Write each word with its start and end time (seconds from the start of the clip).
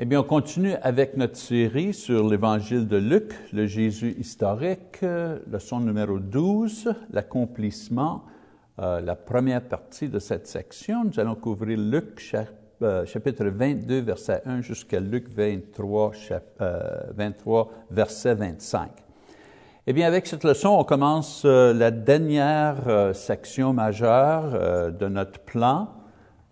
Eh 0.00 0.04
bien, 0.04 0.20
on 0.20 0.22
continue 0.22 0.74
avec 0.82 1.16
notre 1.16 1.36
série 1.36 1.92
sur 1.92 2.28
l'Évangile 2.28 2.86
de 2.86 2.98
Luc, 2.98 3.34
le 3.52 3.66
Jésus 3.66 4.14
historique, 4.16 5.00
leçon 5.50 5.80
numéro 5.80 6.20
12, 6.20 6.94
l'accomplissement, 7.10 8.22
euh, 8.78 9.00
la 9.00 9.16
première 9.16 9.60
partie 9.60 10.08
de 10.08 10.20
cette 10.20 10.46
section. 10.46 11.02
Nous 11.02 11.18
allons 11.18 11.34
couvrir 11.34 11.76
Luc 11.80 12.32
euh, 12.80 13.04
chapitre 13.06 13.46
22, 13.46 13.98
verset 14.02 14.40
1 14.46 14.60
jusqu'à 14.60 15.00
Luc 15.00 15.28
23, 15.30 16.12
23, 17.16 17.60
euh, 17.60 17.84
verset 17.90 18.36
25. 18.36 18.90
Eh 19.88 19.92
bien, 19.92 20.06
avec 20.06 20.28
cette 20.28 20.44
leçon, 20.44 20.76
on 20.78 20.84
commence 20.84 21.44
la 21.44 21.90
dernière 21.90 22.76
section 23.14 23.72
majeure 23.72 24.92
de 24.92 25.08
notre 25.08 25.40
plan 25.40 25.88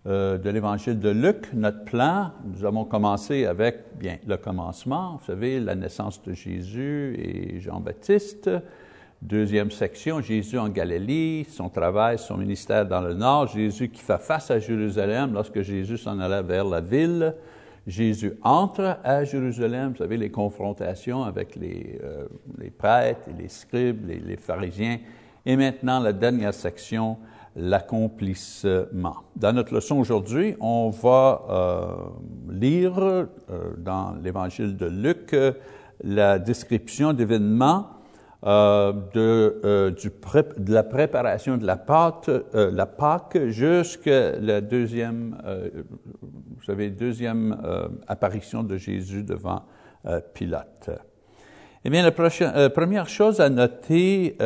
euh, 0.07 0.37
de 0.37 0.49
l'Évangile 0.49 0.99
de 0.99 1.09
Luc, 1.09 1.51
notre 1.53 1.83
plan, 1.83 2.31
nous 2.45 2.63
avons 2.63 2.85
commencé 2.85 3.45
avec 3.45 3.97
bien 3.99 4.17
le 4.25 4.37
commencement, 4.37 5.17
vous 5.19 5.25
savez, 5.25 5.59
la 5.59 5.75
naissance 5.75 6.23
de 6.23 6.33
Jésus 6.33 7.13
et 7.19 7.59
Jean-Baptiste. 7.59 8.49
Deuxième 9.21 9.69
section, 9.69 10.21
Jésus 10.21 10.57
en 10.57 10.69
Galilée, 10.69 11.45
son 11.49 11.67
travail, 11.67 12.17
son 12.19 12.37
ministère 12.37 12.85
dans 12.85 13.01
le 13.01 13.15
nord, 13.15 13.47
Jésus 13.47 13.89
qui 13.89 13.99
fait 13.99 14.19
face 14.19 14.49
à 14.49 14.59
Jérusalem 14.59 15.33
lorsque 15.33 15.61
Jésus 15.61 15.97
s'en 15.97 16.19
allait 16.19 16.43
vers 16.43 16.63
la 16.63 16.79
ville. 16.79 17.35
Jésus 17.85 18.31
entre 18.43 18.99
à 19.03 19.25
Jérusalem, 19.25 19.91
vous 19.91 19.97
savez, 19.97 20.15
les 20.15 20.29
confrontations 20.29 21.23
avec 21.23 21.57
les, 21.57 21.99
euh, 22.01 22.27
prêtres, 22.77 23.27
les 23.37 23.49
scribes, 23.49 24.07
les 24.07 24.37
pharisiens. 24.37 24.99
Et 25.45 25.57
maintenant, 25.57 25.99
la 25.99 26.13
dernière 26.13 26.53
section, 26.53 27.17
l'accomplissement. 27.57 29.15
Dans 29.35 29.51
notre 29.51 29.73
leçon 29.73 29.97
aujourd'hui, 29.97 30.55
on 30.61 30.91
va 30.91 31.41
euh, 31.49 32.53
lire 32.53 32.99
euh, 32.99 33.25
dans 33.77 34.15
l'Évangile 34.23 34.77
de 34.77 34.85
Luc 34.85 35.33
euh, 35.33 35.53
la 36.03 36.37
description 36.37 37.13
d'événements 37.13 37.87
de, 38.43 39.89
du 39.99 40.09
de 40.09 40.73
la 40.73 40.83
préparation 40.83 41.57
de 41.57 41.65
la 41.65 41.75
pâte, 41.75 42.29
la 42.53 42.85
Pâque 42.85 43.47
jusqu'à 43.47 44.39
la 44.39 44.61
deuxième, 44.61 45.35
vous 46.21 46.63
savez, 46.63 46.91
deuxième 46.91 47.57
apparition 48.07 48.61
de 48.61 48.77
Jésus 48.77 49.23
devant 49.23 49.63
Pilate. 50.35 50.91
Eh 51.83 51.89
bien, 51.89 52.03
la 52.03 52.11
prochaine, 52.11 52.69
première 52.69 53.09
chose 53.09 53.41
à 53.41 53.49
noter 53.49 54.37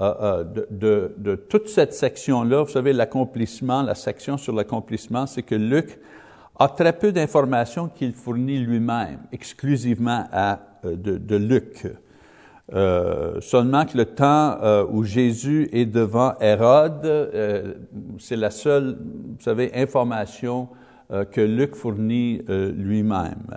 euh, 0.00 0.44
euh, 0.80 1.10
de, 1.16 1.34
toute 1.34 1.68
cette 1.68 1.92
section-là, 1.92 2.62
vous 2.62 2.70
savez, 2.70 2.92
l'accomplissement, 2.92 3.82
la 3.82 3.96
section 3.96 4.36
sur 4.38 4.54
l'accomplissement, 4.54 5.26
c'est 5.26 5.42
que 5.42 5.56
Luc 5.56 5.98
a 6.56 6.68
très 6.68 6.92
peu 6.92 7.10
d'informations 7.10 7.88
qu'il 7.88 8.12
fournit 8.12 8.58
lui-même, 8.58 9.20
exclusivement 9.32 10.24
à, 10.32 10.60
euh, 10.84 10.94
de, 10.96 11.36
Luc. 11.36 11.86
Seulement 13.40 13.86
que 13.86 13.96
le 13.96 14.04
temps 14.04 14.58
où 14.90 15.02
Jésus 15.02 15.70
est 15.72 15.86
devant 15.86 16.34
Hérode, 16.38 17.32
c'est 18.18 18.36
la 18.36 18.50
seule, 18.50 18.98
vous 19.00 19.40
savez, 19.42 19.70
information 19.74 20.68
que 21.32 21.40
Luc 21.40 21.74
fournit 21.74 22.42
lui-même. 22.46 23.56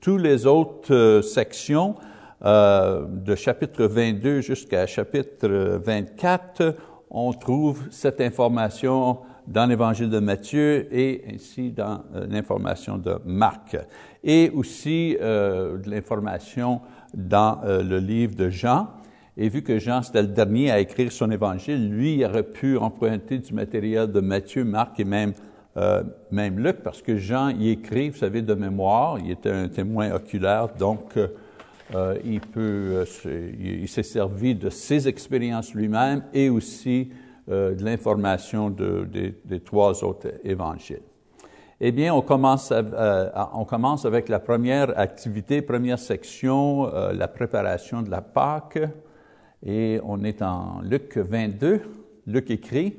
Toutes 0.00 0.22
les 0.22 0.46
autres 0.46 1.20
sections 1.22 1.96
euh, 2.44 3.06
de 3.08 3.34
chapitre 3.34 3.86
22 3.86 4.42
jusqu'à 4.42 4.86
chapitre 4.86 5.80
24, 5.82 6.76
on 7.08 7.32
trouve 7.32 7.84
cette 7.90 8.20
information 8.20 9.20
dans 9.46 9.64
l'évangile 9.64 10.10
de 10.10 10.18
Matthieu 10.18 10.86
et 10.94 11.24
ainsi 11.32 11.70
dans 11.70 12.02
euh, 12.14 12.26
l'information 12.28 12.98
de 12.98 13.16
Marc. 13.24 13.78
Et 14.22 14.50
aussi 14.54 15.16
euh, 15.22 15.78
de 15.78 15.88
l'information 15.88 16.82
dans 17.14 17.60
le 17.64 17.98
livre 17.98 18.34
de 18.34 18.50
Jean. 18.50 18.88
Et 19.38 19.48
vu 19.48 19.62
que 19.62 19.78
Jean, 19.78 20.02
c'était 20.02 20.22
le 20.22 20.28
dernier 20.28 20.70
à 20.70 20.80
écrire 20.80 21.12
son 21.12 21.30
évangile, 21.30 21.88
lui, 21.88 22.16
il 22.16 22.24
aurait 22.26 22.42
pu 22.42 22.76
emprunter 22.76 23.38
du 23.38 23.54
matériel 23.54 24.12
de 24.12 24.20
Matthieu, 24.20 24.64
Marc 24.64 24.98
et 24.98 25.04
même, 25.04 25.32
même 26.32 26.58
Luc, 26.58 26.82
parce 26.82 27.02
que 27.02 27.16
Jean 27.16 27.50
y 27.50 27.70
écrit, 27.70 28.10
vous 28.10 28.18
savez, 28.18 28.42
de 28.42 28.54
mémoire, 28.54 29.20
il 29.20 29.30
était 29.30 29.50
un 29.50 29.68
témoin 29.68 30.12
oculaire, 30.12 30.70
donc 30.76 31.16
euh, 31.94 32.18
il, 32.24 32.40
peut, 32.40 33.04
euh, 33.26 33.52
il 33.58 33.88
s'est 33.88 34.02
servi 34.02 34.54
de 34.54 34.70
ses 34.70 35.06
expériences 35.06 35.74
lui-même 35.74 36.22
et 36.32 36.48
aussi 36.48 37.10
euh, 37.50 37.74
de 37.74 37.84
l'information 37.84 38.70
de, 38.70 39.06
des 39.44 39.60
trois 39.60 40.02
autres 40.02 40.28
évangiles. 40.44 41.02
Eh 41.80 41.92
bien, 41.92 42.14
on 42.14 42.22
commence, 42.22 42.72
on 43.52 43.64
commence 43.64 44.06
avec 44.06 44.28
la 44.28 44.38
première 44.38 44.98
activité, 44.98 45.60
première 45.60 45.98
section, 45.98 46.86
la 46.86 47.28
préparation 47.28 48.00
de 48.00 48.10
la 48.10 48.22
Pâque. 48.22 48.78
Et 49.66 50.00
on 50.04 50.22
est 50.22 50.40
en 50.40 50.80
Luc 50.82 51.18
22. 51.18 51.82
Luc 52.28 52.50
écrit, 52.50 52.96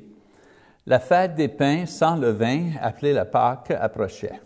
La 0.86 1.00
fête 1.00 1.34
des 1.34 1.48
pains 1.48 1.86
sans 1.86 2.16
levain, 2.16 2.72
appelée 2.80 3.14
la 3.14 3.24
Pâque, 3.24 3.72
approchait. 3.72 4.40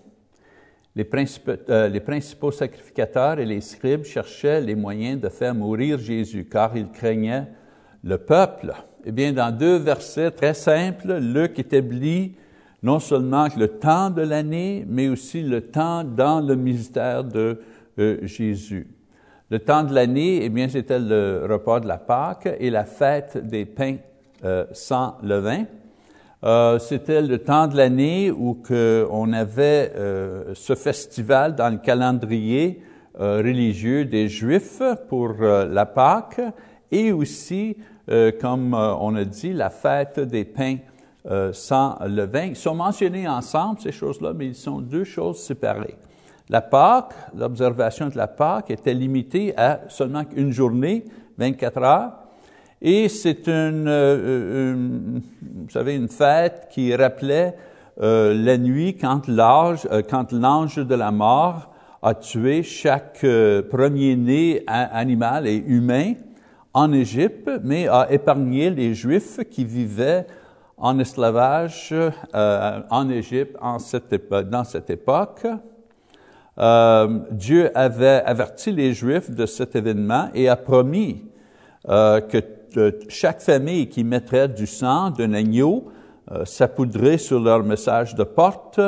Les 0.96 1.04
principaux, 1.04 1.52
euh, 1.68 1.88
les 1.88 2.00
principaux, 2.00 2.50
sacrificateurs 2.50 3.38
et 3.38 3.46
les 3.46 3.60
scribes 3.60 4.04
cherchaient 4.04 4.60
les 4.60 4.74
moyens 4.74 5.20
de 5.20 5.28
faire 5.28 5.54
mourir 5.54 5.98
Jésus, 5.98 6.46
car 6.50 6.76
ils 6.76 6.90
craignaient 6.90 7.46
le 8.02 8.18
peuple. 8.18 8.72
Eh 9.04 9.12
bien, 9.12 9.32
dans 9.32 9.56
deux 9.56 9.76
versets 9.76 10.32
très 10.32 10.54
simples, 10.54 11.18
Luc 11.18 11.58
établit 11.58 12.34
non 12.82 12.98
seulement 12.98 13.46
le 13.56 13.68
temps 13.68 14.10
de 14.10 14.22
l'année, 14.22 14.84
mais 14.88 15.08
aussi 15.08 15.42
le 15.42 15.60
temps 15.60 16.02
dans 16.02 16.40
le 16.40 16.56
ministère 16.56 17.24
de 17.24 17.60
euh, 17.98 18.18
Jésus. 18.22 18.88
Le 19.50 19.58
temps 19.58 19.84
de 19.84 19.94
l'année, 19.94 20.40
eh 20.42 20.48
bien, 20.48 20.68
c'était 20.68 20.98
le 20.98 21.46
repas 21.48 21.80
de 21.80 21.88
la 21.88 21.98
Pâque 21.98 22.48
et 22.58 22.70
la 22.70 22.84
fête 22.84 23.36
des 23.36 23.64
pains 23.64 23.96
euh, 24.44 24.64
sans 24.72 25.18
levain. 25.22 25.64
Euh, 26.42 26.78
c'était 26.78 27.20
le 27.20 27.38
temps 27.38 27.66
de 27.66 27.76
l'année 27.76 28.30
où 28.30 28.54
que 28.54 29.06
on 29.10 29.32
avait 29.34 29.92
euh, 29.94 30.54
ce 30.54 30.74
festival 30.74 31.54
dans 31.54 31.68
le 31.68 31.76
calendrier 31.76 32.82
euh, 33.20 33.38
religieux 33.38 34.06
des 34.06 34.28
Juifs 34.28 34.80
pour 35.08 35.34
la 35.34 35.84
Pâque 35.84 36.40
et 36.90 37.12
aussi, 37.12 37.76
comme 38.40 38.74
on 38.74 39.14
a 39.14 39.24
dit, 39.24 39.52
la 39.52 39.70
fête 39.70 40.18
des 40.18 40.44
pains 40.44 40.78
sans 41.52 41.96
levain. 42.04 42.46
Ils 42.46 42.56
sont 42.56 42.74
mentionnés 42.74 43.28
ensemble, 43.28 43.78
ces 43.78 43.92
choses-là, 43.92 44.32
mais 44.34 44.46
ils 44.46 44.56
sont 44.56 44.80
deux 44.80 45.04
choses 45.04 45.38
séparées. 45.38 45.96
La 46.48 46.60
Pâque, 46.60 47.14
l'observation 47.36 48.08
de 48.08 48.16
la 48.16 48.26
Pâque 48.26 48.72
était 48.72 48.94
limitée 48.94 49.56
à 49.56 49.82
seulement 49.88 50.24
une 50.34 50.50
journée, 50.50 51.04
24 51.38 51.82
heures, 51.84 52.19
et 52.82 53.08
c'est 53.08 53.46
une, 53.46 53.88
euh, 53.88 54.72
une, 54.74 55.22
vous 55.42 55.70
savez, 55.70 55.94
une 55.94 56.08
fête 56.08 56.68
qui 56.70 56.94
rappelait 56.94 57.54
euh, 58.02 58.32
la 58.32 58.56
nuit 58.56 58.96
quand 58.96 59.28
euh, 59.28 60.02
quand 60.08 60.32
l'ange 60.32 60.76
de 60.76 60.94
la 60.94 61.10
mort 61.10 61.68
a 62.00 62.14
tué 62.14 62.62
chaque 62.62 63.24
euh, 63.24 63.60
premier-né 63.60 64.64
animal 64.66 65.46
et 65.46 65.56
humain 65.56 66.14
en 66.72 66.92
Égypte, 66.92 67.50
mais 67.62 67.88
a 67.88 68.10
épargné 68.10 68.70
les 68.70 68.94
Juifs 68.94 69.40
qui 69.50 69.66
vivaient 69.66 70.26
en 70.78 70.98
esclavage 70.98 71.94
en 72.32 73.10
Égypte 73.10 73.54
en 73.60 73.76
dans 74.50 74.64
cette 74.64 74.88
époque. 74.88 75.46
Dieu 77.32 77.70
avait 77.76 78.22
averti 78.24 78.72
les 78.72 78.94
Juifs 78.94 79.30
de 79.30 79.44
cet 79.44 79.76
événement 79.76 80.28
et 80.32 80.48
a 80.48 80.56
promis 80.56 81.24
que 81.86 82.40
chaque 83.08 83.40
famille 83.40 83.88
qui 83.88 84.04
mettrait 84.04 84.48
du 84.48 84.66
sang 84.66 85.10
d'un 85.10 85.32
agneau 85.34 85.90
euh, 86.32 86.44
sur 86.44 87.40
leur 87.40 87.64
message 87.64 88.14
de 88.14 88.24
porte 88.24 88.80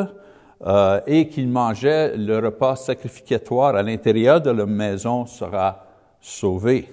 euh, 0.64 1.00
et 1.06 1.28
qu'ils 1.28 1.48
mangeaient 1.48 2.16
le 2.16 2.38
repas 2.38 2.76
sacrificatoire 2.76 3.74
à 3.74 3.82
l'intérieur 3.82 4.40
de 4.40 4.50
leur 4.50 4.68
maison 4.68 5.26
sera 5.26 5.84
sauvé. 6.20 6.88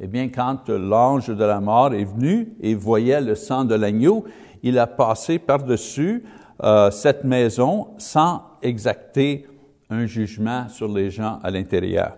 Eh 0.00 0.06
bien, 0.06 0.28
quand 0.28 0.68
l'ange 0.68 1.28
de 1.28 1.44
la 1.44 1.60
mort 1.60 1.94
est 1.94 2.04
venu 2.04 2.54
et 2.60 2.74
voyait 2.74 3.20
le 3.20 3.34
sang 3.34 3.64
de 3.64 3.74
l'agneau, 3.74 4.24
il 4.62 4.78
a 4.78 4.86
passé 4.86 5.38
par-dessus 5.38 6.24
euh, 6.62 6.90
cette 6.90 7.24
maison 7.24 7.88
sans 7.98 8.42
exacter 8.62 9.46
un 9.90 10.06
jugement 10.06 10.68
sur 10.68 10.88
les 10.88 11.10
gens 11.10 11.38
à 11.42 11.50
l'intérieur. 11.50 12.16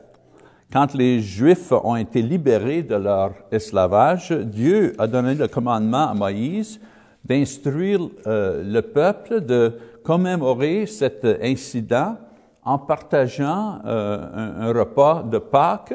Quand 0.72 0.94
les 0.94 1.20
Juifs 1.20 1.72
ont 1.72 1.96
été 1.96 2.22
libérés 2.22 2.84
de 2.84 2.94
leur 2.94 3.32
esclavage, 3.50 4.30
Dieu 4.30 4.94
a 4.98 5.08
donné 5.08 5.34
le 5.34 5.48
commandement 5.48 6.08
à 6.08 6.14
Moïse 6.14 6.80
d'instruire 7.24 8.00
euh, 8.28 8.62
le 8.62 8.80
peuple 8.80 9.40
de 9.40 9.76
commémorer 10.04 10.86
cet 10.86 11.24
incident 11.42 12.16
en 12.62 12.78
partageant 12.78 13.80
euh, 13.84 14.60
un, 14.60 14.72
repas 14.72 15.24
de 15.24 15.38
Pâques 15.38 15.94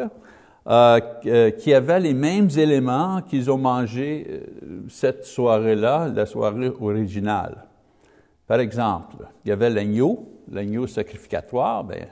euh, 0.67 1.51
qui 1.51 1.73
avait 1.73 2.01
les 2.01 2.13
mêmes 2.13 2.49
éléments 2.57 3.21
qu'ils 3.21 3.49
ont 3.49 3.57
mangé 3.57 4.43
cette 4.89 5.23
soirée-là, 5.23 6.09
la 6.13 6.25
soirée 6.25 6.71
originale. 6.81 7.63
Par 8.45 8.59
exemple, 8.59 9.15
il 9.45 9.49
y 9.49 9.51
avait 9.53 9.69
l'agneau, 9.69 10.27
l'agneau 10.51 10.85
sacrificatoire, 10.85 11.85
ben, 11.85 12.07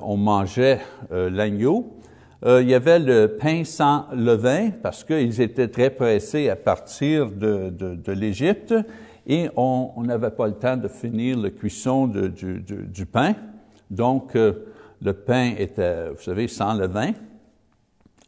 on 0.00 0.16
mangeait 0.16 0.80
l'agneau. 1.10 1.94
il 2.44 2.68
y 2.68 2.74
avait 2.74 2.98
le 2.98 3.36
pain 3.40 3.64
sans 3.64 4.06
levain 4.12 4.70
parce 4.82 5.04
qu'ils 5.04 5.40
étaient 5.40 5.68
très 5.68 5.90
pressés 5.90 6.48
à 6.48 6.56
partir 6.56 7.30
de, 7.30 8.12
l'Égypte 8.12 8.74
et 9.26 9.48
on 9.56 9.92
n'avait 9.98 10.30
pas 10.30 10.46
le 10.46 10.54
temps 10.54 10.76
de 10.76 10.88
finir 10.88 11.38
la 11.38 11.50
cuisson 11.50 12.06
du, 12.06 13.06
pain. 13.06 13.34
Donc, 13.90 14.34
le 14.34 15.12
pain 15.12 15.52
était, 15.56 16.10
vous 16.10 16.22
savez, 16.22 16.48
sans 16.48 16.74
levain. 16.74 17.12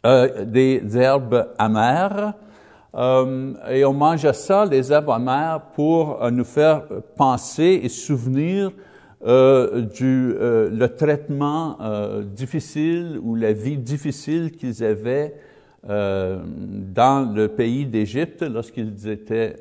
Euh, 0.07 0.47
des 0.47 0.83
herbes 0.97 1.49
amères. 1.59 2.33
Euh, 2.95 3.53
et 3.69 3.85
on 3.85 3.93
mangeait 3.93 4.33
ça, 4.33 4.65
les 4.65 4.91
herbes 4.91 5.11
amères, 5.11 5.61
pour 5.75 6.23
euh, 6.23 6.31
nous 6.31 6.45
faire 6.45 6.85
penser 7.17 7.81
et 7.83 7.91
souvenir 7.91 8.71
euh, 9.23 9.83
du 9.83 10.35
euh, 10.35 10.71
le 10.71 10.89
traitement 10.89 11.79
difficile 12.25 13.19
ou 13.23 13.35
la 13.35 13.53
vie 13.53 13.77
difficile 13.77 14.53
qu'ils 14.53 14.83
avaient 14.85 15.35
dans 15.83 17.35
le 17.35 17.49
pays 17.49 17.87
d'Égypte 17.87 18.43
lorsqu'ils 18.43 19.09
étaient 19.09 19.57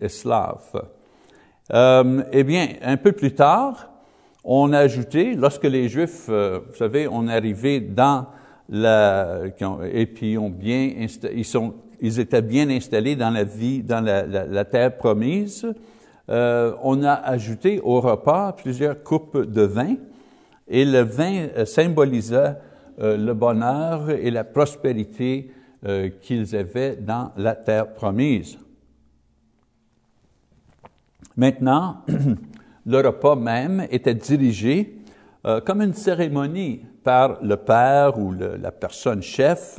esclaves. 0.00 0.82
eh 1.72 2.44
bien, 2.44 2.68
un 2.82 2.96
peu 2.96 3.12
plus 3.12 3.34
tard, 3.34 3.88
on 4.42 4.72
a 4.72 4.80
ajouté, 4.80 5.34
lorsque 5.36 5.64
les 5.64 5.88
Juifs, 5.88 6.28
vous 6.28 6.74
savez, 6.74 7.06
on 7.06 7.28
arrivé 7.28 7.78
dans 7.78 8.26
la, 8.68 9.42
et 9.92 10.06
puis 10.06 10.38
ont 10.38 10.50
bien 10.50 10.92
ils, 11.32 11.44
sont, 11.44 11.74
ils 12.00 12.20
étaient 12.20 12.42
bien 12.42 12.68
installés 12.70 13.16
dans 13.16 13.30
la 13.30 13.44
vie, 13.44 13.82
dans 13.82 14.00
la, 14.00 14.64
terre 14.64 14.96
promise. 14.96 15.66
Euh, 16.30 16.74
on 16.82 17.02
a 17.02 17.12
ajouté 17.12 17.80
au 17.80 18.00
repas 18.00 18.52
plusieurs 18.52 19.02
coupes 19.02 19.38
de 19.38 19.62
vin, 19.62 19.96
et 20.66 20.84
le 20.84 21.00
vin 21.00 21.48
euh, 21.56 21.66
symbolisait 21.66 22.56
euh, 23.00 23.16
le 23.18 23.34
bonheur 23.34 24.10
et 24.10 24.30
la 24.30 24.44
prospérité 24.44 25.50
qu'ils 26.22 26.56
avaient 26.56 26.96
dans 26.96 27.30
la 27.36 27.54
terre 27.54 27.92
promise. 27.92 28.56
Maintenant, 31.36 31.98
le 32.86 33.06
repas 33.06 33.36
même 33.36 33.86
était 33.90 34.14
dirigé 34.14 34.96
comme 35.66 35.82
une 35.82 35.92
cérémonie 35.92 36.80
par 37.02 37.36
le 37.42 37.58
père 37.58 38.18
ou 38.18 38.32
la 38.32 38.72
personne 38.72 39.20
chef. 39.20 39.78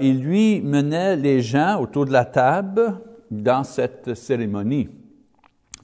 Il 0.00 0.20
lui 0.22 0.60
menait 0.60 1.16
les 1.16 1.42
gens 1.42 1.80
autour 1.80 2.06
de 2.06 2.12
la 2.12 2.24
table 2.24 3.00
dans 3.32 3.64
cette 3.64 4.14
cérémonie. 4.14 4.88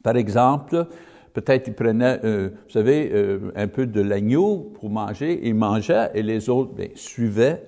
Par 0.05 0.17
exemple, 0.17 0.87
peut-être 1.33 1.67
il 1.67 1.75
prenait, 1.75 2.21
euh, 2.25 2.51
vous 2.67 2.71
savez, 2.71 3.11
euh, 3.13 3.51
un 3.57 3.67
peu 3.67 3.87
de 3.87 4.03
l'agneau 4.03 4.71
pour 4.79 4.91
manger, 4.91 5.41
il 5.43 5.55
mangeait 5.55 6.11
et 6.15 6.23
les 6.23 6.49
autres 6.49 6.75
bien, 6.75 6.89
suivaient. 6.95 7.65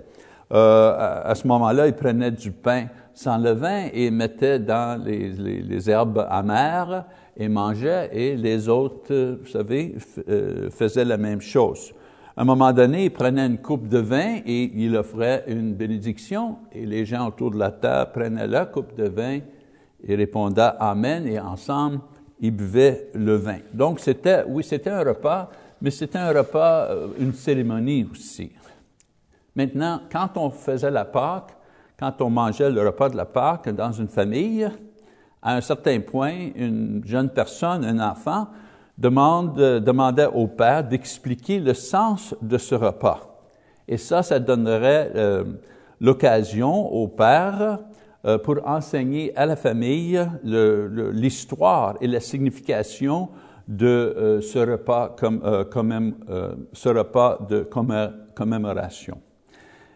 À, 0.48 1.22
à, 1.28 1.34
ce 1.34 1.48
moment-là, 1.48 1.88
il 1.88 1.94
prenait 1.94 2.30
du 2.30 2.52
pain 2.52 2.86
sans 3.14 3.38
levain 3.38 3.88
et 3.92 4.10
mettait 4.10 4.60
dans 4.60 5.02
les, 5.02 5.30
les, 5.30 5.90
herbes 5.90 6.24
amères 6.30 7.06
et 7.36 7.48
mangeait, 7.48 8.10
et 8.12 8.36
les 8.36 8.68
autres, 8.68 9.38
vous 9.40 9.48
savez, 9.48 9.96
faisaient 10.70 11.04
la 11.04 11.16
même 11.16 11.40
chose. 11.40 11.92
À 12.36 12.42
un 12.42 12.44
moment 12.44 12.72
donné, 12.72 13.06
il 13.06 13.10
prenait 13.10 13.46
une 13.46 13.58
coupe 13.58 13.88
de 13.88 13.98
vin 13.98 14.40
et 14.46 14.70
il 14.74 14.94
offrait 14.96 15.44
une 15.48 15.74
bénédiction, 15.74 16.58
et 16.70 16.84
les 16.84 17.06
gens 17.06 17.26
autour 17.26 17.50
de 17.50 17.58
la 17.58 17.70
table 17.70 18.12
prenaient 18.12 18.46
la 18.46 18.66
coupe 18.66 18.94
de 18.94 19.08
vin 19.08 19.40
et 20.06 20.14
répondaient 20.14 20.70
Amen, 20.78 21.26
et 21.26 21.40
ensemble, 21.40 22.00
ils 22.40 22.50
buvaient 22.50 23.10
le 23.14 23.36
vin. 23.36 23.58
Donc, 23.72 24.00
c'était, 24.00 24.44
oui, 24.46 24.62
c'était 24.62 24.90
un 24.90 25.02
repas, 25.02 25.50
mais 25.80 25.90
c'était 25.90 26.18
un 26.18 26.32
repas, 26.32 26.86
euh, 26.90 27.08
une 27.18 27.32
cérémonie 27.32 28.08
aussi. 28.10 28.52
Maintenant, 29.54 30.00
quand 30.10 30.36
on 30.36 30.50
faisait 30.50 30.90
la 30.90 31.04
Pâque, 31.04 31.56
quand 31.98 32.20
on 32.20 32.30
mangeait 32.30 32.70
le 32.70 32.86
repas 32.86 33.08
de 33.08 33.16
la 33.16 33.24
Pâque 33.24 33.70
dans 33.70 33.92
une 33.92 34.08
famille, 34.08 34.68
à 35.42 35.54
un 35.54 35.60
certain 35.60 36.00
point, 36.00 36.50
une 36.54 37.02
jeune 37.04 37.30
personne, 37.30 37.84
un 37.84 38.00
enfant, 38.00 38.48
demande, 38.98 39.58
euh, 39.58 39.80
demandait 39.80 40.26
au 40.26 40.46
père 40.46 40.84
d'expliquer 40.84 41.58
le 41.60 41.74
sens 41.74 42.34
de 42.42 42.58
ce 42.58 42.74
repas. 42.74 43.40
Et 43.88 43.96
ça, 43.96 44.22
ça 44.22 44.38
donnerait 44.38 45.12
euh, 45.14 45.44
l'occasion 46.00 46.92
au 46.92 47.08
père 47.08 47.78
pour 48.42 48.66
enseigner 48.66 49.36
à 49.36 49.46
la 49.46 49.56
famille 49.56 50.20
l'histoire 50.42 51.96
et 52.00 52.06
la 52.06 52.20
signification 52.20 53.28
de 53.68 54.40
ce 54.42 54.58
repas 54.58 55.14
comme, 55.16 55.66
comme 55.70 56.14
ce 56.72 56.88
repas 56.88 57.38
de 57.48 57.68
commémoration. 58.34 59.20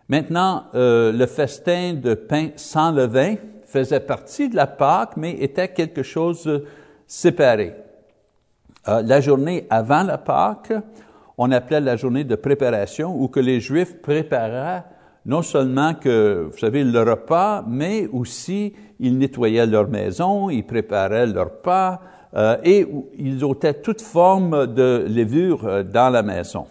Maintenant, 0.08 0.66
le 0.74 1.26
festin 1.26 1.94
de 1.94 2.14
pain 2.14 2.50
sans 2.56 2.92
levain 2.92 3.36
faisait 3.70 4.00
partie 4.00 4.48
de 4.48 4.56
la 4.56 4.66
Pâque, 4.66 5.16
mais 5.16 5.32
était 5.32 5.68
quelque 5.68 6.02
chose 6.02 6.44
de 6.44 6.64
séparé. 7.06 7.74
Euh, 8.88 9.02
la 9.02 9.20
journée 9.20 9.66
avant 9.70 10.02
la 10.02 10.18
Pâque, 10.18 10.72
on 11.38 11.50
appelait 11.52 11.80
la 11.80 11.96
journée 11.96 12.24
de 12.24 12.34
préparation, 12.34 13.14
où 13.16 13.28
que 13.28 13.40
les 13.40 13.60
Juifs 13.60 14.00
préparaient 14.00 14.84
non 15.26 15.42
seulement 15.42 15.94
que, 15.94 16.48
vous 16.50 16.58
savez, 16.58 16.84
le 16.84 17.02
repas, 17.02 17.64
mais 17.66 18.08
aussi 18.12 18.72
ils 18.98 19.16
nettoyaient 19.16 19.66
leur 19.66 19.88
maison, 19.88 20.50
ils 20.50 20.64
préparaient 20.64 21.26
leur 21.26 21.62
pas, 21.62 22.00
euh, 22.36 22.56
et 22.64 22.86
ils 23.18 23.44
ôtaient 23.44 23.74
toute 23.74 24.00
forme 24.00 24.66
de 24.66 25.06
levure 25.08 25.66
euh, 25.66 25.82
dans 25.82 26.10
la 26.10 26.22
maison. 26.22 26.66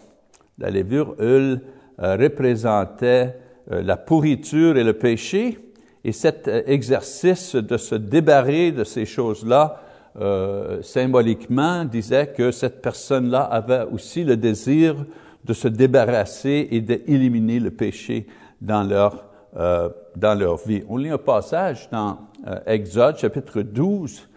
La 0.57 0.69
levure, 0.69 1.16
elle, 1.19 1.62
représentait 2.01 3.36
la 3.68 3.98
pourriture 3.98 4.78
et 4.78 4.86
le 4.86 4.94
péché, 4.94 5.57
et 6.06 6.13
cet 6.13 6.48
exercice 6.48 7.56
de 7.56 7.75
se 7.75 7.96
débarrer 7.96 8.72
de 8.72 8.86
ces 8.86 9.06
choses-là 9.06 9.81
euh, 10.19 10.81
symboliquement 10.81 11.86
disait 11.86 12.34
que 12.36 12.51
cette 12.51 12.81
personne-là 12.81 13.42
avait 13.42 13.86
aussi 13.92 14.24
le 14.24 14.36
désir 14.36 14.96
de 15.45 15.53
se 15.53 15.68
débarrasser 15.68 16.68
et 16.71 16.81
d'éliminer 16.81 17.59
le 17.59 17.71
péché 17.71 18.27
dans 18.62 18.83
leur, 18.83 19.25
euh, 19.57 19.89
dans 20.15 20.38
leur 20.38 20.57
vie. 20.57 20.83
On 20.88 20.97
lit 20.97 21.09
un 21.09 21.18
passage 21.18 21.89
dans 21.89 22.18
euh, 22.47 22.59
Exode 22.65 23.18
chapitre 23.18 23.62
12 23.62 24.27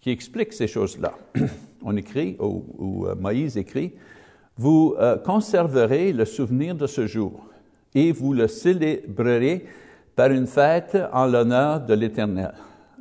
qui 0.00 0.10
explique 0.10 0.52
ces 0.52 0.66
choses-là. 0.66 1.14
On 1.82 1.96
écrit, 1.96 2.36
ou, 2.38 3.06
euh, 3.06 3.14
Moïse 3.14 3.56
écrit, 3.56 3.94
Vous 4.56 4.94
conserverez 5.24 6.12
le 6.12 6.26
souvenir 6.26 6.74
de 6.74 6.86
ce 6.86 7.06
jour 7.06 7.46
et 7.94 8.12
vous 8.12 8.34
le 8.34 8.46
célébrerez 8.46 9.64
par 10.14 10.30
une 10.30 10.46
fête 10.46 10.98
en 11.12 11.26
l'honneur 11.26 11.80
de 11.80 11.94
l'Éternel. 11.94 12.52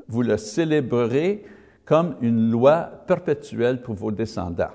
Vous 0.07 0.21
le 0.21 0.37
célébrerez 0.37 1.43
comme 1.85 2.15
une 2.21 2.49
loi 2.51 2.89
perpétuelle 3.07 3.81
pour 3.81 3.95
vos 3.95 4.11
descendants. 4.11 4.71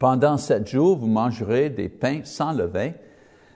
Pendant 0.00 0.38
sept 0.38 0.66
jours, 0.66 0.96
vous 0.96 1.06
mangerez 1.06 1.68
des 1.68 1.90
pains 1.90 2.22
sans 2.24 2.52
levain. 2.52 2.92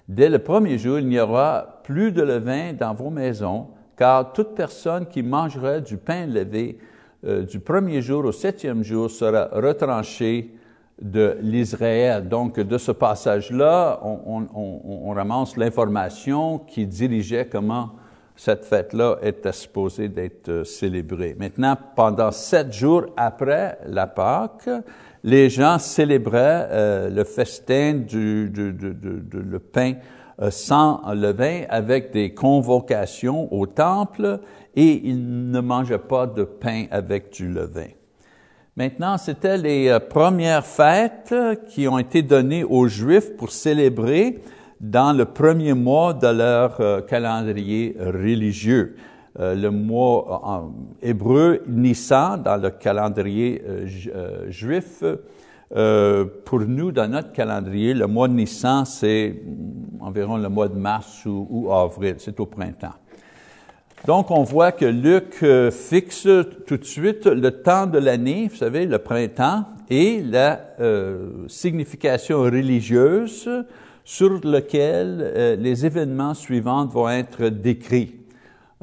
Dès 0.06 0.28
le 0.28 0.38
premier 0.38 0.76
jour, 0.76 0.98
il 0.98 1.08
n'y 1.08 1.18
aura 1.18 1.80
plus 1.84 2.12
de 2.12 2.20
levain 2.20 2.74
dans 2.74 2.92
vos 2.92 3.08
maisons, 3.08 3.68
car 3.96 4.30
toute 4.34 4.54
personne 4.54 5.06
qui 5.06 5.22
mangera 5.22 5.80
du 5.80 5.96
pain 5.96 6.26
levé 6.26 6.78
euh, 7.24 7.44
du 7.44 7.60
premier 7.60 8.02
jour 8.02 8.26
au 8.26 8.32
septième 8.32 8.84
jour 8.84 9.10
sera 9.10 9.48
retranchée 9.52 10.54
de 11.00 11.38
l'Israël. 11.40 12.28
Donc, 12.28 12.60
de 12.60 12.76
ce 12.76 12.92
passage-là, 12.92 14.00
on, 14.02 14.46
on, 14.54 14.80
on, 14.84 15.14
ramasse 15.14 15.56
l'information 15.56 16.58
qui 16.58 16.86
dirigeait 16.86 17.48
comment 17.50 17.92
cette 18.36 18.66
fête-là 18.66 19.16
était 19.22 19.52
supposée 19.52 20.10
d'être 20.10 20.50
euh, 20.50 20.64
célébrée. 20.64 21.36
Maintenant, 21.38 21.78
pendant 21.96 22.30
sept 22.32 22.70
jours 22.70 23.06
après 23.16 23.78
la 23.86 24.06
Pâque, 24.06 24.68
les 25.25 25.49
gens 25.49 25.78
célébraient 25.78 26.69
euh, 26.71 27.09
le 27.09 27.25
festin 27.25 27.95
du, 27.95 28.52
pain 29.73 29.95
euh, 30.40 30.50
sans 30.50 31.00
levain 31.14 31.62
avec 31.71 32.12
des 32.12 32.35
convocations 32.35 33.52
au 33.52 33.66
temple 33.66 34.40
et 34.76 35.00
ils 35.09 35.50
ne 35.50 35.61
mangeaient 35.61 35.99
pas 35.99 36.26
de 36.26 36.45
pain 36.45 36.85
avec 36.90 37.33
du 37.33 37.49
levain. 37.49 37.88
Maintenant, 38.76 39.16
c'était 39.16 39.57
les 39.57 39.99
premières 40.11 40.66
fêtes 40.66 41.35
qui 41.69 41.88
ont 41.88 41.99
été 41.99 42.23
données 42.23 42.64
aux 42.64 42.87
Juifs 42.87 43.35
pour 43.37 43.50
célébrer 43.50 44.43
dans 44.81 45.16
le 45.16 45.25
premier 45.25 45.73
mois 45.73 46.12
de 46.12 46.26
leur 46.26 46.78
euh, 46.81 47.00
calendrier 47.00 47.97
religieux. 47.99 48.97
Euh, 49.41 49.55
le 49.55 49.71
mois 49.71 50.41
en 50.45 50.73
hébreu 51.03 51.62
Nissan 51.67 52.43
dans 52.43 52.57
le 52.57 52.71
calendrier 52.71 53.62
euh, 53.67 54.50
juif. 54.50 55.03
pour 56.45 56.61
nous, 56.61 56.93
dans 56.93 57.11
notre 57.11 57.33
calendrier, 57.33 57.95
le 57.95 58.07
mois 58.07 58.29
de 58.29 58.35
Nissan, 58.35 58.85
c'est 58.85 59.43
environ 60.00 60.37
le 60.37 60.49
mois 60.49 60.69
de 60.69 60.79
mars 60.79 61.26
ou, 61.26 61.73
avril, 61.73 62.17
c'est 62.19 62.38
au 62.38 62.47
printemps. 62.47 62.95
Donc, 64.07 64.31
on 64.31 64.43
voit 64.45 64.71
que 64.73 64.85
Luc 64.85 65.45
fixe 65.73 66.29
tout 66.67 66.76
de 66.76 66.85
suite 66.85 67.26
le 67.26 67.50
temps 67.50 67.87
de 67.87 67.99
l'année, 67.99 68.49
vous 68.49 68.57
savez, 68.57 68.87
le 68.87 68.99
printemps, 68.99 69.64
et 69.91 70.23
la 70.23 70.61
euh, 70.81 71.47
signification 71.49 72.43
religieuse 72.43 73.49
sur 74.05 74.41
laquelle 74.45 75.19
euh, 75.21 75.57
les 75.57 75.87
événements 75.87 76.35
suivants 76.35 76.87
vont 76.87 77.09
être 77.09 77.49
décrits. 77.49 78.24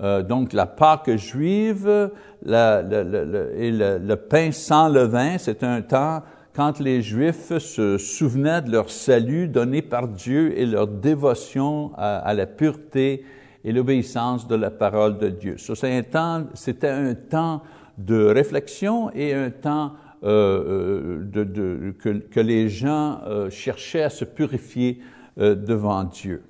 Euh, 0.02 0.24
donc 0.24 0.54
la 0.54 0.66
Pâque 0.66 1.16
juive 1.16 2.12
et 2.44 2.50
le, 2.50 4.16
pain 4.16 4.52
sans 4.52 4.90
levain, 4.90 5.38
c'est 5.38 5.64
un 5.64 5.82
temps 5.82 6.24
quand 6.56 6.80
les 6.80 7.02
Juifs 7.02 7.58
se 7.60 7.98
souvenaient 7.98 8.62
de 8.62 8.72
leur 8.72 8.90
salut 8.90 9.48
donné 9.48 9.82
par 9.82 10.08
Dieu 10.08 10.58
et 10.58 10.66
leur 10.66 10.88
dévotion 10.88 11.92
à, 11.98 12.34
la 12.34 12.46
pureté 12.46 13.24
et 13.64 13.72
l'obéissance 13.72 14.48
de 14.48 14.56
la 14.56 14.72
parole 14.72 15.18
de 15.18 15.30
Dieu. 15.30 15.56
C'était 15.58 16.90
un 16.90 17.14
temps 17.14 17.62
de 17.98 18.26
réflexion 18.26 19.12
et 19.14 19.34
un 19.34 19.52
temps 19.52 19.94
euh, 20.24 21.24
euh, 21.36 21.94
que, 21.94 22.40
les 22.40 22.70
gens 22.70 23.22
cherchaient 23.50 24.04
à 24.04 24.10
se 24.10 24.26
purifier 24.26 25.00
devant 25.38 26.04
Dieu. 26.04 26.44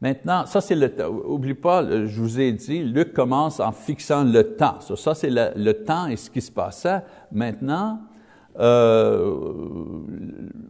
Maintenant, 0.00 0.44
ça 0.46 0.60
c'est 0.60 0.74
le 0.74 0.90
temps. 0.90 1.08
Oublie 1.08 1.54
pas, 1.54 1.82
je 2.06 2.20
vous 2.20 2.38
ai 2.38 2.52
dit, 2.52 2.82
Luc 2.82 3.12
commence 3.14 3.60
en 3.60 3.72
fixant 3.72 4.24
le 4.24 4.54
temps. 4.56 4.78
Ça, 4.80 5.14
c'est 5.14 5.30
le, 5.30 5.72
temps 5.72 6.06
et 6.06 6.16
ce 6.16 6.28
qui 6.28 6.42
se 6.42 6.52
passait. 6.52 7.00
Maintenant, 7.32 8.00
euh, 8.58 9.34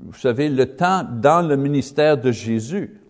vous 0.04 0.14
savez, 0.18 0.48
le 0.48 0.76
temps 0.76 1.04
dans 1.04 1.46
le 1.46 1.56
ministère 1.56 2.18
de 2.18 2.30
Jésus. 2.30 3.00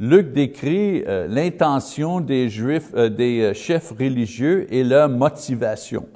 Luc 0.00 0.32
décrit 0.32 1.02
euh, 1.06 1.26
l'intention 1.26 2.20
des 2.20 2.48
Juifs, 2.48 2.92
euh, 2.94 3.08
des 3.08 3.52
chefs 3.54 3.90
religieux 3.90 4.72
et 4.72 4.84
leur 4.84 5.08
motivation. 5.08 6.06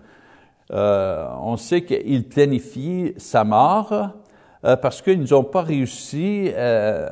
Euh, 0.71 1.27
on 1.41 1.57
sait 1.57 1.83
qu'ils 1.83 2.29
planifient 2.29 3.13
sa 3.17 3.45
mort 3.45 4.13
euh, 4.65 4.77
parce 4.77 5.03
qu'ils 5.03 5.25
n'ont 5.31 5.45
pas 5.45 5.63
réussi, 5.63 6.51
euh, 6.55 7.09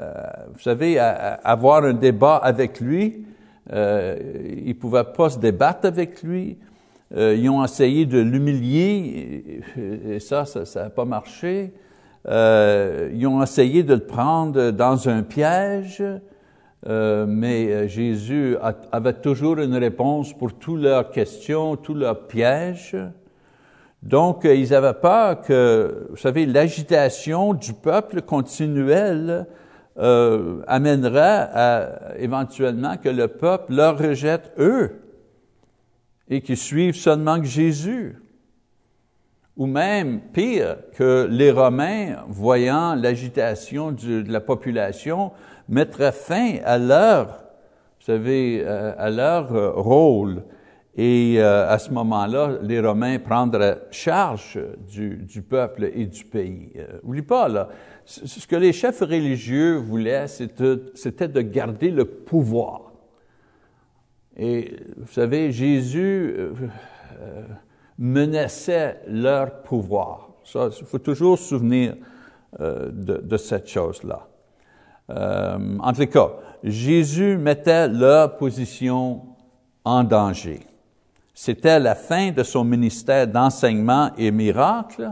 vous 0.53 0.61
savez, 0.61 0.99
à, 0.99 1.35
avoir 1.45 1.85
un 1.85 1.95
débat 1.95 2.37
avec 2.37 2.81
lui. 2.81 3.25
ils 3.73 4.69
ne 4.69 4.73
pouvaient 4.73 5.05
pas 5.05 5.31
se 5.31 5.39
débattre 5.39 5.87
avec 5.87 6.23
lui. 6.23 6.59
ils 7.17 7.49
ont 7.49 7.65
essayé 7.65 8.07
de 8.07 8.19
l'humilier 8.19 9.63
et 9.77 10.21
ça, 10.21 10.45
ça 10.45 10.85
n'a 10.85 10.91
pas 10.91 11.05
marché. 11.05 11.73
ils 12.27 13.27
ont 13.27 13.43
essayé 13.43 13.83
de 13.83 13.95
le 13.95 14.07
prendre 14.07 14.71
dans 14.71 15.09
un 15.09 15.23
piège. 15.23 16.03
Euh, 16.87 17.27
mais 17.29 17.89
Jésus 17.89 18.57
avait 18.91 19.13
toujours 19.13 19.59
une 19.59 19.77
réponse 19.77 20.33
pour 20.33 20.55
toutes 20.55 20.81
leurs 20.81 21.11
questions, 21.11 21.77
tous 21.77 21.95
leurs 21.95 22.27
pièges. 22.27 22.97
Donc, 24.03 24.45
euh, 24.45 24.55
ils 24.55 24.75
avaient 24.75 24.95
peur 24.95 25.43
que, 25.43 26.07
vous 26.11 26.17
savez, 26.17 26.47
l'agitation 26.47 27.53
du 27.53 27.75
peuple 27.75 28.23
continuelle 28.23 29.47
euh, 29.99 30.63
amènerait 30.67 31.49
à, 31.53 32.17
éventuellement 32.19 32.97
que 32.97 33.11
le 33.11 33.29
peuple 33.29 33.75
leur 33.75 33.99
rejette 33.99 34.53
eux 34.59 35.03
et 36.29 36.41
qu'ils 36.41 36.57
suivent 36.57 36.97
seulement 36.97 37.43
Jésus. 37.43 38.17
Ou 39.57 39.67
même, 39.67 40.21
pire, 40.33 40.77
que 40.97 41.29
les 41.31 41.51
Romains, 41.51 42.25
voyant 42.29 42.95
l'agitation 42.95 43.93
de 43.93 44.25
la 44.27 44.41
population, 44.41 45.33
mettraient 45.69 46.13
fin 46.13 46.57
à 46.65 46.79
leur, 46.79 47.27
vous 47.99 48.07
savez, 48.07 48.63
euh, 48.65 48.95
à 48.97 49.11
leur 49.11 49.75
rôle 49.75 50.43
et 51.03 51.37
euh, 51.39 51.67
à 51.67 51.79
ce 51.79 51.91
moment-là, 51.95 52.59
les 52.61 52.79
Romains 52.79 53.19
prendraient 53.19 53.81
charge 53.91 54.59
du, 54.87 55.41
peuple 55.41 55.91
et 55.95 56.05
du 56.05 56.27
pays. 56.27 56.73
Euh, 56.77 57.23
pas, 57.23 57.49
là, 57.49 57.71
ce 58.05 58.47
que 58.47 58.57
les 58.57 58.75
chefs 58.75 59.01
religieux 59.01 59.77
voulaient, 59.77 60.27
c'était 60.29 61.29
de 61.29 61.41
garder 61.41 61.91
le 61.91 62.05
pouvoir. 62.05 62.93
Et 64.37 64.77
vous 64.99 65.11
savez, 65.11 65.51
Jésus 65.53 66.35
euh, 66.37 66.53
euh 67.23 67.45
menaçait 67.97 69.01
leur 69.09 69.63
pouvoir. 69.63 70.31
Il 70.55 70.85
faut 70.87 70.99
toujours 70.99 71.39
se 71.39 71.49
souvenir 71.49 71.97
de, 72.59 73.19
de, 73.19 73.37
cette 73.37 73.69
chose-là. 73.69 74.27
En 75.09 75.93
tout 75.93 76.07
cas, 76.07 76.31
Jésus 76.65 77.37
mettait 77.37 77.89
leur 77.89 78.39
position 78.39 79.21
en 79.85 80.03
danger. 80.03 80.61
C'était 81.43 81.81
la 81.81 81.95
fin 81.95 82.33
de 82.33 82.43
son 82.43 82.65
ministère 82.65 83.27
d'enseignement 83.27 84.11
et 84.19 84.31
miracle, 84.31 85.11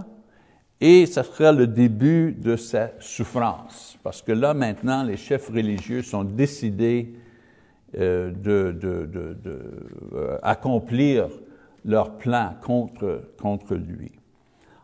et 0.79 1.07
ce 1.07 1.23
sera 1.23 1.53
le 1.53 1.67
début 1.67 2.33
de 2.33 2.55
sa 2.55 2.91
souffrance. 3.01 3.97
Parce 4.03 4.21
que 4.21 4.33
là, 4.33 4.53
maintenant, 4.53 5.05
les 5.05 5.17
chefs 5.17 5.49
religieux 5.49 6.03
sont 6.03 6.25
décidés 6.25 7.15
euh, 7.97 8.31
de, 8.31 8.79
euh, 10.13 10.37
accomplir 10.43 11.29
leur 11.87 12.19
plan 12.19 12.57
contre, 12.63 13.23
contre 13.41 13.75
lui. 13.77 14.13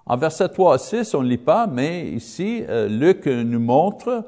En 0.06 0.16
verset 0.16 0.48
3 0.48 0.76
à 0.76 0.78
6, 0.78 1.12
on 1.12 1.22
ne 1.22 1.28
lit 1.28 1.36
pas, 1.36 1.66
mais 1.66 2.08
ici, 2.08 2.64
euh, 2.66 2.88
Luc 2.88 3.26
nous 3.26 3.60
montre 3.60 4.24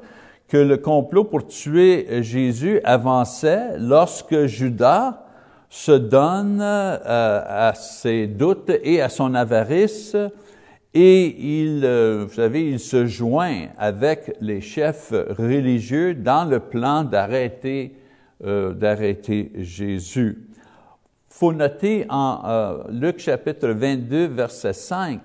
que 0.47 0.57
le 0.57 0.77
complot 0.77 1.23
pour 1.23 1.47
tuer 1.47 2.21
Jésus 2.21 2.79
avançait 2.83 3.75
lorsque 3.79 4.45
Judas, 4.45 5.23
se 5.69 5.91
donne 5.91 6.59
euh, 6.61 7.41
à 7.45 7.73
ses 7.73 8.27
doutes 8.27 8.71
et 8.83 9.01
à 9.01 9.09
son 9.09 9.35
avarice 9.35 10.15
et 10.93 11.61
il, 11.61 11.83
euh, 11.83 12.25
vous 12.27 12.33
savez, 12.33 12.69
il 12.69 12.79
se 12.79 13.05
joint 13.05 13.67
avec 13.77 14.33
les 14.39 14.61
chefs 14.61 15.11
religieux 15.11 16.15
dans 16.15 16.45
le 16.45 16.59
plan 16.59 17.03
d'arrêter 17.03 17.95
euh, 18.45 18.73
d'arrêter 18.73 19.51
Jésus. 19.57 20.47
Faut 21.29 21.53
noter 21.53 22.05
en 22.09 22.83
Luc 22.89 23.19
chapitre 23.19 23.67
22 23.69 24.27
verset 24.27 24.73
5, 24.73 25.21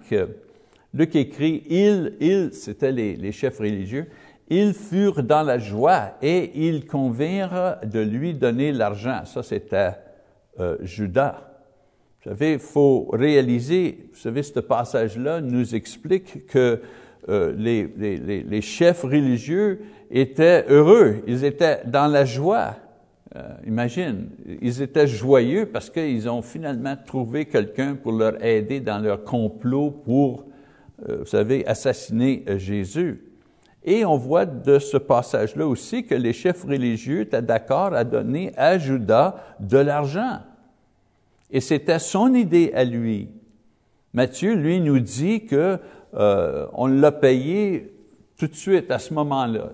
Luc 0.93 1.17
écrit, 1.17 1.63
ils, 1.71 2.15
ils, 2.21 2.53
c'était 2.53 2.93
les, 2.93 3.17
les 3.17 3.33
chefs 3.33 3.59
religieux, 3.59 4.09
ils 4.51 4.75
furent 4.75 5.23
dans 5.23 5.43
la 5.43 5.59
joie 5.59 6.19
et 6.21 6.51
ils 6.67 6.85
convinrent 6.85 7.79
de 7.83 8.01
lui 8.01 8.35
donner 8.35 8.73
l'argent. 8.73 9.23
Ça, 9.25 9.43
c'était 9.43 9.93
euh, 10.61 10.77
Judas. 10.83 11.49
Vous 12.23 12.31
savez, 12.31 12.53
il 12.53 12.59
faut 12.59 13.09
réaliser, 13.13 14.07
vous 14.13 14.19
savez, 14.19 14.43
ce 14.43 14.61
passage-là 14.61 15.41
nous 15.41 15.75
explique 15.75 16.47
que 16.47 16.81
euh, 17.29 17.55
les, 17.57 18.61
chefs 18.61 19.03
religieux 19.03 19.81
étaient 20.11 20.65
heureux, 20.69 21.23
ils 21.27 21.45
étaient 21.45 21.81
dans 21.87 22.07
la 22.07 22.25
joie. 22.25 22.77
Euh, 23.35 23.41
imagine, 23.67 24.29
ils 24.61 24.83
étaient 24.83 25.07
joyeux 25.07 25.67
parce 25.67 25.89
qu'ils 25.89 26.29
ont 26.29 26.43
finalement 26.43 26.97
trouvé 26.97 27.47
quelqu'un 27.47 27.95
pour 27.95 28.13
leur 28.13 28.45
aider 28.45 28.81
dans 28.81 28.99
leur 28.99 29.25
complot 29.25 29.91
pour, 29.91 30.45
vous 31.09 31.27
savez, 31.27 31.67
assassiner 31.67 32.45
Jésus. 32.59 33.32
Et 33.85 34.05
on 34.05 34.17
voit 34.17 34.47
de 34.47 34.79
ce 34.79 34.97
passage-là 34.97 35.67
aussi 35.67 36.05
que 36.05 36.15
les 36.15 36.33
chefs 36.33 36.65
religieux 36.65 37.23
étaient 37.23 37.43
d'accord 37.43 37.95
à 37.95 38.05
donner 38.05 38.53
à 38.57 38.79
Judas 38.79 39.37
de 39.59 39.79
l'argent. 39.79 40.39
Et 41.51 41.61
c'était 41.61 41.99
son 41.99 42.35
idée 42.35 42.73
à 42.75 42.85
lui. 42.85 43.29
Matthieu, 44.15 44.55
lui, 44.55 44.81
nous 44.81 45.01
dit 45.01 45.47
que 45.47 45.79
euh, 46.15 46.67
on 46.75 46.87
l'a 46.87 47.13
payé 47.13 47.93
tout 48.39 48.47
de 48.47 48.55
suite 48.55 48.91
à 48.91 48.99
ce 48.99 49.15
moment-là. 49.15 49.71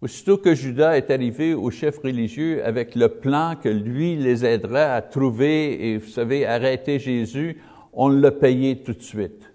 Aussitôt 0.00 0.38
que 0.38 0.54
Judas 0.54 0.96
est 0.96 1.10
arrivé 1.10 1.54
au 1.54 1.70
chef 1.70 1.98
religieux 1.98 2.64
avec 2.64 2.94
le 2.94 3.08
plan 3.08 3.56
que 3.60 3.68
lui 3.68 4.16
les 4.16 4.44
aiderait 4.44 4.82
à 4.82 5.02
trouver 5.02 5.90
et, 5.90 5.98
vous 5.98 6.08
savez, 6.08 6.46
arrêter 6.46 6.98
Jésus, 6.98 7.60
on 7.92 8.08
l'a 8.08 8.30
payé 8.30 8.82
tout 8.82 8.92
de 8.92 9.02
suite. 9.02 9.47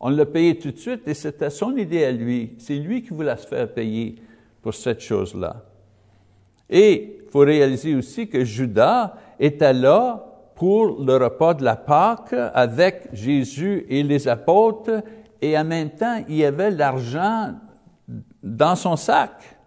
On 0.00 0.08
l'a 0.08 0.26
payé 0.26 0.58
tout 0.58 0.70
de 0.70 0.78
suite 0.78 1.06
et 1.06 1.14
c'était 1.14 1.50
son 1.50 1.76
idée 1.76 2.04
à 2.04 2.12
lui. 2.12 2.54
C'est 2.58 2.76
lui 2.76 3.02
qui 3.02 3.10
voulait 3.10 3.36
se 3.36 3.46
faire 3.46 3.72
payer 3.72 4.16
pour 4.62 4.74
cette 4.74 5.00
chose-là. 5.00 5.62
Et 6.68 7.20
il 7.24 7.30
faut 7.30 7.40
réaliser 7.40 7.94
aussi 7.94 8.28
que 8.28 8.44
Judas 8.44 9.14
était 9.38 9.72
là 9.72 10.26
pour 10.54 11.02
le 11.02 11.16
repas 11.16 11.54
de 11.54 11.64
la 11.64 11.76
Pâque 11.76 12.34
avec 12.54 13.08
Jésus 13.12 13.86
et 13.88 14.02
les 14.02 14.26
apôtres 14.26 15.02
et 15.42 15.56
en 15.56 15.64
même 15.64 15.90
temps, 15.90 16.22
il 16.28 16.36
y 16.36 16.44
avait 16.44 16.70
l'argent 16.70 17.54
dans 18.42 18.76
son 18.76 18.96
sac. 18.96 19.58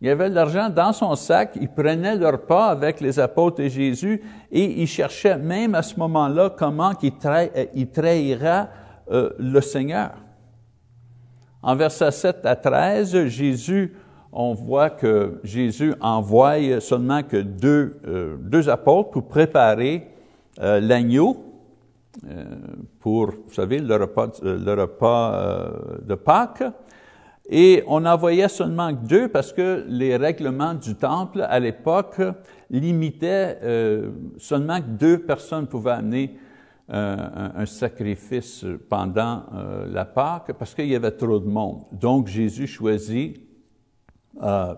Il 0.00 0.08
avait 0.08 0.28
l'argent 0.28 0.70
dans 0.70 0.92
son 0.92 1.16
sac, 1.16 1.58
il 1.60 1.68
prenait 1.68 2.14
le 2.14 2.28
repas 2.28 2.66
avec 2.66 3.00
les 3.00 3.18
apôtres 3.18 3.60
et 3.60 3.68
Jésus 3.68 4.22
et 4.50 4.80
il 4.80 4.86
cherchait 4.86 5.36
même 5.36 5.74
à 5.74 5.82
ce 5.82 5.98
moment-là 5.98 6.54
comment 6.56 6.92
il, 7.02 7.88
trahira 7.88 8.68
euh, 9.10 9.30
le 9.38 9.60
Seigneur. 9.60 10.12
En 11.62 11.74
versets 11.74 12.12
7 12.12 12.46
à 12.46 12.54
13, 12.54 13.26
Jésus, 13.26 13.92
on 14.32 14.54
voit 14.54 14.90
que 14.90 15.40
Jésus 15.42 15.92
envoie 16.00 16.80
seulement 16.80 17.24
que 17.24 17.38
deux, 17.38 18.00
euh, 18.06 18.68
apôtres 18.68 19.10
pour 19.10 19.26
préparer 19.26 20.06
euh, 20.60 20.80
l'agneau 20.80 21.44
pour, 23.00 23.26
vous 23.26 23.52
savez, 23.52 23.78
le 23.78 23.94
repas 23.94 24.32
de 26.02 26.14
Pâques. 26.16 26.64
Et 27.48 27.82
on 27.86 28.00
n'envoyait 28.00 28.48
seulement 28.48 28.94
que 28.94 29.06
deux 29.06 29.28
parce 29.28 29.52
que 29.52 29.84
les 29.88 30.16
règlements 30.16 30.74
du 30.74 30.94
temple 30.94 31.46
à 31.48 31.58
l'époque 31.58 32.20
limitaient 32.70 33.58
seulement 34.36 34.80
que 34.80 34.88
deux 34.88 35.20
personnes 35.20 35.66
pouvaient 35.66 35.92
amener 35.92 36.36
un, 36.90 37.64
sacrifice 37.64 38.66
pendant 38.90 39.44
la 39.90 40.04
Pâque 40.04 40.52
parce 40.58 40.74
qu'il 40.74 40.88
y 40.88 40.94
avait 40.94 41.12
trop 41.12 41.38
de 41.38 41.48
monde. 41.48 41.84
Donc 41.92 42.26
Jésus 42.26 42.66
choisit 42.66 43.48
euh, 44.42 44.74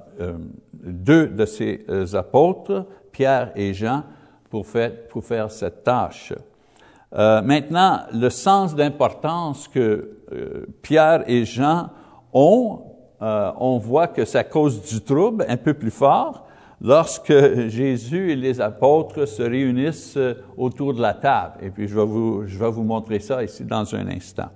deux 0.73 1.27
de 1.27 1.45
ses 1.45 1.85
apôtres, 2.15 2.87
Pierre 3.12 3.53
et 3.57 3.75
Jean, 3.75 4.05
pour 4.49 4.67
faire, 4.67 5.50
cette 5.50 5.85
tâche. 5.85 6.33
Euh, 7.12 7.43
maintenant, 7.43 8.00
le 8.12 8.31
sens 8.31 8.75
d'importance 8.75 9.69
que 9.69 10.19
euh, 10.33 10.67
Pierre 10.83 11.25
et 11.29 11.45
Jean 11.45 11.91
euh, 12.35 13.53
on 13.59 13.79
voit 13.79 14.09
que 14.09 14.25
ça 14.25 14.45
cause 14.45 14.83
du 14.83 15.01
trouble 15.01 15.45
un 15.49 15.57
peu 15.57 15.75
plus 15.75 15.91
fort 15.91 16.47
lorsque 16.81 17.33
Jésus 17.69 18.33
et 18.33 18.37
les 18.37 18.61
apôtres 18.61 19.27
se 19.27 19.43
réunissent 19.43 20.17
euh, 20.17 20.35
autour 20.57 20.95
de 20.95 21.03
la 21.03 21.15
table. 21.15 21.55
Et 21.63 21.71
puis, 21.71 21.87
je 21.87 21.95
vais 21.95 22.71
vous, 22.71 22.83
montrer 22.83 23.21
ça 23.21 23.45
ici 23.45 23.65
dans 23.65 23.95
un 23.95 24.09
instant. 24.09 24.49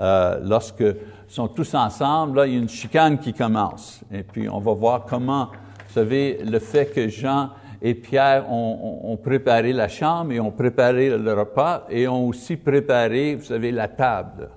Euh, 0.00 0.40
lorsque 0.42 0.84
sont 1.28 1.48
tous 1.48 1.74
ensemble, 1.74 2.42
il 2.46 2.52
y 2.52 2.56
a 2.56 2.58
une 2.58 2.68
chicane 2.68 3.18
qui 3.18 3.32
commence. 3.32 4.02
Et 4.10 4.22
puis, 4.22 4.48
on 4.48 4.58
va 4.58 4.72
voir 4.72 5.04
comment, 5.04 5.46
vous 5.86 5.92
savez, 5.92 6.40
le 6.44 6.58
fait 6.58 6.86
que 6.86 7.08
Jean 7.08 7.50
et 7.80 7.94
Pierre 7.94 8.50
ont, 8.50 9.18
préparé 9.22 9.72
la 9.72 9.88
chambre 9.88 10.32
et 10.32 10.40
ont 10.40 10.52
préparé 10.52 11.16
le 11.16 11.34
repas 11.34 11.84
et 11.90 12.06
ont 12.06 12.28
aussi 12.28 12.56
préparé, 12.56 13.34
vous 13.34 13.44
savez, 13.44 13.72
la 13.72 13.88
table. 13.88 14.50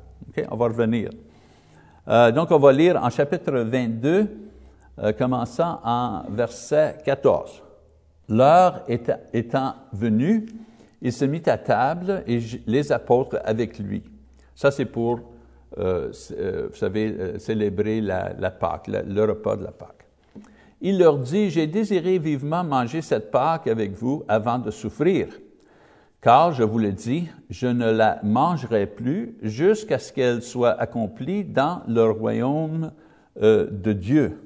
On 0.52 0.56
va 0.56 0.66
revenir. 0.66 1.10
Euh, 2.08 2.32
donc, 2.32 2.52
on 2.52 2.60
va 2.60 2.72
lire 2.72 3.02
en 3.02 3.10
chapitre 3.10 3.52
22, 3.52 4.28
euh, 5.00 5.14
commençant 5.14 5.80
en 5.84 6.24
verset 6.30 6.98
14. 7.04 7.64
L'heure 8.30 8.84
étant 9.34 9.76
venue, 9.92 10.46
il 11.02 11.14
se 11.14 11.26
mit 11.26 11.44
à 11.46 11.58
table 11.58 12.24
et 12.28 12.40
les 12.66 12.92
apôtres 12.92 13.40
avec 13.44 13.78
lui. 13.80 14.04
Ça, 14.56 14.72
c'est 14.72 14.86
pour, 14.86 15.20
euh, 15.78 16.12
vous 16.70 16.76
savez, 16.76 17.40
célébrer 17.40 18.02
la, 18.02 18.34
la 18.38 18.52
Pâque, 18.52 18.88
le 18.88 19.22
repas 19.26 19.56
de 19.58 19.64
la 19.64 19.72
Pâque 19.72 19.96
il 20.82 21.00
leur 21.00 21.18
dit, 21.18 21.50
J'ai 21.50 21.68
désiré 21.68 22.20
vivement 22.20 22.64
manger 22.64 23.02
cette 23.02 23.32
Pâque 23.32 23.68
avec 23.68 23.94
vous 23.94 24.24
avant 24.28 24.60
de 24.60 24.70
souffrir, 24.70 25.28
car 26.26 26.54
je 26.54 26.64
vous 26.64 26.80
le 26.80 26.92
dis, 26.92 27.30
je 27.52 27.68
ne 27.68 27.92
la 27.92 28.20
mangerai 28.24 28.88
plus 28.88 29.36
jusqu'à 29.44 30.00
ce 30.00 30.12
qu'elle 30.12 30.42
soit 30.42 30.72
accomplie 30.72 31.44
dans 31.44 31.84
le 31.88 32.10
royaume 32.10 32.94
euh, 33.44 33.68
de 33.70 33.94
Dieu. 33.94 34.42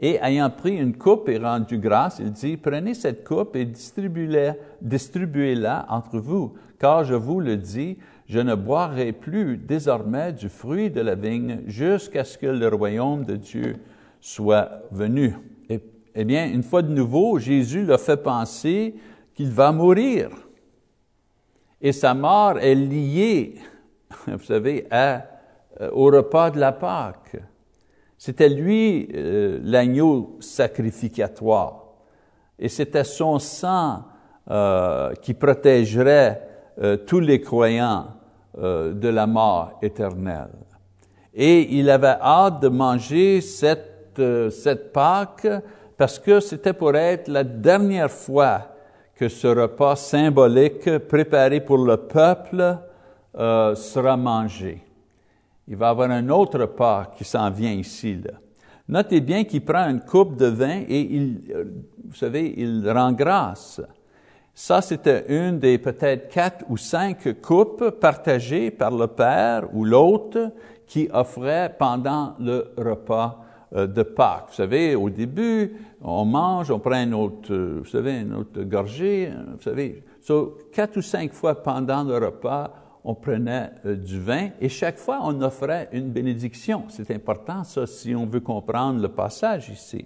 Et 0.00 0.18
ayant 0.20 0.50
pris 0.50 0.76
une 0.76 0.96
coupe 0.96 1.28
et 1.28 1.38
rendu 1.38 1.78
grâce, 1.78 2.18
il 2.18 2.32
dit, 2.32 2.56
Prenez 2.56 2.94
cette 2.94 3.22
coupe 3.22 3.54
et 3.54 3.64
distribuez-la 3.64 4.56
distribuez 4.82 5.54
entre 5.88 6.18
vous, 6.18 6.54
car 6.80 7.04
je 7.04 7.14
vous 7.14 7.38
le 7.38 7.56
dis, 7.56 7.98
je 8.26 8.40
ne 8.40 8.56
boirai 8.56 9.12
plus 9.12 9.56
désormais 9.56 10.32
du 10.32 10.48
fruit 10.48 10.90
de 10.90 11.00
la 11.00 11.14
vigne 11.14 11.60
jusqu'à 11.68 12.24
ce 12.24 12.36
que 12.36 12.48
le 12.48 12.66
royaume 12.66 13.24
de 13.24 13.36
Dieu 13.36 13.76
soit 14.20 14.68
venu. 14.90 15.32
Eh 16.16 16.24
bien, 16.24 16.50
une 16.52 16.64
fois 16.64 16.82
de 16.82 16.92
nouveau, 16.92 17.38
Jésus 17.38 17.84
leur 17.84 18.00
fait 18.00 18.20
penser 18.20 18.96
qu'il 19.40 19.52
va 19.52 19.72
mourir. 19.72 20.28
Et 21.80 21.92
sa 21.92 22.12
mort 22.12 22.58
est 22.58 22.74
liée, 22.74 23.54
vous 24.26 24.44
savez, 24.44 24.86
euh, 24.92 25.18
au 25.92 26.10
repas 26.10 26.50
de 26.50 26.60
la 26.60 26.72
Pâque. 26.72 27.40
C'était 28.18 28.50
lui 28.50 29.08
euh, 29.14 29.58
l'agneau 29.62 30.36
sacrificatoire. 30.40 31.86
Et 32.58 32.68
c'était 32.68 33.04
son 33.04 33.38
sang 33.38 34.04
euh, 34.50 35.14
qui 35.22 35.32
protégerait 35.32 36.46
tous 37.06 37.20
les 37.20 37.40
croyants 37.42 38.06
de 38.56 39.08
la 39.08 39.26
mort 39.26 39.78
éternelle. 39.82 40.56
Et 41.34 41.78
il 41.78 41.90
avait 41.90 42.16
hâte 42.20 42.60
de 42.60 42.68
manger 42.68 43.42
cette 43.42 44.18
cette, 44.50 44.92
Pâque 44.92 45.46
parce 45.96 46.18
que 46.18 46.40
c'était 46.40 46.72
pour 46.72 46.94
être 46.94 47.28
la 47.28 47.44
dernière 47.44 48.10
fois 48.10 48.70
que 49.20 49.28
ce 49.28 49.48
repas 49.48 49.96
symbolique 49.96 50.96
préparé 51.00 51.60
pour 51.60 51.76
le 51.76 51.98
peuple 51.98 52.78
euh, 53.38 53.74
sera 53.74 54.16
mangé. 54.16 54.82
Il 55.68 55.76
va 55.76 55.88
y 55.88 55.90
avoir 55.90 56.10
un 56.10 56.26
autre 56.30 56.58
repas 56.60 57.12
qui 57.18 57.24
s'en 57.24 57.50
vient 57.50 57.70
ici. 57.70 58.18
Notez 58.88 59.20
bien 59.20 59.44
qu'il 59.44 59.62
prend 59.62 59.90
une 59.90 60.00
coupe 60.00 60.36
de 60.36 60.46
vin 60.46 60.84
et 60.88 61.00
il, 61.02 61.38
vous 62.08 62.14
savez, 62.14 62.54
il 62.56 62.90
rend 62.90 63.12
grâce. 63.12 63.82
Ça, 64.54 64.80
c'était 64.80 65.26
une 65.28 65.58
des 65.58 65.76
peut-être 65.76 66.30
quatre 66.30 66.64
ou 66.70 66.78
cinq 66.78 67.42
coupes 67.42 67.90
partagées 68.00 68.70
par 68.70 68.90
le 68.90 69.06
Père 69.06 69.68
ou 69.74 69.84
l'autre 69.84 70.50
qui 70.86 71.10
offrait 71.12 71.76
pendant 71.78 72.36
le 72.40 72.72
repas 72.78 73.38
euh, 73.38 73.49
de 73.72 74.02
Pâques. 74.02 74.46
Vous 74.48 74.54
savez, 74.54 74.96
au 74.96 75.10
début, 75.10 75.76
on 76.02 76.24
mange, 76.24 76.70
on 76.70 76.78
prend 76.78 77.02
une 77.02 77.14
autre, 77.14 77.52
euh, 77.52 77.80
vous 77.82 77.88
savez, 77.88 78.20
une 78.20 78.34
autre 78.34 78.62
gorgée, 78.62 79.28
euh, 79.28 79.52
vous 79.56 79.62
savez. 79.62 80.02
So, 80.20 80.58
quatre 80.72 80.96
ou 80.96 81.02
cinq 81.02 81.32
fois 81.32 81.62
pendant 81.62 82.02
le 82.02 82.16
repas, 82.18 82.72
on 83.04 83.14
prenait 83.14 83.70
du 83.84 84.20
vin 84.20 84.48
et 84.60 84.68
chaque 84.68 84.98
fois, 84.98 85.20
on 85.22 85.40
offrait 85.40 85.88
une 85.92 86.10
bénédiction. 86.10 86.84
C'est 86.88 87.10
important, 87.12 87.64
ça, 87.64 87.86
si 87.86 88.14
on 88.14 88.26
veut 88.26 88.40
comprendre 88.40 89.00
le 89.00 89.08
passage 89.08 89.70
ici. 89.70 90.04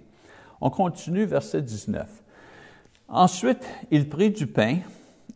On 0.61 0.69
continue, 0.69 1.25
verset 1.25 1.61
19. 1.61 2.07
Ensuite, 3.09 3.67
il 3.91 4.07
prit 4.07 4.31
du 4.31 4.47
pain 4.47 4.77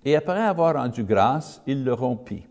et 0.05 0.15
après 0.15 0.41
avoir 0.41 0.75
rendu 0.75 1.03
grâce, 1.03 1.61
il 1.67 1.83
le 1.83 1.93
rompit 1.93 2.43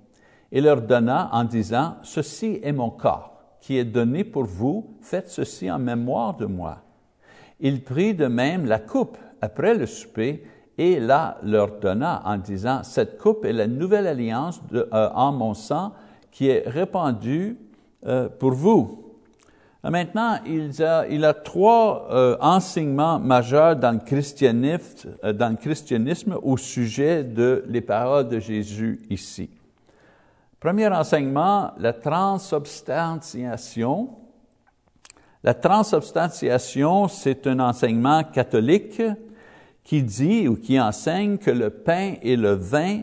et 0.53 0.61
leur 0.61 0.83
donna 0.83 1.31
en 1.33 1.45
disant, 1.45 1.97
Ceci 2.03 2.61
est 2.63 2.73
mon 2.73 2.91
corps 2.91 3.38
qui 3.69 3.77
est 3.77 3.85
donné 3.85 4.25
pour 4.25 4.45
vous, 4.45 4.97
faites 5.03 5.29
ceci 5.29 5.71
en 5.71 5.79
mémoire 5.79 6.35
de 6.35 6.47
moi. 6.47 6.79
Il 7.61 7.85
prit 7.85 8.15
de 8.15 8.25
même 8.25 8.65
la 8.65 8.79
coupe 8.79 9.19
après 9.43 9.75
le 9.75 9.85
souper 9.85 10.43
et 10.79 10.99
la 10.99 11.37
leur 11.43 11.79
donna 11.79 12.23
en 12.25 12.39
disant, 12.39 12.83
cette 12.83 13.19
coupe 13.19 13.45
est 13.45 13.53
la 13.53 13.67
nouvelle 13.67 14.07
alliance 14.07 14.63
euh, 14.73 15.11
en 15.15 15.33
mon 15.33 15.53
sang 15.53 15.93
qui 16.31 16.49
est 16.49 16.67
répandue 16.67 17.59
euh, 18.07 18.31
pour 18.31 18.53
vous. 18.53 19.13
Maintenant, 19.85 20.39
il 20.47 20.83
a, 20.83 21.35
trois 21.35 22.09
euh, 22.11 22.39
enseignements 22.41 23.19
majeurs 23.19 23.77
dans 23.77 23.93
le, 23.93 23.99
christianisme, 23.99 25.11
dans 25.23 25.51
le 25.51 25.57
christianisme 25.57 26.39
au 26.43 26.57
sujet 26.57 27.23
de 27.23 27.65
les 27.69 27.83
paroles 27.83 28.29
de 28.29 28.39
Jésus 28.39 29.03
ici. 29.11 29.51
Premier 30.61 30.89
enseignement, 30.89 31.71
la 31.79 31.93
transubstantiation. 31.93 34.09
La 35.45 35.55
transubstantiation, 35.55 37.07
c'est 37.07 37.47
un 37.47 37.61
enseignement 37.61 38.25
catholique 38.25 39.01
qui 39.85 40.03
dit 40.03 40.49
ou 40.49 40.57
qui 40.57 40.81
enseigne 40.81 41.39
que 41.39 41.53
le 41.53 41.71
pain 41.71 42.15
et 42.23 42.35
le 42.35 42.55
vin 42.55 43.03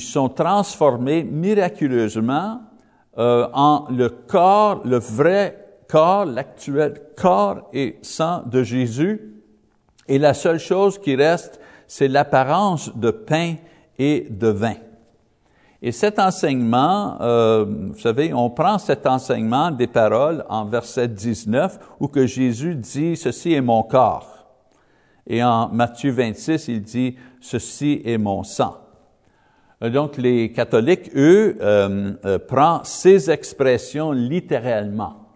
sont 0.00 0.28
transformés 0.28 1.22
miraculeusement 1.22 2.62
euh, 3.16 3.46
en 3.52 3.86
le 3.90 4.08
corps, 4.08 4.80
le 4.84 4.98
vrai 4.98 5.68
corps, 5.88 6.24
l'actuel 6.24 7.00
corps 7.16 7.70
et 7.72 8.00
sang 8.02 8.42
de 8.44 8.64
Jésus. 8.64 9.36
Et 10.08 10.18
la 10.18 10.34
seule 10.34 10.58
chose 10.58 10.98
qui 10.98 11.14
reste, 11.14 11.60
c'est 11.86 12.08
l'apparence 12.08 12.90
de 12.96 13.12
pain 13.12 13.54
et 13.98 14.26
de 14.28 14.48
vin. 14.48 14.74
Et 15.86 15.92
cet 15.92 16.18
enseignement, 16.18 17.16
euh, 17.20 17.64
vous 17.64 17.98
savez, 18.00 18.34
on 18.34 18.50
prend 18.50 18.76
cet 18.76 19.06
enseignement 19.06 19.70
des 19.70 19.86
paroles 19.86 20.44
en 20.48 20.64
verset 20.64 21.06
19 21.06 21.78
où 22.00 22.08
que 22.08 22.26
Jésus 22.26 22.74
dit, 22.74 23.16
ceci 23.16 23.52
est 23.52 23.60
mon 23.60 23.84
corps. 23.84 24.48
Et 25.28 25.44
en 25.44 25.68
Matthieu 25.68 26.10
26, 26.10 26.66
il 26.66 26.82
dit, 26.82 27.14
ceci 27.40 28.02
est 28.04 28.18
mon 28.18 28.42
sang. 28.42 28.78
Euh, 29.84 29.88
donc 29.88 30.16
les 30.16 30.50
catholiques, 30.50 31.08
eux, 31.14 31.56
euh, 31.60 32.14
euh, 32.24 32.40
prennent 32.40 32.80
ces 32.82 33.30
expressions 33.30 34.10
littéralement. 34.10 35.28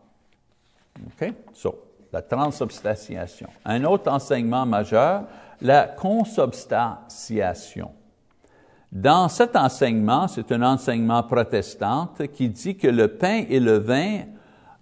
OK? 1.06 1.32
So, 1.52 1.78
la 2.12 2.22
transubstantiation. 2.22 3.46
Un 3.64 3.84
autre 3.84 4.10
enseignement 4.10 4.66
majeur, 4.66 5.26
la 5.60 5.84
consubstantiation. 5.84 7.92
Dans 8.92 9.29
cet 9.29 9.55
enseignement, 9.55 10.26
c'est 10.26 10.50
un 10.50 10.62
enseignement 10.62 11.22
protestant 11.22 12.11
qui 12.35 12.48
dit 12.48 12.76
que 12.76 12.88
le 12.88 13.07
pain 13.07 13.44
et 13.48 13.61
le 13.61 13.79
vin 13.79 14.22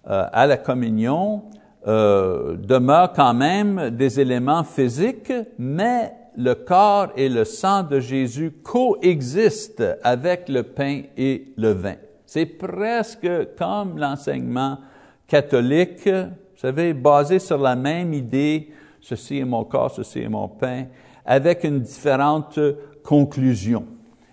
euh, 0.09 0.25
à 0.33 0.47
la 0.47 0.57
communion 0.57 1.43
euh, 1.85 2.55
demeurent 2.57 3.13
quand 3.13 3.35
même 3.35 3.91
des 3.91 4.19
éléments 4.19 4.63
physiques, 4.63 5.31
mais 5.59 6.11
le 6.35 6.55
corps 6.55 7.09
et 7.15 7.29
le 7.29 7.45
sang 7.45 7.83
de 7.83 7.99
Jésus 7.99 8.51
coexistent 8.63 9.97
avec 10.03 10.49
le 10.49 10.63
pain 10.63 11.03
et 11.15 11.53
le 11.55 11.73
vin. 11.73 11.95
C'est 12.25 12.47
presque 12.47 13.29
comme 13.59 13.99
l'enseignement 13.99 14.79
catholique, 15.27 16.07
vous 16.07 16.57
savez, 16.57 16.93
basé 16.93 17.37
sur 17.37 17.59
la 17.59 17.75
même 17.75 18.13
idée, 18.13 18.71
ceci 19.01 19.37
est 19.37 19.45
mon 19.45 19.65
corps, 19.65 19.91
ceci 19.91 20.21
est 20.21 20.29
mon 20.29 20.47
pain, 20.47 20.85
avec 21.25 21.63
une 21.63 21.79
différente 21.79 22.59
conclusion. 23.03 23.85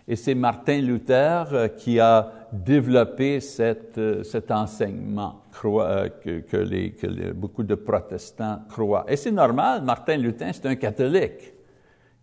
Et 0.09 0.15
c'est 0.15 0.35
Martin 0.35 0.81
Luther 0.81 1.45
euh, 1.53 1.69
qui 1.69 1.99
a 1.99 2.31
développé 2.53 3.41
euh, 3.59 4.23
cet 4.23 4.51
enseignement 4.53 5.43
euh, 5.65 6.09
que, 6.09 7.33
beaucoup 7.33 7.65
de 7.65 7.75
protestants 7.75 8.61
croient. 8.69 9.05
Et 9.09 9.17
c'est 9.17 9.33
normal, 9.33 9.83
Martin 9.83 10.17
Luther, 10.17 10.51
c'est 10.53 10.67
un 10.67 10.77
catholique 10.77 11.55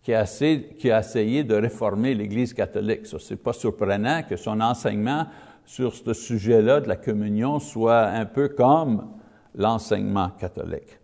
qui 0.02 0.14
a, 0.14 0.22
assez, 0.22 0.76
qui 0.78 0.92
a 0.92 1.00
essayé 1.00 1.44
de 1.44 1.56
réformer 1.56 2.14
l'Église 2.14 2.54
catholique. 2.54 3.06
Ce 3.06 3.34
n'est 3.34 3.40
pas 3.40 3.54
surprenant 3.54 4.24
que 4.24 4.38
son 4.38 4.62
enseignement 4.62 5.26
sur 5.66 5.94
ce 5.94 6.14
sujet-là 6.14 6.80
de 6.80 6.88
la 6.88 6.96
communion 6.96 7.60
soit 7.60 8.04
un 8.04 8.26
peu 8.26 8.50
comme 8.50 9.10
l'enseignement 9.56 10.30
catholique. 10.40 11.00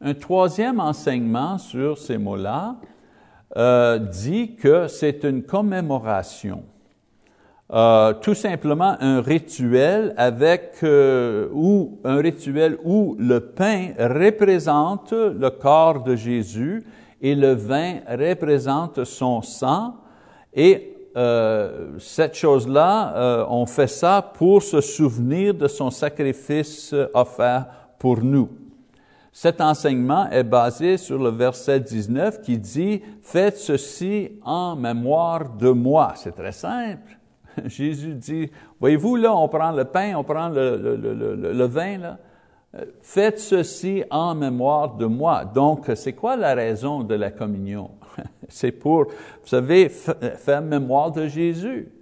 Un 0.00 0.14
troisième 0.14 0.78
enseignement 0.78 1.58
sur 1.58 1.98
ces 1.98 2.18
mots-là 2.18 2.76
euh, 3.56 3.98
dit 3.98 4.56
que 4.56 4.88
c'est 4.88 5.24
une 5.24 5.42
commémoration, 5.42 6.64
euh, 7.72 8.12
tout 8.14 8.34
simplement 8.34 8.96
un 9.00 9.20
rituel 9.20 10.14
avec 10.16 10.76
euh, 10.82 11.48
ou 11.52 11.98
un 12.04 12.16
rituel 12.16 12.78
où 12.84 13.16
le 13.18 13.40
pain 13.40 13.92
représente 13.98 15.12
le 15.12 15.50
corps 15.50 16.02
de 16.02 16.16
Jésus 16.16 16.84
et 17.20 17.34
le 17.34 17.52
vin 17.52 17.96
représente 18.08 19.04
son 19.04 19.42
sang 19.42 19.96
et 20.54 20.94
euh, 21.16 21.98
cette 21.98 22.34
chose-là, 22.34 23.16
euh, 23.16 23.46
on 23.48 23.66
fait 23.66 23.88
ça 23.88 24.22
pour 24.22 24.62
se 24.62 24.80
souvenir 24.80 25.52
de 25.52 25.66
son 25.66 25.90
sacrifice 25.90 26.94
offert 27.12 27.66
pour 27.98 28.22
nous. 28.22 28.48
Cet 29.40 29.60
enseignement 29.60 30.28
est 30.30 30.42
basé 30.42 30.96
sur 30.96 31.16
le 31.16 31.30
verset 31.30 31.78
19 31.78 32.42
qui 32.42 32.58
dit 32.58 33.00
«Faites 33.22 33.56
ceci 33.56 34.32
en 34.44 34.74
mémoire 34.74 35.50
de 35.50 35.70
moi». 35.70 36.14
C'est 36.16 36.34
très 36.34 36.50
simple. 36.50 37.16
Jésus 37.66 38.14
dit, 38.14 38.50
voyez-vous, 38.80 39.14
là, 39.14 39.32
on 39.32 39.46
prend 39.46 39.70
le 39.70 39.84
pain, 39.84 40.16
on 40.16 40.24
prend 40.24 40.48
le, 40.48 41.64
vin, 41.66 41.98
là. 41.98 42.18
Euh, 42.74 42.86
faites 43.00 43.38
ceci 43.38 44.02
en 44.10 44.34
mémoire 44.34 44.96
de 44.96 45.06
moi. 45.06 45.44
Donc, 45.44 45.88
c'est 45.94 46.14
quoi 46.14 46.34
la 46.34 46.56
raison 46.56 47.04
de 47.04 47.14
la 47.14 47.30
communion? 47.30 47.92
C'est 48.48 48.72
pour, 48.72 49.04
vous 49.04 49.46
savez, 49.46 49.88
faire 49.88 50.62
mémoire 50.62 51.12
de 51.12 51.28
Jésus. 51.28 51.92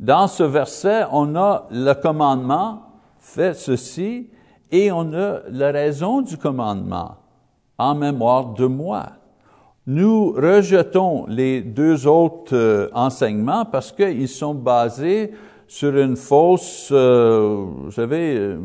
Dans 0.00 0.28
ce 0.28 0.44
verset, 0.44 1.02
on 1.12 1.36
a 1.36 1.68
le 1.70 1.92
commandement, 1.92 2.84
faites 3.20 3.56
ceci, 3.56 4.30
et 4.74 4.90
on 4.90 5.12
a 5.12 5.38
la 5.50 5.70
raison 5.70 6.20
du 6.20 6.36
commandement, 6.36 7.14
en 7.78 7.94
mémoire 7.94 8.54
de 8.54 8.66
moi. 8.66 9.06
Nous 9.86 10.32
rejetons 10.32 11.26
les 11.28 11.60
deux 11.60 12.08
autres 12.08 12.56
euh, 12.56 12.88
enseignements 12.92 13.66
parce 13.66 13.92
qu'ils 13.92 14.26
sont 14.26 14.54
basés 14.54 15.32
sur 15.68 15.96
une 15.96 16.16
fausse, 16.16 16.88
euh, 16.90 17.66
vous 17.84 17.92
savez, 17.92 18.36
euh, 18.36 18.58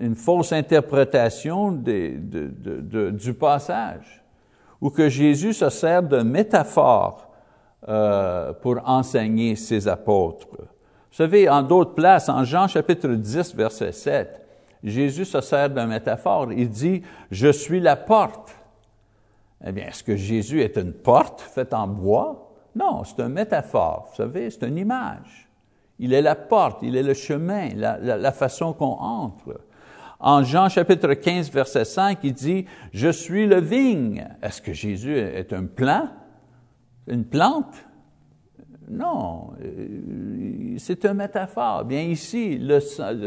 une 0.00 0.14
fausse 0.14 0.50
interprétation 0.54 1.72
du 1.72 3.34
passage, 3.38 4.24
ou 4.80 4.88
que 4.88 5.10
Jésus 5.10 5.52
se 5.52 5.68
sert 5.68 6.02
de 6.02 6.22
métaphore 6.22 7.26
pour 8.62 8.76
enseigner 8.86 9.56
ses 9.56 9.88
apôtres. 9.88 10.46
Vous 10.50 11.16
savez, 11.16 11.48
en 11.48 11.62
d'autres 11.62 11.94
places, 11.94 12.28
en 12.28 12.44
Jean 12.44 12.66
chapitre 12.66 13.08
10, 13.08 13.54
verset 13.54 13.92
7, 13.92 14.40
Jésus 14.82 15.24
se 15.24 15.40
sert 15.40 15.70
d'une 15.70 15.86
métaphore. 15.86 16.52
Il 16.52 16.70
dit, 16.70 17.02
je 17.30 17.50
suis 17.50 17.80
la 17.80 17.96
porte. 17.96 18.54
Eh 19.64 19.72
bien, 19.72 19.88
est-ce 19.88 20.02
que 20.02 20.16
Jésus 20.16 20.62
est 20.62 20.76
une 20.76 20.92
porte 20.92 21.40
faite 21.40 21.74
en 21.74 21.86
bois? 21.86 22.50
Non, 22.74 23.04
c'est 23.04 23.20
une 23.20 23.28
métaphore, 23.32 24.08
vous 24.10 24.16
savez, 24.16 24.48
c'est 24.50 24.66
une 24.66 24.78
image. 24.78 25.48
Il 25.98 26.14
est 26.14 26.22
la 26.22 26.34
porte, 26.34 26.78
il 26.82 26.96
est 26.96 27.02
le 27.02 27.14
chemin, 27.14 27.68
la, 27.74 28.32
façon 28.32 28.72
qu'on 28.72 28.86
entre. 28.86 29.60
En 30.18 30.42
Jean 30.44 30.68
chapitre 30.68 31.12
15, 31.14 31.50
verset 31.50 31.84
5, 31.84 32.18
il 32.22 32.32
dit, 32.32 32.66
«Je 32.92 33.08
suis 33.08 33.46
le 33.46 33.60
vigne.» 33.60 34.26
Est-ce 34.42 34.62
que 34.62 34.72
Jésus 34.72 35.16
est 35.16 35.52
un 35.52 35.66
plant? 35.66 36.08
Une 37.06 37.24
plante? 37.24 37.74
Non, 38.90 39.50
euh, 39.62 40.74
c'est 40.78 41.04
une 41.04 41.14
métaphore. 41.14 41.84
Bien 41.84 42.02
ici, 42.02 42.60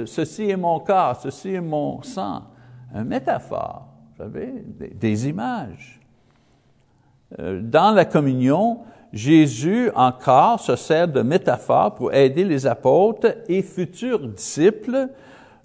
ceci 0.06 0.50
est 0.50 0.58
mon 0.58 0.80
corps, 0.80 1.16
ceci 1.22 1.54
est 1.54 1.62
mon 1.62 2.02
sang. 2.02 2.42
Une 2.94 3.06
métaphore, 3.06 3.88
vous 4.12 4.24
savez, 4.24 4.66
des, 4.94 5.30
images. 5.30 6.02
Euh, 7.40 7.62
dans 7.64 7.92
la 7.92 8.04
communion, 8.04 8.80
Jésus 9.14 9.90
encore 9.96 10.60
se 10.60 10.76
sert 10.76 11.08
de 11.08 11.22
métaphores 11.22 11.96
pour 11.96 12.14
aider 12.14 12.44
les 12.44 12.68
apôtres 12.68 13.34
et 13.48 13.62
futurs 13.62 14.28
disciples 14.28 15.08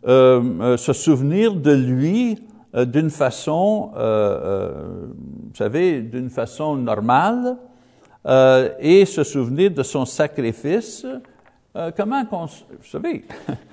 euh, 0.07 0.43
euh 0.61 0.77
se 0.77 0.93
souvenir 0.93 1.55
de 1.55 1.73
lui 1.73 2.45
d'une 2.75 3.11
façon, 3.11 3.91
vous 3.95 5.55
savez, 5.55 6.03
d'une 6.03 6.29
façon 6.29 6.77
normale 6.77 7.57
et 8.81 9.05
se 9.05 9.25
souvenir 9.25 9.71
de 9.71 9.83
son 9.83 10.05
sacrifice. 10.05 11.07
comment 11.97 12.25
qu'on, 12.27 12.47
vous 12.47 12.85
savez, 12.85 13.25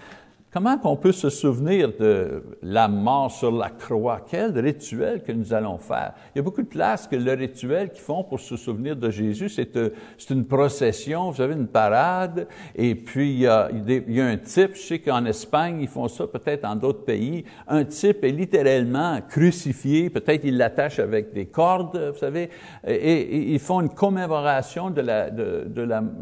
Comment 0.56 0.78
qu'on 0.78 0.96
peut 0.96 1.12
se 1.12 1.30
souvenir 1.30 1.92
de 2.00 2.42
la 2.62 2.88
mort 2.88 3.30
sur 3.30 3.52
la 3.52 3.70
croix? 3.70 4.22
Quel 4.26 4.58
rituel 4.58 5.22
que 5.22 5.34
nous 5.34 5.54
allons 5.54 5.78
faire? 5.78 6.14
Il 6.34 6.38
y 6.38 6.40
a 6.40 6.44
beaucoup 6.44 6.62
de 6.62 6.68
places 6.70 7.08
que 7.08 7.18
le 7.18 7.34
rituel 7.34 7.90
qu'ils 7.90 8.00
font 8.00 8.24
pour 8.24 8.40
se 8.40 8.56
souvenir 8.56 8.96
de 8.96 9.10
Jésus, 9.10 9.50
c'est 9.50 9.76
euh, 9.76 9.90
une 10.30 10.46
procession, 10.46 11.30
vous 11.30 11.36
savez, 11.36 11.56
une 11.56 11.68
parade, 11.68 12.48
et 12.74 12.96
puis 12.96 13.34
il 13.34 13.40
y 13.42 13.48
a, 13.48 13.68
un 13.68 14.38
type, 14.38 14.76
je 14.76 14.80
sais 14.80 15.00
qu'en 15.00 15.26
Espagne, 15.26 15.80
ils 15.82 15.90
font 15.90 16.08
ça, 16.08 16.26
peut-être 16.26 16.64
en 16.64 16.78
d'autres 16.78 17.04
pays, 17.04 17.44
un 17.68 17.84
type 17.84 18.24
est 18.24 18.32
littéralement 18.32 19.20
crucifié, 19.28 20.10
peut-être 20.10 20.46
ils 20.46 20.56
l'attachent 20.56 21.00
avec 21.00 21.34
des 21.34 21.48
cordes, 21.48 22.12
vous 22.14 22.18
savez, 22.18 22.50
et, 22.88 23.52
ils 23.52 23.60
font 23.60 23.82
une 23.82 23.94
commémoration 23.94 24.90
de 24.90 25.02
la, 25.02 25.30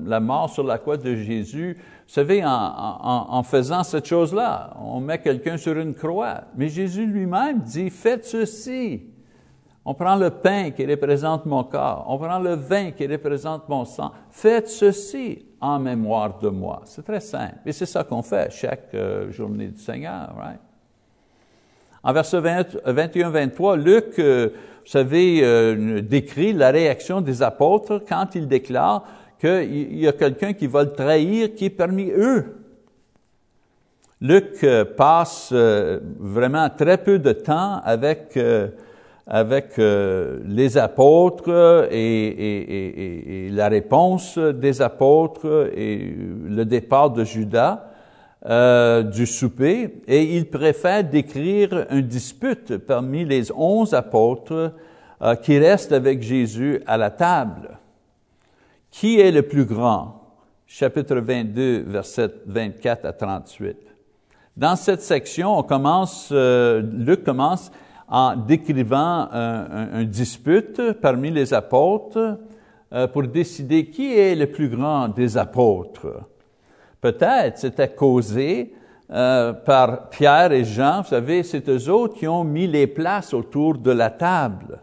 la 0.08 0.19
mort 0.19 0.50
sur 0.50 0.63
la 0.63 0.80
croix 0.80 0.98
de 0.98 1.13
Jésus 1.13 1.78
vous 2.06 2.13
savez, 2.13 2.44
en, 2.46 3.44
faisant 3.44 3.84
cette 3.84 4.06
chose-là, 4.06 4.76
on 4.80 5.00
met 5.00 5.20
quelqu'un 5.20 5.58
sur 5.58 5.78
une 5.78 5.96
croix. 5.96 6.42
Mais 6.56 6.68
Jésus 6.68 7.06
lui-même 7.06 7.60
dit, 7.62 7.89
faites 7.89 8.26
ceci. 8.26 9.04
On 9.86 9.94
prend 9.94 10.16
le 10.16 10.30
pain 10.30 10.72
qui 10.72 10.86
représente 10.86 11.46
mon 11.46 11.63
corps, 11.63 12.06
on 12.08 12.18
prend 12.18 12.39
le 12.39 12.54
vin 12.56 12.92
qui 12.92 13.06
représente 13.06 13.68
mon 13.68 13.84
sang. 13.84 14.12
Faites 14.30 14.70
ceci 14.70 15.46
en 15.60 15.80
mémoire 15.80 16.39
de 16.39 16.50
moi. 16.50 16.82
C'est 16.86 17.04
très 17.04 17.20
simple. 17.20 17.56
Et 17.66 17.72
c'est 17.72 17.86
ça 17.86 18.04
qu'on 18.04 18.22
fait 18.22 18.52
chaque 18.52 18.94
euh, 18.94 19.32
journée 19.32 19.68
du 19.68 19.80
Seigneur. 19.80 20.34
Right? 20.38 20.60
En 22.04 22.13
verset 22.13 22.39
21-23, 22.42 23.82
Luc, 23.82 24.20
euh, 24.20 24.50
vous 24.84 24.89
savez, 24.89 25.39
euh, 25.42 26.02
décrit 26.02 26.52
la 26.52 26.72
réaction 26.72 27.22
des 27.22 27.42
apôtres 27.42 28.02
quand 28.08 28.36
ils 28.36 28.48
déclarent 28.48 29.04
qu'il 29.43 29.99
y 29.99 30.08
a 30.08 30.13
quelqu'un 30.13 30.53
qui 30.53 30.67
va 30.67 30.84
le 30.84 30.93
trahir 30.93 31.53
qui 31.53 31.65
est 31.65 31.69
parmi 31.69 32.10
eux. 32.12 32.45
Luc 34.21 34.63
euh, 34.63 34.86
passe 34.86 35.49
euh, 35.51 35.99
vraiment 36.17 36.69
très 36.69 36.97
peu 36.97 37.19
de 37.19 37.34
temps 37.34 37.82
avec, 37.84 38.38
euh, 38.38 38.69
avec 39.27 39.73
les 39.77 40.77
apôtres 40.77 41.89
et, 41.91 43.49
la 43.51 43.67
réponse 43.67 44.38
des 44.38 44.82
apôtres 44.82 45.71
et 45.75 46.15
le 46.47 46.63
départ 46.63 47.10
de 47.10 47.25
Judas 47.25 47.89
du 49.13 49.25
souper, 49.25 50.01
et 50.06 50.36
il 50.36 50.49
préfère 50.49 51.01
décrire 51.06 51.86
une 51.91 52.01
dispute 52.01 52.77
parmi 52.77 53.23
les 53.23 53.49
onze 53.53 53.93
apôtres 53.93 54.73
qui 55.41 55.58
restent 55.58 55.93
avec 55.93 56.21
Jésus 56.21 56.82
à 56.86 56.97
la 56.97 57.10
table. 57.10 57.69
Qui 58.93 59.19
est 59.19 59.32
le 59.32 59.41
plus 59.41 59.65
grand? 59.65 60.21
Chapitre 60.67 61.15
22, 61.15 61.86
verset 61.88 62.29
24 62.45 63.06
à 63.06 63.12
38. 63.12 63.75
Dans 64.56 64.75
cette 64.75 65.01
section, 65.01 65.58
on 65.58 65.63
commence, 65.63 66.29
euh, 66.32 66.84
Luc 66.93 67.23
commence 67.23 67.71
en 68.08 68.36
décrivant 68.36 69.27
un, 69.32 69.89
un, 69.93 70.03
dispute 70.03 70.79
parmi 71.01 71.32
les 71.32 71.56
apôtres 71.56 72.38
euh, 72.93 73.08
pour 73.08 73.23
décider 73.23 73.88
qui 73.88 74.15
est 74.15 74.36
le 74.36 74.45
plus 74.45 74.69
grand 74.69 75.08
des 75.08 75.39
apôtres. 75.39 76.21
Peut-être 77.01 77.58
c'était 77.58 77.95
causé 77.95 78.75
euh, 79.10 79.53
par 79.53 80.10
Pierre 80.10 80.51
et 80.51 80.65
Jean, 80.65 81.01
vous 81.01 81.10
savez, 81.10 81.41
c'est 81.41 81.67
eux 81.67 81.89
autres 81.89 82.13
qui 82.19 82.27
ont 82.27 82.43
mis 82.43 82.67
les 82.67 82.86
places 82.86 83.34
autour 83.34 83.75
de 83.79 83.91
la 83.91 84.12
table. 84.12 84.82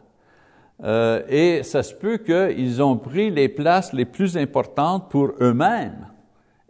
Euh, 0.83 1.23
et 1.29 1.63
ça 1.63 1.83
se 1.83 1.95
peut 1.95 2.19
qu'ils 2.19 2.83
ont 2.83 2.97
pris 2.97 3.31
les 3.31 3.49
places 3.49 3.93
les 3.93 4.07
plus 4.07 4.37
importantes 4.37 5.11
pour 5.11 5.33
eux-mêmes 5.41 6.07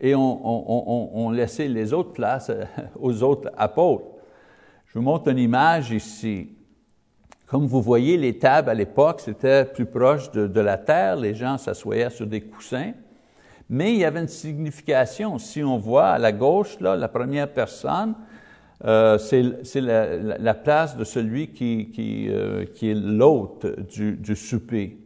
et 0.00 0.14
ont, 0.14 1.30
laissé 1.30 1.68
les 1.68 1.92
autres 1.92 2.12
places 2.12 2.50
aux 2.98 3.22
autres 3.22 3.50
apôtres. 3.56 4.06
Je 4.86 4.98
vous 4.98 5.04
montre 5.04 5.28
une 5.28 5.38
image 5.38 5.92
ici. 5.92 6.48
Comme 7.46 7.66
vous 7.66 7.82
voyez, 7.82 8.16
les 8.16 8.38
tables 8.38 8.70
à 8.70 8.74
l'époque, 8.74 9.20
c'était 9.20 9.64
plus 9.64 9.86
proche 9.86 10.30
de, 10.30 10.46
de, 10.46 10.60
la 10.60 10.78
terre, 10.78 11.16
les 11.16 11.34
gens 11.34 11.58
s'assoyaient 11.58 12.10
sur 12.10 12.26
des 12.26 12.40
coussins, 12.40 12.92
mais 13.68 13.92
il 13.92 13.98
y 13.98 14.04
avait 14.04 14.20
une 14.20 14.28
signification. 14.28 15.38
Si 15.38 15.62
on 15.62 15.76
voit 15.76 16.08
à 16.08 16.18
la 16.18 16.32
gauche, 16.32 16.80
là, 16.80 16.96
la 16.96 17.08
première 17.08 17.52
personne, 17.52 18.14
euh, 18.84 19.18
c'est 19.18 19.80
la, 19.80 20.16
la, 20.38 20.54
place 20.54 20.96
de 20.96 21.04
celui 21.04 21.48
qui, 21.48 21.90
qui, 21.92 22.28
euh, 22.30 22.64
qui 22.64 22.90
est 22.90 22.94
l'hôte 22.94 23.66
du, 23.92 24.12
du, 24.12 24.34
souper. 24.34 24.96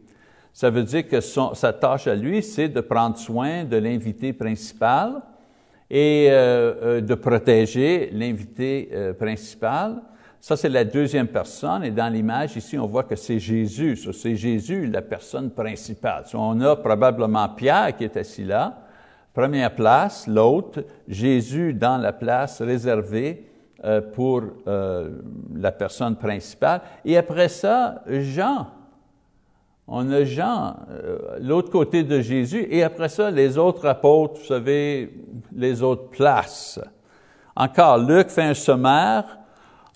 Ça 0.53 0.69
veut 0.69 0.83
dire 0.83 1.05
que 1.05 1.19
sa 1.19 1.73
tâche 1.73 2.07
à 2.07 2.15
lui, 2.15 2.41
c'est 2.41 2.69
de 2.69 2.79
prendre 2.79 3.17
soin 3.17 3.65
de 3.65 3.75
l'invité 3.75 4.31
principal 4.31 5.21
et 5.89 6.27
euh, 6.29 6.73
euh 6.83 7.01
de 7.01 7.15
protéger 7.15 8.09
l'invité 8.13 8.89
principal. 9.19 10.01
Ça, 10.39 10.55
c'est 10.55 10.69
la 10.69 10.85
deuxième 10.85 11.27
personne, 11.27 11.83
et 11.83 11.91
dans 11.91 12.07
l'image, 12.07 12.55
ici, 12.55 12.77
on 12.77 12.85
voit 12.85 13.03
que 13.03 13.15
c'est 13.17 13.39
Jésus. 13.39 13.97
C'est 14.13 14.35
Jésus, 14.37 14.85
la 14.87 15.01
personne 15.01 15.49
principale. 15.49 16.23
on 16.33 16.61
a 16.61 16.77
probablement 16.77 17.49
Pierre 17.49 17.93
qui 17.97 18.05
est 18.05 18.15
assis 18.15 18.45
là, 18.45 18.83
première 19.33 19.75
place, 19.75 20.27
l'autre, 20.27 20.85
Jésus 21.09 21.73
dans 21.73 21.97
la 21.97 22.13
place 22.13 22.61
réservée 22.61 23.49
euh, 23.85 24.01
pour 24.01 24.41
euh, 24.67 25.11
la 25.55 25.71
personne 25.71 26.15
principale. 26.15 26.81
Et 27.03 27.17
après 27.17 27.49
ça, 27.49 28.01
Jean. 28.07 28.65
On 29.87 30.11
a 30.11 30.23
Jean, 30.23 30.77
euh, 30.89 31.19
l'autre 31.39 31.69
côté 31.69 32.01
de 32.01 32.19
Jésus, 32.19 32.65
et 32.71 32.81
après 32.81 33.09
ça, 33.09 33.29
les 33.29 33.59
autres 33.59 33.85
apôtres, 33.85 34.39
vous 34.39 34.47
savez, 34.47 35.13
les 35.55 35.83
autres 35.83 36.09
places. 36.09 36.79
Encore, 37.55 37.99
Luc 37.99 38.29
fait 38.29 38.41
un 38.41 38.53
sommaire 38.55 39.37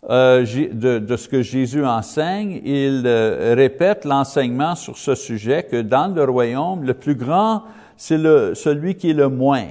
de, 0.08 1.00
de, 1.00 1.18
ce 1.18 1.28
que 1.28 1.42
Jésus 1.42 1.84
enseigne. 1.84 2.62
Il 2.64 3.08
répète 3.08 4.06
l'enseignement 4.06 4.76
sur 4.76 5.00
ce 5.00 5.16
sujet 5.16 5.64
que 5.64 5.82
dans 5.82 6.14
le 6.14 6.24
royaume, 6.26 6.84
le 6.84 6.94
plus 6.94 7.16
grand, 7.16 7.64
c'est 7.98 8.20
celui 8.54 8.94
qui 8.94 9.10
est 9.10 9.14
le 9.14 9.30
moins. 9.30 9.70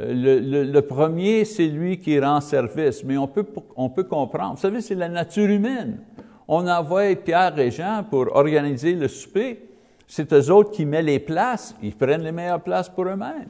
Euh, 0.00 0.64
le, 0.64 0.80
premier, 0.80 1.44
c'est 1.44 1.66
lui 1.66 1.98
qui 1.98 2.18
rend 2.18 2.40
service, 2.40 3.04
mais 3.04 3.16
on 3.16 3.28
peut, 3.28 4.04
comprendre. 4.04 4.54
Vous 4.54 4.60
savez, 4.60 4.80
c'est 4.80 4.94
la 4.94 5.08
nature 5.08 5.48
humaine. 5.48 6.00
On 6.48 6.66
envoie 6.66 7.14
Pierre 7.16 7.58
et 7.58 7.70
Jean 7.70 8.04
pour 8.08 8.34
organiser 8.34 8.94
le 8.94 9.08
souper. 9.08 9.68
C'est 10.06 10.32
eux 10.32 10.50
autres 10.50 10.70
qui 10.70 10.84
mettent 10.84 11.04
les 11.04 11.20
places. 11.20 11.74
Ils 11.82 11.94
prennent 11.94 12.22
les 12.22 12.32
meilleures 12.32 12.62
places 12.62 12.88
pour 12.88 13.04
eux-mêmes. 13.04 13.48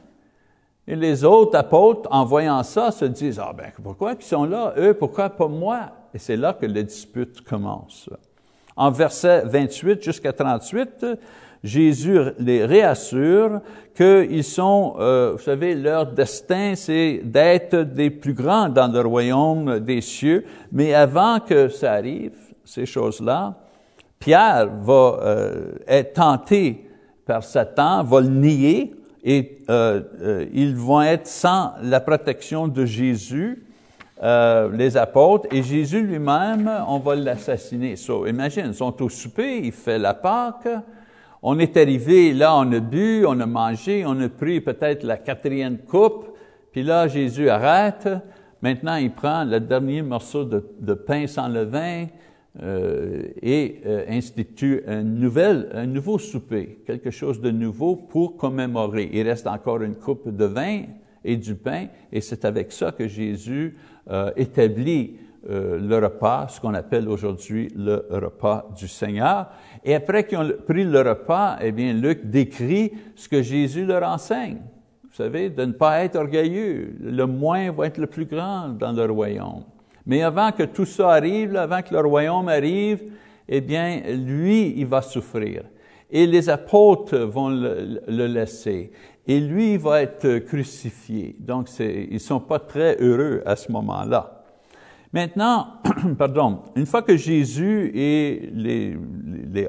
Et 0.87 0.95
les 0.95 1.23
autres 1.23 1.57
apôtres, 1.57 2.09
en 2.11 2.25
voyant 2.25 2.61
ça, 2.63 2.91
se 2.91 3.05
disent, 3.05 3.39
ah 3.39 3.53
ben, 3.55 3.71
pourquoi 3.81 4.13
ils 4.19 4.23
sont 4.23 4.45
là, 4.45 4.73
eux, 4.77 4.93
pourquoi 4.93 5.29
pas 5.29 5.47
moi? 5.47 5.89
Et 6.13 6.19
c'est 6.19 6.35
là 6.35 6.53
que 6.53 6.65
la 6.65 6.83
dispute 6.83 7.41
commence. 7.41 8.09
En 8.75 8.91
verset 8.91 9.43
28 9.45 10.03
jusqu'à 10.03 10.33
38, 10.33 11.05
Jésus 11.63 12.17
les 12.39 12.65
réassure 12.65 13.61
qu'ils 13.95 14.43
sont, 14.43 14.95
euh, 14.99 15.33
vous 15.33 15.43
savez, 15.43 15.75
leur 15.75 16.07
destin, 16.07 16.73
c'est 16.75 17.21
d'être 17.23 17.75
des 17.75 18.09
plus 18.09 18.33
grands 18.33 18.69
dans 18.69 18.91
le 18.91 19.01
royaume 19.01 19.79
des 19.79 20.01
cieux. 20.01 20.45
Mais 20.71 20.93
avant 20.93 21.39
que 21.39 21.69
ça 21.69 21.93
arrive, 21.93 22.33
ces 22.65 22.85
choses-là, 22.85 23.55
Pierre 24.19 24.69
va 24.81 25.19
euh, 25.21 25.71
être 25.87 26.13
tenté 26.13 26.87
par 27.25 27.43
Satan, 27.43 28.03
va 28.03 28.21
le 28.21 28.29
nier, 28.29 28.93
et 29.23 29.59
euh, 29.69 30.01
euh 30.21 30.45
ils 30.53 30.75
vont 30.75 31.01
être 31.01 31.27
sans 31.27 31.73
la 31.81 31.99
protection 31.99 32.67
de 32.67 32.85
Jésus, 32.85 33.65
euh, 34.23 34.69
les 34.73 34.95
apôtres, 34.97 35.47
et 35.51 35.63
Jésus 35.63 36.01
lui-même, 36.01 36.69
on 36.87 36.99
va 36.99 37.15
l'assassiner. 37.15 37.95
So, 37.95 38.27
imagine, 38.27 38.65
ils 38.67 38.75
sont 38.75 39.01
au 39.01 39.09
souper, 39.09 39.59
il 39.63 39.71
fait 39.71 39.97
la 39.97 40.13
Pâque, 40.13 40.67
on 41.43 41.57
est 41.59 41.75
arrivé, 41.77 42.33
là, 42.33 42.55
on 42.55 42.71
a 42.71 42.79
bu, 42.79 43.25
on 43.25 43.39
a 43.39 43.45
mangé, 43.45 44.03
on 44.05 44.19
a 44.19 44.29
pris 44.29 44.61
peut-être 44.61 45.03
la 45.03 45.17
quatrième 45.17 45.79
coupe, 45.79 46.35
puis 46.71 46.83
là, 46.83 47.07
Jésus 47.07 47.49
arrête. 47.49 48.07
Maintenant, 48.61 48.95
il 48.95 49.11
prend 49.11 49.43
le 49.43 49.59
dernier 49.59 50.03
morceau 50.03 50.45
de, 50.45 50.93
pain 50.93 51.25
sans 51.25 51.47
levain 51.47 52.05
euh, 52.61 53.23
et 53.41 53.81
euh, 53.85 54.05
institue 54.07 54.83
un, 54.85 55.01
nouvel, 55.01 55.69
un 55.73 55.87
nouveau 55.87 56.19
souper, 56.19 56.83
quelque 56.85 57.09
chose 57.09 57.41
de 57.41 57.49
nouveau 57.49 57.95
pour 57.95 58.37
commémorer. 58.37 59.09
Il 59.11 59.27
reste 59.27 59.47
encore 59.47 59.81
une 59.81 59.95
coupe 59.95 60.29
de 60.29 60.45
vin 60.45 60.83
et 61.23 61.37
du 61.37 61.55
pain, 61.55 61.87
et 62.11 62.21
c'est 62.21 62.45
avec 62.45 62.71
ça 62.71 62.91
que 62.91 63.07
Jésus 63.07 63.77
euh, 64.09 64.31
établit 64.35 65.17
euh, 65.49 65.79
le 65.79 65.97
repas, 65.97 66.47
ce 66.49 66.61
qu'on 66.61 66.75
appelle 66.75 67.09
aujourd'hui 67.09 67.69
le 67.75 68.05
repas 68.11 68.69
du 68.77 68.87
Seigneur. 68.87 69.47
Et 69.83 69.95
après 69.95 70.27
qu'ils 70.27 70.37
ont 70.37 70.51
pris 70.67 70.83
le 70.83 71.01
repas, 71.01 71.57
eh 71.61 71.71
bien, 71.71 71.93
Luc 71.93 72.29
décrit 72.29 72.91
ce 73.15 73.27
que 73.27 73.41
Jésus 73.41 73.85
leur 73.85 74.03
enseigne. 74.03 74.59
Vous 75.03 75.15
savez, 75.15 75.49
de 75.49 75.65
ne 75.65 75.71
pas 75.71 76.03
être 76.03 76.15
orgueilleux. 76.15 76.95
Le 77.01 77.25
moins 77.25 77.71
va 77.71 77.87
être 77.87 77.97
le 77.97 78.05
plus 78.05 78.25
grand 78.25 78.69
dans 78.69 78.91
le 78.91 79.05
royaume. 79.05 79.63
Mais 80.05 80.21
avant 80.21 80.51
que 80.51 80.63
tout 80.63 80.85
ça 80.85 81.09
arrive, 81.09 81.55
avant 81.55 81.81
que 81.81 81.93
le 81.93 82.01
royaume 82.01 82.47
arrive, 82.47 83.03
eh 83.49 83.61
bien, 83.61 83.99
lui, 84.07 84.75
il 84.77 84.85
va 84.85 85.01
souffrir. 85.01 85.63
Et 86.09 86.27
les 86.27 86.49
apôtres 86.49 87.17
vont 87.17 87.49
le, 87.49 88.01
le 88.07 88.27
laisser. 88.27 88.91
Et 89.27 89.39
lui, 89.39 89.73
il 89.73 89.79
va 89.79 90.03
être 90.03 90.39
crucifié. 90.39 91.35
Donc, 91.39 91.67
ils 91.79 92.13
ne 92.13 92.19
sont 92.19 92.39
pas 92.39 92.59
très 92.59 92.97
heureux 93.01 93.41
à 93.45 93.55
ce 93.55 93.71
moment-là. 93.71 94.40
Maintenant, 95.13 95.67
pardon, 96.17 96.61
une 96.75 96.85
fois 96.85 97.01
que 97.01 97.17
Jésus 97.17 97.91
et 97.93 98.49
les, 98.53 98.97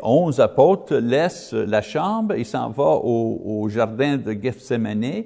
onze 0.03 0.39
apôtres 0.39 0.95
laissent 0.95 1.53
la 1.53 1.83
chambre, 1.83 2.37
il 2.37 2.47
s'en 2.47 2.71
va 2.71 3.01
au, 3.03 3.69
jardin 3.69 4.19
de 4.19 4.33
Gethsemane, 4.33 5.25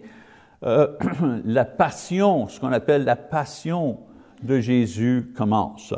euh, 0.65 0.89
la 1.45 1.67
passion, 1.67 2.49
ce 2.49 2.59
qu'on 2.59 2.73
appelle 2.73 3.05
la 3.05 3.17
passion 3.17 3.99
de 4.43 4.59
Jésus 4.59 5.33
commence. 5.37 5.93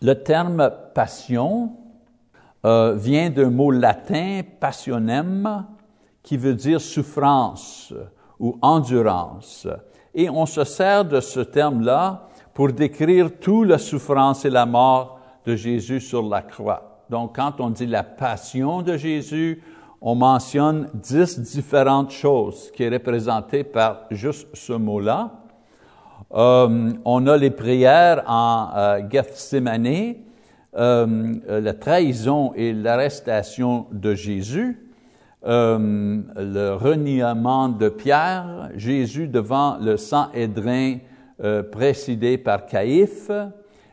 Le 0.00 0.14
terme 0.14 0.70
passion 0.94 1.72
euh, 2.64 2.94
vient 2.94 3.28
d'un 3.28 3.50
mot 3.50 3.70
latin, 3.70 4.40
passionem, 4.58 5.66
qui 6.22 6.38
veut 6.38 6.54
dire 6.54 6.80
souffrance 6.80 7.92
ou 8.38 8.58
endurance. 8.62 9.68
Et 10.14 10.30
on 10.30 10.46
se 10.46 10.64
sert 10.64 11.04
de 11.04 11.20
ce 11.20 11.40
terme-là 11.40 12.29
pour 12.60 12.74
décrire 12.74 13.30
toute 13.40 13.68
la 13.68 13.78
souffrance 13.78 14.44
et 14.44 14.50
la 14.50 14.66
mort 14.66 15.18
de 15.46 15.56
Jésus 15.56 15.98
sur 15.98 16.28
la 16.28 16.42
croix. 16.42 17.06
Donc, 17.08 17.36
quand 17.36 17.58
on 17.58 17.70
dit 17.70 17.86
la 17.86 18.02
passion 18.02 18.82
de 18.82 18.98
Jésus, 18.98 19.62
on 20.02 20.14
mentionne 20.14 20.90
dix 20.92 21.40
différentes 21.40 22.10
choses 22.10 22.70
qui 22.72 22.82
est 22.82 22.90
représentées 22.90 23.64
par 23.64 24.02
juste 24.10 24.46
ce 24.52 24.74
mot-là. 24.74 25.30
Euh, 26.34 26.92
on 27.06 27.26
a 27.28 27.38
les 27.38 27.48
prières 27.48 28.24
en 28.26 28.68
euh, 28.76 29.00
Gethsemane, 29.08 30.16
euh, 30.76 31.60
la 31.62 31.72
trahison 31.72 32.52
et 32.56 32.74
l'arrestation 32.74 33.86
de 33.90 34.14
Jésus, 34.14 34.86
le 35.42 36.74
reniement 36.74 37.70
de 37.70 37.88
Pierre, 37.88 38.68
Jésus 38.76 39.28
devant 39.28 39.78
le 39.78 39.96
sang 39.96 40.28
édrin 40.34 40.98
euh, 41.42 41.62
précédé 41.62 42.36
par 42.36 42.66
Caïphe, 42.66 43.30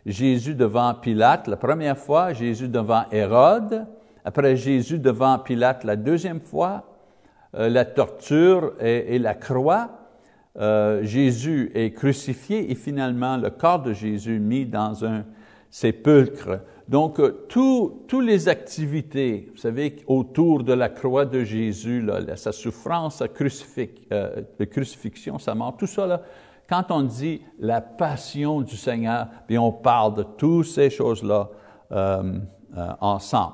Jésus 0.05 0.53
devant 0.53 0.93
Pilate 0.93 1.47
la 1.47 1.55
première 1.55 1.97
fois, 1.97 2.33
Jésus 2.33 2.67
devant 2.67 3.05
Hérode, 3.09 3.85
après 4.25 4.57
Jésus 4.57 4.99
devant 4.99 5.39
Pilate 5.39 5.85
la 5.85 5.95
deuxième 5.95 6.41
fois, 6.41 6.83
euh, 7.55 7.69
la 7.69 7.85
torture 7.85 8.73
et, 8.81 9.17
la 9.17 9.33
croix, 9.33 9.91
euh, 10.59 11.03
Jésus 11.03 11.71
est 11.73 11.91
crucifié 11.91 12.69
et 12.69 12.75
finalement 12.75 13.37
le 13.37 13.49
corps 13.49 13.81
de 13.81 13.93
Jésus 13.93 14.39
mis 14.39 14.65
dans 14.65 15.05
un 15.05 15.23
sépulcre. 15.69 16.59
Donc, 16.89 17.21
toutes 17.47 18.13
les 18.25 18.49
activités, 18.49 19.49
vous 19.53 19.57
savez, 19.57 19.95
autour 20.07 20.65
de 20.65 20.73
la 20.73 20.89
croix 20.89 21.23
de 21.23 21.45
Jésus, 21.45 22.05
sa 22.35 22.51
souffrance, 22.51 23.19
sa 23.19 23.29
crucifixion, 24.65 25.37
sa 25.37 25.55
mort, 25.55 25.77
tout 25.77 25.87
ça, 25.87 26.07
là, 26.07 26.21
quand 26.69 26.91
on 26.91 27.03
dit 27.03 27.41
la 27.59 27.81
passion 27.81 28.61
du 28.61 28.75
Seigneur, 28.75 29.27
bien 29.47 29.61
on 29.61 29.71
parle 29.71 30.15
de 30.15 30.23
toutes 30.23 30.65
ces 30.65 30.89
choses-là 30.89 31.49
euh, 31.91 32.39
euh, 32.77 32.87
ensemble. 32.99 33.53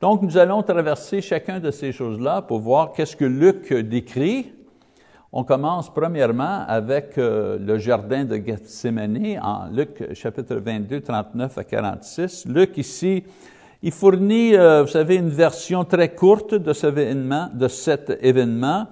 Donc, 0.00 0.22
nous 0.22 0.36
allons 0.36 0.62
traverser 0.62 1.20
chacun 1.20 1.60
de 1.60 1.70
ces 1.70 1.92
choses-là 1.92 2.42
pour 2.42 2.60
voir 2.60 2.92
qu'est-ce 2.92 3.16
que 3.16 3.24
Luc 3.24 3.72
décrit. 3.72 4.52
On 5.32 5.44
commence 5.44 5.92
premièrement 5.92 6.64
avec 6.66 7.18
euh, 7.18 7.58
le 7.58 7.78
jardin 7.78 8.24
de 8.24 8.36
Gethsemane 8.36 9.38
en 9.42 9.66
Luc 9.70 10.14
chapitre 10.14 10.56
22, 10.56 11.00
39 11.00 11.58
à 11.58 11.64
46. 11.64 12.46
Luc 12.46 12.78
ici, 12.78 13.24
Il 13.82 13.92
fournit, 13.92 14.52
vous 14.52 14.86
savez, 14.86 15.16
une 15.16 15.28
version 15.28 15.84
très 15.84 16.14
courte 16.14 16.54
de, 16.54 16.72
cet 16.72 18.18
événement. 18.22 18.86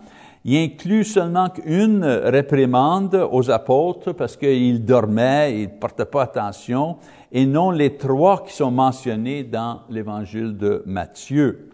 Il 0.45 0.57
inclut 0.57 1.05
seulement 1.05 1.49
une 1.65 2.05
réprimande 2.05 3.29
aux 3.31 3.49
apôtres 3.51 4.13
parce 4.13 4.37
qu'ils 4.37 4.85
dormaient, 4.85 5.55
ils 5.55 5.69
ne 5.69 5.79
portaient 5.79 6.05
pas 6.05 6.23
attention, 6.23 6.97
et 7.31 7.47
non 7.47 7.71
les 7.71 7.97
trois 7.97 8.43
qui 8.45 8.53
sont 8.53 8.73
mentionnés 8.73 9.45
dans 9.45 9.83
l'évangile 9.89 10.57
de 10.57 10.83
Matthieu. 10.85 11.69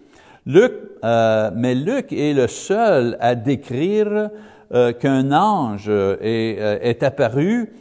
Luc, 0.45 0.73
euh, 1.05 1.51
mais 1.55 1.75
Luc 1.75 2.13
est 2.13 2.35
le 2.35 2.47
seul 2.47 3.17
à 3.21 3.35
décrire 3.35 4.31
euh, 4.75 4.93
qu'un 4.93 5.33
ange 5.33 5.89
est, 5.89 6.57
euh, 6.59 6.95
apparu 7.07 7.73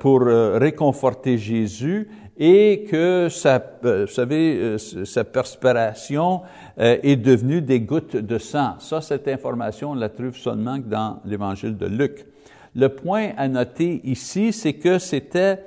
pour 0.00 0.20
réconforter 0.20 1.38
Jésus 1.38 2.08
et 2.36 2.86
que 2.90 3.28
sa, 3.30 3.62
vous 3.82 4.06
savez, 4.06 4.76
sa 4.78 5.24
perspiration 5.24 6.42
est 6.76 7.16
devenue 7.16 7.62
des 7.62 7.80
gouttes 7.80 8.16
de 8.16 8.38
sang. 8.38 8.74
Ça, 8.80 9.00
cette 9.00 9.28
information, 9.28 9.92
on 9.92 9.94
la 9.94 10.08
trouve 10.08 10.36
seulement 10.36 10.78
dans 10.78 11.20
l'évangile 11.24 11.76
de 11.76 11.86
Luc. 11.86 12.26
Le 12.74 12.88
point 12.88 13.30
à 13.36 13.48
noter 13.48 14.00
ici, 14.04 14.52
c'est 14.52 14.74
que 14.74 14.98
c'était 14.98 15.58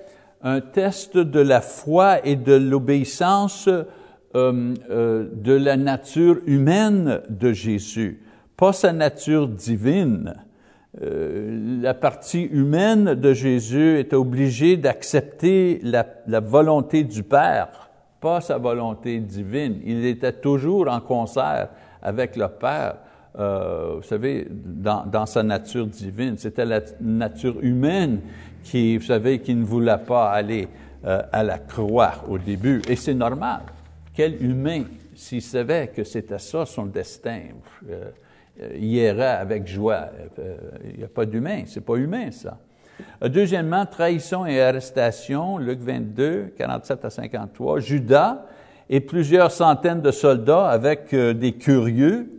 un 0.42 0.62
test 0.62 1.18
de 1.18 1.40
la 1.40 1.62
foi 1.62 2.26
et 2.26 2.36
de 2.36 2.54
l'obéissance 2.54 3.68
euh, 3.68 3.84
euh, 4.90 5.30
de 5.34 5.54
la 5.54 5.78
nature 5.78 6.40
humaine 6.46 7.22
de 7.30 7.52
Jésus, 7.52 8.22
pas 8.58 8.74
sa 8.74 8.94
nature 8.94 9.48
divine. 9.48 10.36
Euh, 11.02 11.82
la 11.82 11.94
partie 11.94 12.44
humaine 12.44 13.16
de 13.16 13.34
Jésus 13.34 14.00
était 14.00 14.16
obligée 14.16 14.78
d'accepter 14.78 15.82
la, 15.84 16.40
volonté 16.40 17.04
du 17.04 17.24
Père, 17.24 17.90
pas 18.22 18.40
sa 18.40 18.58
volonté 18.58 19.20
divine. 19.20 19.82
Il 19.84 20.06
était 20.06 20.32
toujours 20.32 20.88
en 20.90 21.02
concert 21.02 21.70
avec 22.02 22.38
le 22.38 22.48
Père. 22.48 22.96
Euh, 23.38 23.96
vous 23.98 24.04
savez, 24.04 24.48
dans, 24.50 25.26
sa 25.26 25.44
nature 25.44 25.88
divine. 25.88 26.38
C'était 26.38 26.66
la 26.66 26.80
nature 27.02 27.58
humaine 27.62 28.22
qui, 28.64 28.98
vous 28.98 29.04
savez, 29.04 29.40
qui 29.40 29.54
ne 29.54 29.66
voulait 29.66 29.98
pas 29.98 30.32
aller 30.32 30.70
euh, 31.06 31.22
à 31.34 31.44
la 31.44 31.58
croix 31.58 32.14
au 32.30 32.38
début. 32.38 32.82
Et 32.88 32.96
c'est 32.96 33.14
normal. 33.14 33.64
Quel 34.14 34.42
humain, 34.42 34.84
s'il 35.14 35.42
savait 35.42 35.90
que 35.90 36.06
c'était 36.06 36.40
ça 36.40 36.66
son 36.66 36.86
destin, 36.86 37.42
irait 38.78 39.26
avec 39.26 39.68
joie. 39.68 40.10
Euh, 40.40 40.56
il 40.92 40.98
n'y 40.98 41.04
a 41.04 41.08
pas 41.08 41.26
d'humain, 41.26 41.64
c'est 41.66 41.84
pas 41.84 41.96
humain 41.96 42.32
ça. 42.32 42.58
Deuxièmement, 43.22 43.86
trahison 43.86 44.46
et 44.46 44.62
arrestation, 44.62 45.58
Luc 45.58 45.80
22, 45.80 46.54
47 46.58 47.06
à 47.06 47.10
53. 47.10 47.80
Judas 47.80 48.46
et 48.90 49.02
plusieurs 49.02 49.52
centaines 49.52 50.02
de 50.02 50.12
soldats 50.12 50.68
avec 50.68 51.14
des 51.14 51.52
curieux 51.54 52.36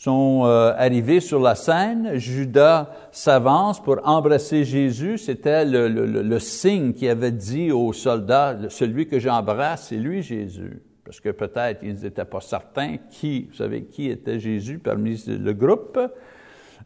sont 0.00 0.44
euh, 0.46 0.72
arrivés 0.78 1.20
sur 1.20 1.40
la 1.40 1.54
scène. 1.54 2.12
Judas 2.14 2.88
s'avance 3.12 3.82
pour 3.82 3.98
embrasser 4.04 4.64
Jésus. 4.64 5.18
C'était 5.18 5.66
le, 5.66 6.38
signe 6.38 6.94
qui 6.94 7.06
avait 7.06 7.32
dit 7.32 7.70
aux 7.70 7.92
soldats, 7.92 8.56
celui 8.70 9.06
que 9.06 9.18
j'embrasse, 9.18 9.88
c'est 9.88 9.96
lui 9.96 10.22
Jésus. 10.22 10.80
Parce 11.10 11.18
que 11.18 11.30
peut-être 11.30 11.80
ils 11.82 12.04
n'étaient 12.04 12.24
pas 12.24 12.40
certains 12.40 12.98
qui, 13.10 13.48
vous 13.50 13.56
savez, 13.56 13.82
qui 13.82 14.08
était 14.08 14.38
Jésus 14.38 14.78
parmi 14.78 15.20
le 15.26 15.52
groupe. 15.52 15.98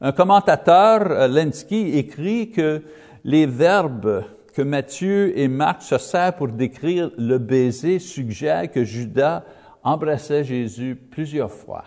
Un 0.00 0.12
commentateur, 0.12 1.10
euh, 1.10 1.28
Lenski, 1.28 1.98
écrit 1.98 2.50
que 2.50 2.80
les 3.22 3.44
verbes 3.44 4.24
que 4.54 4.62
Matthieu 4.62 5.38
et 5.38 5.46
Marc 5.46 5.82
se 5.82 5.98
servent 5.98 6.36
pour 6.36 6.48
décrire 6.48 7.10
le 7.18 7.36
baiser 7.36 7.98
suggèrent 7.98 8.70
que 8.70 8.82
Judas 8.82 9.44
embrassait 9.82 10.42
Jésus 10.42 10.96
plusieurs 10.96 11.52
fois. 11.52 11.84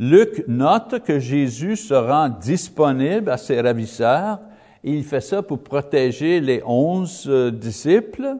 Luc 0.00 0.42
note 0.48 1.04
que 1.04 1.20
Jésus 1.20 1.76
se 1.76 1.94
rend 1.94 2.30
disponible 2.30 3.30
à 3.30 3.36
ses 3.36 3.60
ravisseurs 3.60 4.40
et 4.82 4.90
il 4.90 5.04
fait 5.04 5.20
ça 5.20 5.44
pour 5.44 5.62
protéger 5.62 6.40
les 6.40 6.64
onze 6.66 7.26
euh, 7.28 7.52
disciples. 7.52 8.38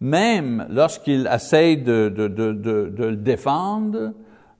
Même 0.00 0.66
lorsqu'il 0.70 1.28
essaye 1.32 1.78
de, 1.78 2.12
le 2.16 3.16
défendre, 3.16 4.12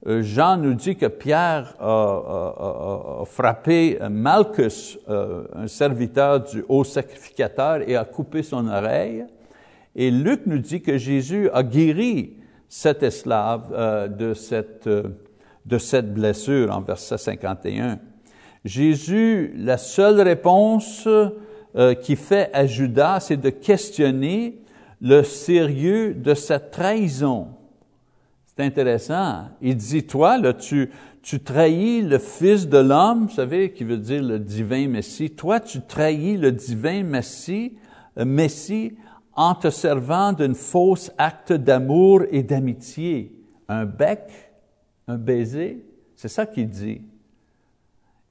euh, 0.07 0.21
Jean 0.21 0.57
nous 0.57 0.73
dit 0.73 0.95
que 0.95 1.05
Pierre 1.05 1.75
a, 1.79 3.23
frappé 3.25 3.99
Malchus, 4.09 4.97
euh, 5.09 5.45
un 5.53 5.67
serviteur 5.67 6.41
du 6.41 6.63
haut 6.67 6.83
sacrificateur, 6.83 7.87
et 7.87 7.95
a 7.95 8.05
coupé 8.05 8.43
son 8.43 8.67
oreille. 8.67 9.25
Et 9.95 10.11
Luc 10.11 10.41
nous 10.45 10.59
dit 10.59 10.81
que 10.81 10.97
Jésus 10.97 11.49
a 11.53 11.63
guéri 11.63 12.37
cet 12.67 13.01
esclave 13.03 14.15
de 14.17 14.33
cette 14.33 14.89
de 15.67 15.77
cette 15.77 16.13
blessure 16.13 16.73
en 16.73 16.81
verset 16.81 17.17
51. 17.17 17.99
Jésus, 18.63 19.53
la 19.57 19.77
seule 19.77 20.21
réponse 20.21 21.07
euh, 21.07 21.93
qu'il 21.95 22.15
fait 22.15 22.49
à 22.53 22.65
Judas, 22.65 23.19
c'est 23.19 23.37
de 23.37 23.49
questionner 23.49 24.61
le 25.01 25.23
sérieux 25.23 26.13
de 26.13 26.33
sa 26.33 26.59
trahison. 26.59 27.49
C'est 28.45 28.63
intéressant. 28.63 29.49
Il 29.61 29.75
dit, 29.75 30.03
toi, 30.03 30.37
là, 30.37 30.53
tu, 30.53 30.89
tu 31.21 31.39
trahis 31.39 32.01
le 32.01 32.17
Fils 32.17 32.67
de 32.67 32.77
l'homme, 32.77 33.27
vous 33.27 33.35
savez, 33.35 33.71
qui 33.71 33.83
veut 33.83 33.97
dire 33.97 34.23
le 34.23 34.39
divin 34.39 34.87
Messie. 34.87 35.29
Toi, 35.29 35.59
tu 35.59 35.81
trahis 35.81 36.37
le 36.37 36.51
divin 36.51 37.03
Messie, 37.03 37.77
euh, 38.17 38.25
Messie 38.25 38.95
en 39.35 39.53
te 39.53 39.69
servant 39.69 40.33
d'un 40.33 40.55
faux 40.55 40.95
acte 41.17 41.53
d'amour 41.53 42.23
et 42.31 42.41
d'amitié. 42.41 43.31
Un 43.67 43.85
bec 43.85 44.47
un 45.07 45.17
baiser. 45.17 45.85
C'est 46.15 46.27
ça 46.27 46.45
qu'il 46.45 46.69
dit. 46.69 47.01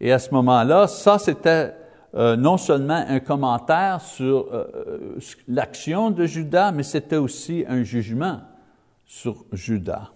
Et 0.00 0.12
à 0.12 0.18
ce 0.18 0.31
moment-là, 0.33 0.87
ça 0.87 1.18
c'était 1.18 1.74
euh, 2.16 2.35
non 2.35 2.57
seulement 2.57 3.05
un 3.07 3.20
commentaire 3.20 4.00
sur 4.00 4.48
euh, 4.50 4.64
euh, 4.74 5.18
l'action 5.48 6.11
de 6.11 6.24
Judas, 6.24 6.72
mais 6.72 6.83
c'était 6.83 7.16
aussi 7.16 7.66
un 7.68 7.83
jugement 7.83 8.40
sur 9.05 9.44
Judas. 9.52 10.11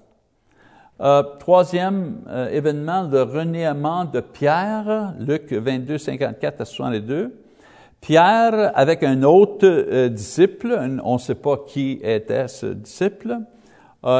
troisième 1.39 2.23
événement, 2.51 3.03
le 3.03 3.23
reniement 3.23 4.05
de 4.07 4.21
Pierre, 4.21 5.15
Luc 5.19 5.53
22, 5.53 5.99
54 5.99 6.63
à 6.63 6.65
62. 6.65 7.35
Pierre, 8.01 8.73
avec 8.75 9.03
un 9.03 9.23
autre 9.23 10.09
disciple, 10.09 10.77
on 11.05 11.15
ne 11.15 11.19
sait 11.19 11.37
pas 11.37 11.59
qui 11.69 12.01
était 12.03 12.49
ce 12.49 12.67
disciple, 12.67 13.39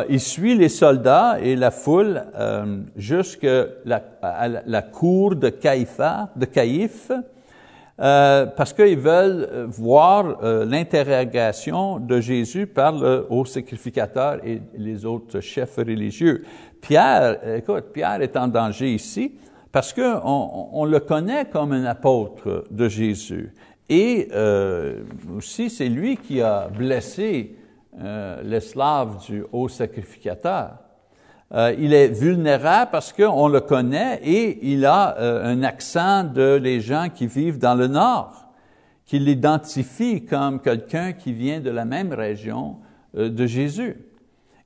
il 0.09 0.21
suit 0.21 0.55
les 0.55 0.69
soldats 0.69 1.39
et 1.43 1.57
la 1.57 1.73
foule 1.73 2.23
jusqu'à 2.95 3.65
la, 3.85 4.03
la, 4.65 4.83
cour 4.83 5.35
de 5.35 5.49
Caïpha, 5.49 6.31
de 6.37 6.45
Caïphe, 6.45 7.11
euh, 8.01 8.47
parce 8.47 8.73
qu'ils 8.73 8.99
veulent 8.99 9.67
voir 9.69 10.43
euh, 10.43 10.65
l'interrogation 10.65 11.99
de 11.99 12.21
Jésus 12.21 12.67
par 12.67 12.93
le 12.99 13.27
haut 13.29 13.45
sacrificateur 13.45 14.39
et 14.45 14.63
les 14.77 15.05
autres 15.05 15.41
chefs 15.41 15.77
religieux. 15.77 16.45
Pierre, 16.81 17.57
écoute, 17.57 17.87
Pierre 17.93 18.23
est 18.23 18.37
en 18.37 18.49
danger 18.49 18.95
ici 18.95 19.35
parce 19.71 19.93
que 19.93 20.17
on, 20.25 20.69
on 20.73 20.85
le 20.85 21.01
connaît 21.01 21.45
comme 21.45 21.73
un 21.73 21.85
apôtre 21.85 22.65
de 22.71 22.89
Jésus. 22.89 23.53
Et 23.91 24.29
euh, 24.33 25.03
aussi, 25.37 25.69
c'est 25.69 25.89
lui 25.89 26.17
qui 26.17 26.41
a 26.41 26.69
blessé 26.69 27.57
euh, 28.01 28.41
l'esclave 28.45 29.19
du 29.27 29.45
haut 29.51 29.69
sacrificateur. 29.69 30.79
Euh, 31.53 31.75
il 31.79 31.93
est 31.93 32.09
vulnérable 32.09 32.91
parce 32.93 33.13
qu'on 33.13 33.49
le 33.49 33.61
connaît 33.61 34.21
et 34.23 34.71
il 34.73 34.87
a 34.87 35.19
euh, 35.19 35.53
un 35.53 35.63
accent 35.63 36.25
de 36.25 36.55
les 36.55 36.81
gens 36.81 37.09
qui 37.13 37.27
vivent 37.27 37.59
dans 37.59 37.75
le 37.75 37.89
nord, 37.89 38.49
qui 39.05 39.19
l'identifient 39.19 40.25
comme 40.25 40.61
quelqu'un 40.61 41.13
qui 41.13 41.33
vient 41.33 41.61
de 41.61 41.71
la 41.71 41.85
même 41.85 42.13
région 42.13 42.77
de 43.15 43.47
Jésus. 43.47 43.97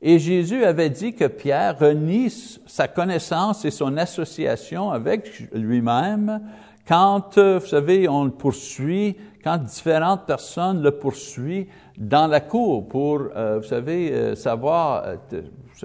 Et 0.02 0.18
Jésus 0.18 0.64
avait 0.64 0.90
dit 0.90 1.14
que 1.14 1.24
Pierre 1.24 1.78
renie 1.78 2.30
sa 2.66 2.88
connaissance 2.88 3.64
et 3.64 3.70
son 3.70 3.96
association 3.96 4.90
avec 4.90 5.48
lui-même 5.54 6.42
quand, 6.86 7.38
vous 7.38 7.66
savez, 7.66 8.06
on 8.06 8.24
le 8.24 8.30
poursuit, 8.30 9.16
quand 9.44 9.58
différentes 9.58 10.24
personnes 10.24 10.82
le 10.82 10.90
poursuivent 10.92 11.66
dans 11.98 12.26
la 12.26 12.40
cour 12.40 12.88
pour, 12.88 13.28
euh, 13.36 13.58
vous 13.58 13.68
savez, 13.68 14.10
euh, 14.10 14.34
savoir, 14.34 15.04
euh, 15.04 15.42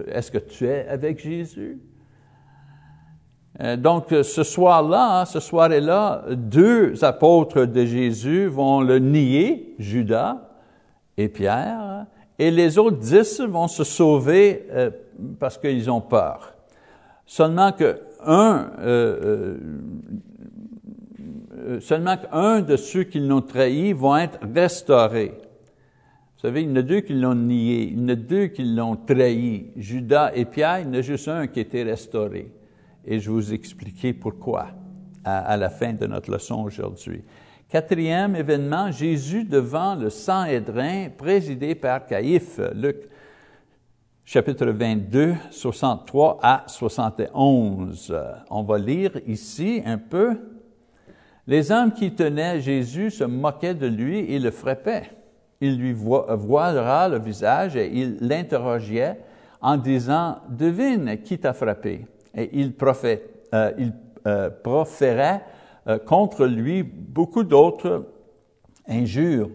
est-ce 0.07 0.31
que 0.31 0.37
tu 0.37 0.65
es 0.65 0.87
avec 0.87 1.19
Jésus? 1.19 1.79
donc, 3.79 4.05
ce 4.11 4.43
soir-là, 4.43 5.25
ce 5.25 5.41
soir-là, 5.41 6.23
deux 6.29 7.03
apôtres 7.03 7.65
de 7.65 7.83
Jésus 7.83 8.45
vont 8.45 8.79
le 8.79 8.99
nier, 8.99 9.75
Judas 9.77 10.37
et 11.17 11.27
Pierre, 11.27 12.05
et 12.37 12.51
les 12.51 12.77
autres 12.77 12.95
dix 12.95 13.41
vont 13.41 13.67
se 13.67 13.83
sauver 13.83 14.65
parce 15.41 15.57
qu'ils 15.57 15.91
ont 15.91 15.99
peur. 15.99 16.53
Seulement 17.25 17.73
que 17.73 17.99
un, 18.25 18.71
seulement 21.79 22.17
qu'un 22.17 22.61
de 22.61 22.75
ceux 22.77 23.03
qui 23.03 23.19
l'ont 23.19 23.41
trahi 23.41 23.93
vont 23.93 24.17
être 24.17 24.39
restaurés. 24.53 25.33
Vous 26.35 26.47
savez, 26.47 26.61
il 26.61 26.69
y 26.69 26.71
en 26.71 26.77
a 26.77 26.81
deux 26.81 27.01
qui 27.01 27.13
l'ont 27.13 27.35
nié, 27.35 27.89
il 27.91 27.99
y 27.99 28.05
en 28.05 28.09
a 28.09 28.15
deux 28.15 28.47
qui 28.47 28.63
l'ont 28.63 28.95
trahi. 28.95 29.71
Judas 29.75 30.31
et 30.33 30.45
Pierre, 30.45 30.79
il 30.79 30.85
y 30.85 30.89
en 30.89 30.93
a 30.93 31.01
juste 31.01 31.27
un 31.27 31.47
qui 31.47 31.59
a 31.59 31.63
été 31.63 31.83
restauré. 31.83 32.51
Et 33.05 33.19
je 33.19 33.29
vais 33.29 33.35
vous 33.35 33.53
expliquer 33.53 34.13
pourquoi 34.13 34.67
à, 35.25 35.57
la 35.57 35.69
fin 35.69 35.93
de 35.93 36.07
notre 36.07 36.31
leçon 36.31 36.63
aujourd'hui. 36.63 37.23
Quatrième 37.67 38.35
événement, 38.35 38.91
Jésus 38.91 39.43
devant 39.43 39.95
le 39.95 40.09
Sanhédrin, 40.09 41.09
présidé 41.15 41.75
par 41.75 42.05
Caïphe, 42.05 42.59
Luc 42.73 43.09
chapitre 44.25 44.67
22, 44.67 45.35
63 45.51 46.39
à 46.41 46.63
71. 46.67 48.15
On 48.49 48.63
va 48.63 48.77
lire 48.77 49.11
ici 49.27 49.81
un 49.85 49.97
peu. 49.97 50.37
Les 51.49 51.71
hommes 51.71 51.91
qui 51.91 52.11
tenaient 52.11 52.61
Jésus 52.61 53.09
se 53.09 53.23
moquaient 53.23 53.73
de 53.73 53.87
lui 53.87 54.19
et 54.19 54.37
le 54.37 54.51
frappaient. 54.51 55.09
Il 55.59 55.79
lui 55.79 55.93
voilera 55.93 57.09
le 57.09 57.17
visage 57.17 57.75
et 57.75 57.89
il 57.91 58.17
l'interrogeait 58.21 59.17
en 59.59 59.75
disant, 59.75 60.37
devine 60.47 61.17
qui 61.23 61.39
t'a 61.39 61.53
frappé. 61.53 62.05
Et 62.35 62.51
il, 62.53 62.75
prophète, 62.75 63.47
euh, 63.55 63.71
il 63.79 63.93
euh, 64.27 64.51
proférait 64.51 65.41
euh, 65.87 65.97
contre 65.97 66.45
lui 66.45 66.83
beaucoup 66.83 67.43
d'autres 67.43 68.05
injures. 68.87 69.49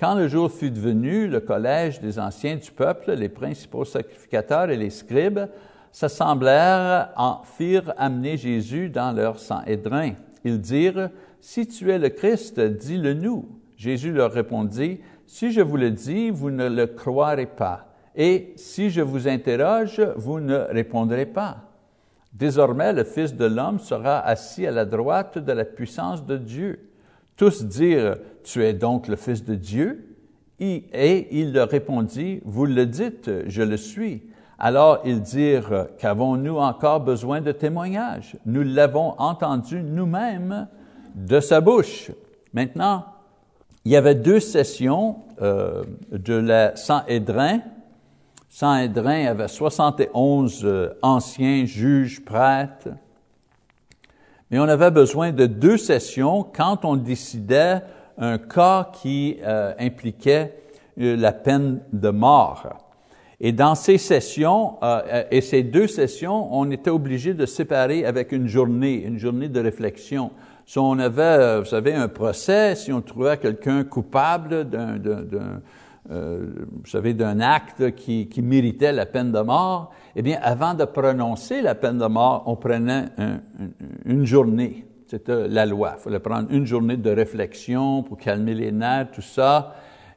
Quand 0.00 0.16
le 0.16 0.26
jour 0.26 0.50
fut 0.50 0.72
venu, 0.72 1.28
le 1.28 1.38
collège 1.38 2.00
des 2.00 2.18
anciens 2.18 2.56
du 2.56 2.72
peuple, 2.72 3.12
les 3.12 3.28
principaux 3.28 3.84
sacrificateurs 3.84 4.70
et 4.70 4.76
les 4.76 4.90
scribes, 4.90 5.46
s'assemblèrent 5.92 7.10
en 7.16 7.42
firent 7.44 7.94
amener 7.96 8.36
Jésus 8.36 8.88
dans 8.88 9.12
leur 9.12 9.38
sang-édrin. 9.38 10.14
Ils 10.44 10.60
dirent, 10.60 11.10
Si 11.40 11.66
tu 11.66 11.90
es 11.90 11.98
le 11.98 12.08
Christ, 12.08 12.60
dis-le 12.60 13.14
nous. 13.14 13.48
Jésus 13.76 14.12
leur 14.12 14.32
répondit, 14.32 15.00
Si 15.26 15.50
je 15.50 15.60
vous 15.60 15.76
le 15.76 15.90
dis, 15.90 16.30
vous 16.30 16.50
ne 16.50 16.68
le 16.68 16.86
croirez 16.86 17.46
pas. 17.46 17.92
Et 18.14 18.52
si 18.56 18.90
je 18.90 19.00
vous 19.00 19.28
interroge, 19.28 20.00
vous 20.16 20.40
ne 20.40 20.56
répondrez 20.56 21.26
pas. 21.26 21.68
Désormais, 22.32 22.92
le 22.92 23.04
Fils 23.04 23.34
de 23.34 23.44
l'homme 23.44 23.78
sera 23.78 24.20
assis 24.20 24.66
à 24.66 24.70
la 24.70 24.84
droite 24.84 25.38
de 25.38 25.52
la 25.52 25.64
puissance 25.64 26.24
de 26.24 26.36
Dieu. 26.36 26.90
Tous 27.36 27.64
dirent, 27.64 28.16
Tu 28.42 28.64
es 28.64 28.72
donc 28.72 29.08
le 29.08 29.16
Fils 29.16 29.44
de 29.44 29.54
Dieu? 29.54 30.08
Et 30.58 31.28
il 31.32 31.52
leur 31.52 31.68
répondit, 31.68 32.40
Vous 32.44 32.66
le 32.66 32.86
dites, 32.86 33.30
je 33.46 33.62
le 33.62 33.76
suis. 33.76 34.22
Alors 34.64 35.00
ils 35.04 35.20
dirent, 35.20 35.88
Qu'avons-nous 35.98 36.56
encore 36.56 37.00
besoin 37.00 37.40
de 37.40 37.50
témoignages? 37.50 38.36
Nous 38.46 38.62
l'avons 38.62 39.16
entendu 39.18 39.82
nous-mêmes 39.82 40.68
de 41.16 41.40
sa 41.40 41.60
bouche. 41.60 42.12
Maintenant, 42.54 43.04
il 43.84 43.90
y 43.90 43.96
avait 43.96 44.14
deux 44.14 44.38
sessions 44.38 45.16
euh, 45.42 45.82
de 46.12 46.34
la 46.34 46.76
Sanhédrin 46.76 47.58
Sanhédrin 48.48 49.26
avait 49.26 49.48
71 49.48 50.64
euh, 50.64 50.90
anciens 51.02 51.64
juges, 51.64 52.24
prêtres, 52.24 52.90
mais 54.50 54.60
on 54.60 54.68
avait 54.68 54.90
besoin 54.92 55.32
de 55.32 55.46
deux 55.46 55.78
sessions 55.78 56.44
quand 56.44 56.84
on 56.84 56.96
décidait 56.96 57.80
un 58.16 58.38
cas 58.38 58.90
qui 58.92 59.38
euh, 59.42 59.72
impliquait 59.80 60.54
la 60.96 61.32
peine 61.32 61.80
de 61.92 62.10
mort. 62.10 62.81
Et 63.44 63.50
dans 63.50 63.74
ces 63.74 63.98
sessions, 63.98 64.78
et 65.32 65.40
ces 65.40 65.64
deux 65.64 65.88
sessions, 65.88 66.48
on 66.54 66.70
était 66.70 66.90
obligé 66.90 67.34
de 67.34 67.44
séparer 67.44 68.04
avec 68.04 68.30
une 68.30 68.46
journée, 68.46 69.02
une 69.04 69.18
journée 69.18 69.48
de 69.48 69.58
réflexion. 69.58 70.30
Si 70.64 70.78
on 70.78 70.96
avait, 71.00 71.58
vous 71.58 71.66
savez, 71.66 71.92
un 71.92 72.06
procès, 72.06 72.76
si 72.76 72.92
on 72.92 73.00
trouvait 73.00 73.36
quelqu'un 73.38 73.82
coupable 73.82 74.70
d'un 74.70 75.60
euh, 76.10 76.46
vous 76.82 76.88
savez, 76.88 77.14
d'un 77.14 77.38
acte 77.40 77.94
qui, 77.94 78.28
méritait 78.42 78.92
la 78.92 79.06
peine 79.06 79.30
de 79.30 79.40
mort, 79.40 79.92
eh 80.16 80.22
bien, 80.22 80.38
avant 80.42 80.74
de 80.74 80.84
prononcer 80.84 81.62
la 81.62 81.74
peine 81.74 81.98
de 81.98 82.06
mort, 82.06 82.42
on 82.46 82.56
prenait 82.56 83.06
une 84.04 84.24
journée. 84.24 84.86
C'était 85.06 85.46
la 85.46 85.66
loi. 85.66 85.94
Il 85.98 86.02
fallait 86.02 86.18
prendre 86.18 86.50
une 86.50 86.66
journée 86.66 86.96
de 86.96 87.10
réflexion 87.10 88.02
pour 88.02 88.18
calmer 88.18 88.54
les 88.54 88.72
nerfs, 88.72 89.10
tout 89.12 89.22
ça. 89.22 89.74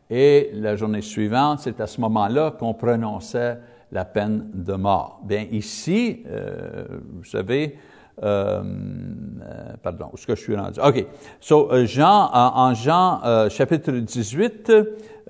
Et 0.10 0.52
la 0.54 0.76
journée 0.76 1.02
suivante, 1.02 1.60
c'est 1.62 1.82
à 1.82 1.88
ce 1.88 2.00
moment-là 2.02 2.52
qu'on 2.52 2.74
prononçait 2.74 3.58
la 3.92 4.06
peine 4.06 4.50
de 4.54 4.74
mort. 4.74 5.22
Bien, 5.24 5.46
ici, 5.52 6.24
euh, 6.28 6.86
vous 7.14 7.24
savez, 7.24 7.78
euh, 8.24 8.64
euh, 8.64 9.74
pardon, 9.84 10.06
où 10.12 10.16
est-ce 10.16 10.26
que 10.26 10.36
je 10.36 10.42
suis 10.42 10.56
rendu? 10.56 10.80
OK. 10.80 11.06
So, 11.42 11.70
euh, 11.72 11.86
Jean, 11.86 12.30
en, 12.34 12.74
Jean 12.74 13.50
chapitre 13.50 13.92
18, 13.92 14.72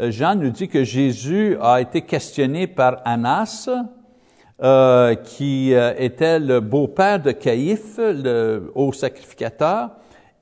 Jean 0.09 0.36
nous 0.36 0.51
dit 0.51 0.67
que 0.67 0.84
Jésus 0.84 1.57
a 1.61 1.82
été 1.82 2.01
questionné 2.01 2.67
par 2.67 3.01
Annas, 3.05 3.69
qui 5.23 5.73
était 5.73 6.39
le 6.39 6.59
beau-père 6.59 7.21
de 7.21 7.32
Caïphe, 7.32 7.97
le 7.97 8.71
haut 8.76 8.93
sacrificateur, 8.93 9.89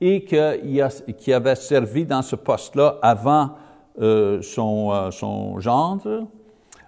et 0.02 0.26
qui 0.26 1.34
avait 1.34 1.56
servi 1.56 2.06
dans 2.06 2.22
ce 2.22 2.36
poste-là 2.36 2.98
avant 3.02 3.52
son, 4.00 5.12
son 5.12 5.60
gendre. 5.60 6.28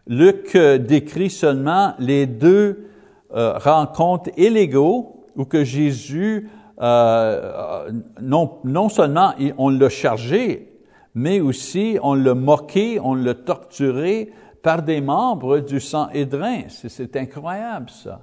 Luc 0.07 0.57
décrit 0.57 1.29
seulement 1.29 1.93
les 1.99 2.25
deux 2.25 2.87
rencontres 3.31 4.29
illégaux 4.37 5.15
où 5.35 5.45
que 5.45 5.63
Jésus, 5.63 6.49
euh, 6.81 7.91
non, 8.21 8.57
non 8.63 8.89
seulement 8.89 9.33
on 9.57 9.69
l'a 9.69 9.89
chargé, 9.89 10.71
mais 11.13 11.39
aussi 11.39 11.97
on 12.01 12.13
l'a 12.13 12.33
moqué, 12.33 12.99
on 13.01 13.15
l'a 13.15 13.33
torturé 13.33 14.31
par 14.61 14.81
des 14.81 15.01
membres 15.01 15.59
du 15.59 15.79
sang 15.79 16.09
édrin. 16.13 16.63
C'est 16.69 17.15
incroyable 17.15 17.89
ça. 17.89 18.21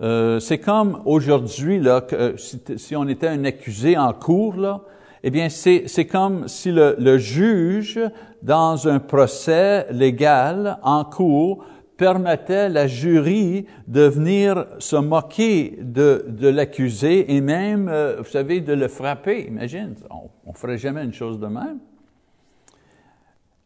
Euh, 0.00 0.40
c'est 0.40 0.58
comme 0.58 1.02
aujourd'hui 1.04 1.78
là, 1.78 2.00
que, 2.00 2.36
si, 2.36 2.60
si, 2.76 2.96
on 2.96 3.06
était 3.06 3.28
un 3.28 3.44
accusé 3.44 3.96
en 3.96 4.12
cours 4.12 4.56
là, 4.56 4.80
eh 5.26 5.30
bien 5.30 5.48
c'est 5.48 6.04
comme 6.04 6.48
si 6.48 6.70
le, 6.70 7.16
juge 7.16 7.98
dans 8.42 8.86
un 8.86 8.98
procès 8.98 9.86
légal 9.90 10.78
en 10.82 11.02
cours 11.06 11.64
permettait 11.96 12.68
la 12.68 12.86
jury 12.86 13.64
de 13.88 14.02
venir 14.02 14.66
se 14.78 14.96
moquer 14.96 15.78
de, 15.80 16.26
de 16.28 16.48
l'accusé 16.48 17.34
et 17.34 17.40
même, 17.40 17.88
euh, 17.88 18.16
vous 18.18 18.30
savez, 18.30 18.60
de 18.60 18.74
le 18.74 18.86
frapper. 18.86 19.46
Imagine, 19.46 19.94
on 20.10 20.50
ne 20.50 20.56
ferait 20.56 20.76
jamais 20.76 21.02
une 21.02 21.14
chose 21.14 21.40
de 21.40 21.46
même. 21.46 21.78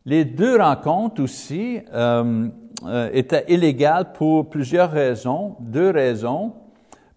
Les 0.05 0.25
deux 0.25 0.61
rencontres 0.61 1.21
aussi 1.21 1.81
euh, 1.93 2.49
euh, 2.85 3.11
étaient 3.13 3.47
illégales 3.49 4.13
pour 4.13 4.49
plusieurs 4.49 4.93
raisons, 4.93 5.57
deux 5.59 5.91
raisons. 5.91 6.53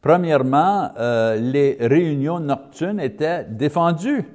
Premièrement, 0.02 0.92
les 0.98 1.78
réunions 1.80 2.40
nocturnes 2.40 3.00
étaient 3.00 3.46
défendues. 3.46 4.26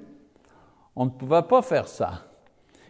On 0.95 1.07
ne 1.07 1.11
pouvait 1.11 1.43
pas 1.43 1.61
faire 1.61 1.89
ça. 1.89 2.27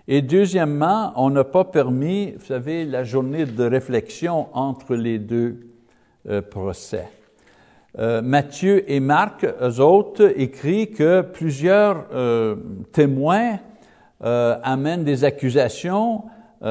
Et 0.09 0.23
deuxièmement, 0.23 1.13
on 1.17 1.31
n'a 1.31 1.43
pas 1.43 1.65
permis, 1.65 2.33
vous 2.33 2.45
savez, 2.45 2.85
la 2.85 3.03
journée 3.03 3.45
de 3.45 3.65
réflexion 3.65 4.47
entre 4.53 4.95
les 4.95 5.19
deux 5.19 5.67
euh, 6.29 6.43
procès. 6.43 7.09
Euh, 7.99 8.23
Matthieu 8.23 8.89
et 8.91 9.01
Marc, 9.01 9.45
eux 9.45 9.81
autres, 9.81 10.33
écrivent 10.37 10.95
que 10.95 11.23
plusieurs 11.23 12.07
euh, 12.13 12.57
témoins 12.93 13.59
amènent 14.19 15.05
des 15.05 15.25
accusations 15.25 16.23
qu'ils 16.63 16.71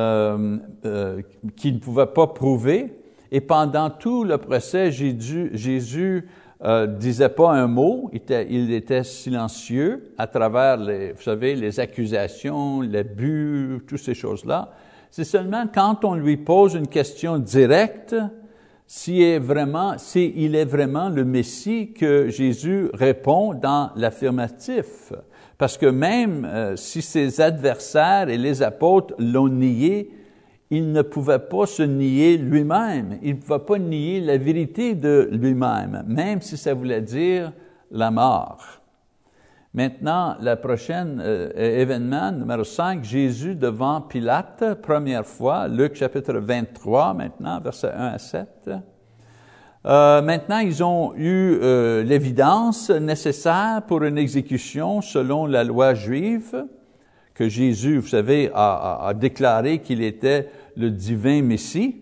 ne 0.81 1.79
pouvaient 1.79 2.07
pas 2.07 2.25
prouver. 2.25 2.91
Et 3.35 3.41
pendant 3.41 3.89
tout 3.89 4.23
le 4.23 4.37
procès, 4.37 4.93
Jésus, 4.93 5.49
Jésus 5.51 6.25
euh, 6.63 6.87
disait 6.87 7.27
pas 7.27 7.51
un 7.51 7.67
mot, 7.67 8.09
il 8.13 8.19
était, 8.19 8.47
il 8.49 8.71
était, 8.71 9.03
silencieux 9.03 10.13
à 10.17 10.25
travers, 10.25 10.77
les, 10.77 11.11
vous 11.11 11.21
savez, 11.21 11.53
les 11.53 11.81
accusations, 11.81 12.79
l'abus, 12.79 13.81
toutes 13.85 13.99
ces 13.99 14.13
choses-là. 14.13 14.71
C'est 15.11 15.25
seulement 15.25 15.65
quand 15.67 16.05
on 16.05 16.15
lui 16.15 16.37
pose 16.37 16.75
une 16.75 16.87
question 16.87 17.37
directe, 17.37 18.15
s'il 18.87 19.21
est 19.21 19.39
vraiment, 19.39 19.97
s'il 19.97 20.55
est 20.55 20.63
vraiment 20.63 21.09
le 21.09 21.25
Messie, 21.25 21.91
que 21.91 22.29
Jésus 22.29 22.89
répond 22.93 23.53
dans 23.53 23.89
l'affirmatif. 23.97 25.11
Parce 25.57 25.77
que 25.77 25.87
même 25.87 26.45
euh, 26.45 26.77
si 26.77 27.01
ses 27.01 27.41
adversaires 27.41 28.29
et 28.29 28.37
les 28.37 28.63
apôtres 28.63 29.13
l'ont 29.19 29.49
nié, 29.49 30.09
il 30.69 30.91
ne 30.91 31.01
pouvait 31.01 31.39
pas 31.39 31.65
se 31.65 31.83
nier 31.83 32.37
lui-même, 32.37 33.19
il 33.21 33.35
ne 33.35 33.39
pouvait 33.39 33.59
pas 33.59 33.77
nier 33.77 34.19
la 34.19 34.37
vérité 34.37 34.95
de 34.95 35.29
lui-même, 35.31 36.03
même 36.07 36.41
si 36.41 36.57
ça 36.57 36.73
voulait 36.73 37.01
dire 37.01 37.51
la 37.91 38.11
mort. 38.11 38.81
Maintenant, 39.73 40.37
le 40.41 40.55
prochain 40.55 41.19
euh, 41.19 41.51
événement, 41.53 42.31
numéro 42.31 42.63
5, 42.63 43.03
Jésus 43.03 43.55
devant 43.55 43.99
Pilate, 43.99 44.81
première 44.81 45.25
fois, 45.25 45.67
Luc 45.67 45.95
chapitre 45.95 46.35
23 46.35 47.13
maintenant, 47.13 47.59
versets 47.59 47.91
1 47.91 48.05
à 48.05 48.17
7. 48.17 48.69
Euh, 49.85 50.21
maintenant, 50.21 50.59
ils 50.59 50.81
ont 50.81 51.13
eu 51.15 51.59
euh, 51.61 52.03
l'évidence 52.03 52.89
nécessaire 52.89 53.81
pour 53.85 54.01
une 54.03 54.17
exécution 54.17 55.01
selon 55.01 55.45
la 55.45 55.63
loi 55.65 55.93
juive 55.93 56.65
que 57.35 57.49
Jésus, 57.49 57.99
vous 57.99 58.07
savez, 58.07 58.49
a, 58.53 59.13
déclaré 59.13 59.79
qu'il 59.79 60.01
était 60.01 60.49
le 60.77 60.89
divin 60.89 61.41
Messie, 61.41 62.01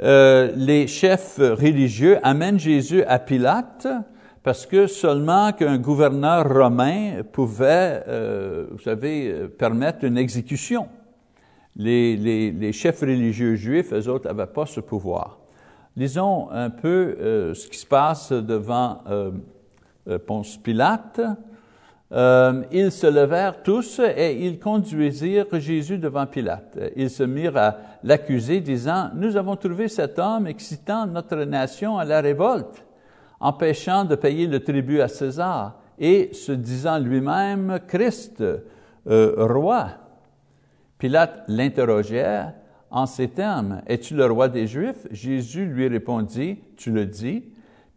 euh, 0.00 0.52
les 0.56 0.86
chefs 0.86 1.36
religieux 1.38 2.18
amènent 2.22 2.58
Jésus 2.58 3.02
à 3.04 3.18
Pilate 3.18 3.86
parce 4.42 4.66
que 4.66 4.86
seulement 4.86 5.52
qu'un 5.52 5.78
gouverneur 5.78 6.48
romain 6.48 7.22
pouvait, 7.30 8.02
euh, 8.08 8.66
vous 8.70 8.80
savez, 8.80 9.48
permettre 9.58 10.04
une 10.04 10.16
exécution. 10.16 10.88
Les, 11.76 12.72
chefs 12.72 13.00
religieux 13.00 13.54
juifs, 13.56 13.92
eux 13.92 14.08
autres, 14.08 14.28
n'avaient 14.28 14.50
pas 14.50 14.66
ce 14.66 14.80
pouvoir. 14.80 15.38
Lisons 15.96 16.50
un 16.50 16.70
peu 16.70 17.16
euh, 17.20 17.54
ce 17.54 17.68
qui 17.68 17.78
se 17.78 17.86
passe 17.86 18.32
devant 18.32 19.02
Ponce 20.26 20.56
Pilate. 20.56 21.20
Ils 22.12 22.92
se 22.92 23.06
levèrent 23.06 23.62
tous 23.62 24.00
et 24.00 24.44
ils 24.46 24.58
conduisirent 24.58 25.46
Jésus 25.58 25.98
devant 25.98 26.26
Pilate. 26.26 26.78
Ils 26.94 27.08
se 27.08 27.22
mirent 27.22 27.56
à 27.56 27.76
l'accuser, 28.04 28.60
disant, 28.60 29.10
Nous 29.14 29.36
avons 29.36 29.56
trouvé 29.56 29.88
cet 29.88 30.18
homme 30.18 30.46
excitant 30.46 31.06
notre 31.06 31.36
nation 31.36 31.96
à 31.96 32.04
la 32.04 32.20
révolte, 32.20 32.84
empêchant 33.40 34.04
de 34.04 34.14
payer 34.14 34.46
le 34.46 34.60
tribut 34.60 35.00
à 35.00 35.08
César 35.08 35.78
et 35.98 36.30
se 36.34 36.52
disant 36.52 36.98
lui-même 36.98 37.80
Christ, 37.88 38.44
roi. 39.06 39.88
Pilate 40.98 41.44
l'interrogeait 41.48 42.44
en 42.92 43.06
ces 43.06 43.28
termes, 43.28 43.80
Es-tu 43.86 44.14
le 44.14 44.26
roi 44.26 44.48
des 44.48 44.66
Juifs? 44.66 45.08
Jésus 45.10 45.64
lui 45.64 45.88
répondit, 45.88 46.58
Tu 46.76 46.90
le 46.90 47.06
dis. 47.06 47.51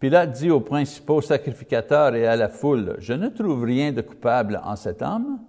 Pilate 0.06 0.34
dit 0.34 0.52
aux 0.52 0.60
principaux 0.60 1.20
sacrificateurs 1.20 2.14
et 2.14 2.28
à 2.28 2.36
la 2.36 2.48
foule, 2.48 2.96
Je 3.00 3.14
ne 3.14 3.28
trouve 3.28 3.64
rien 3.64 3.92
de 3.92 4.02
coupable 4.02 4.62
en 4.64 4.76
cet 4.76 5.02
homme. 5.02 5.40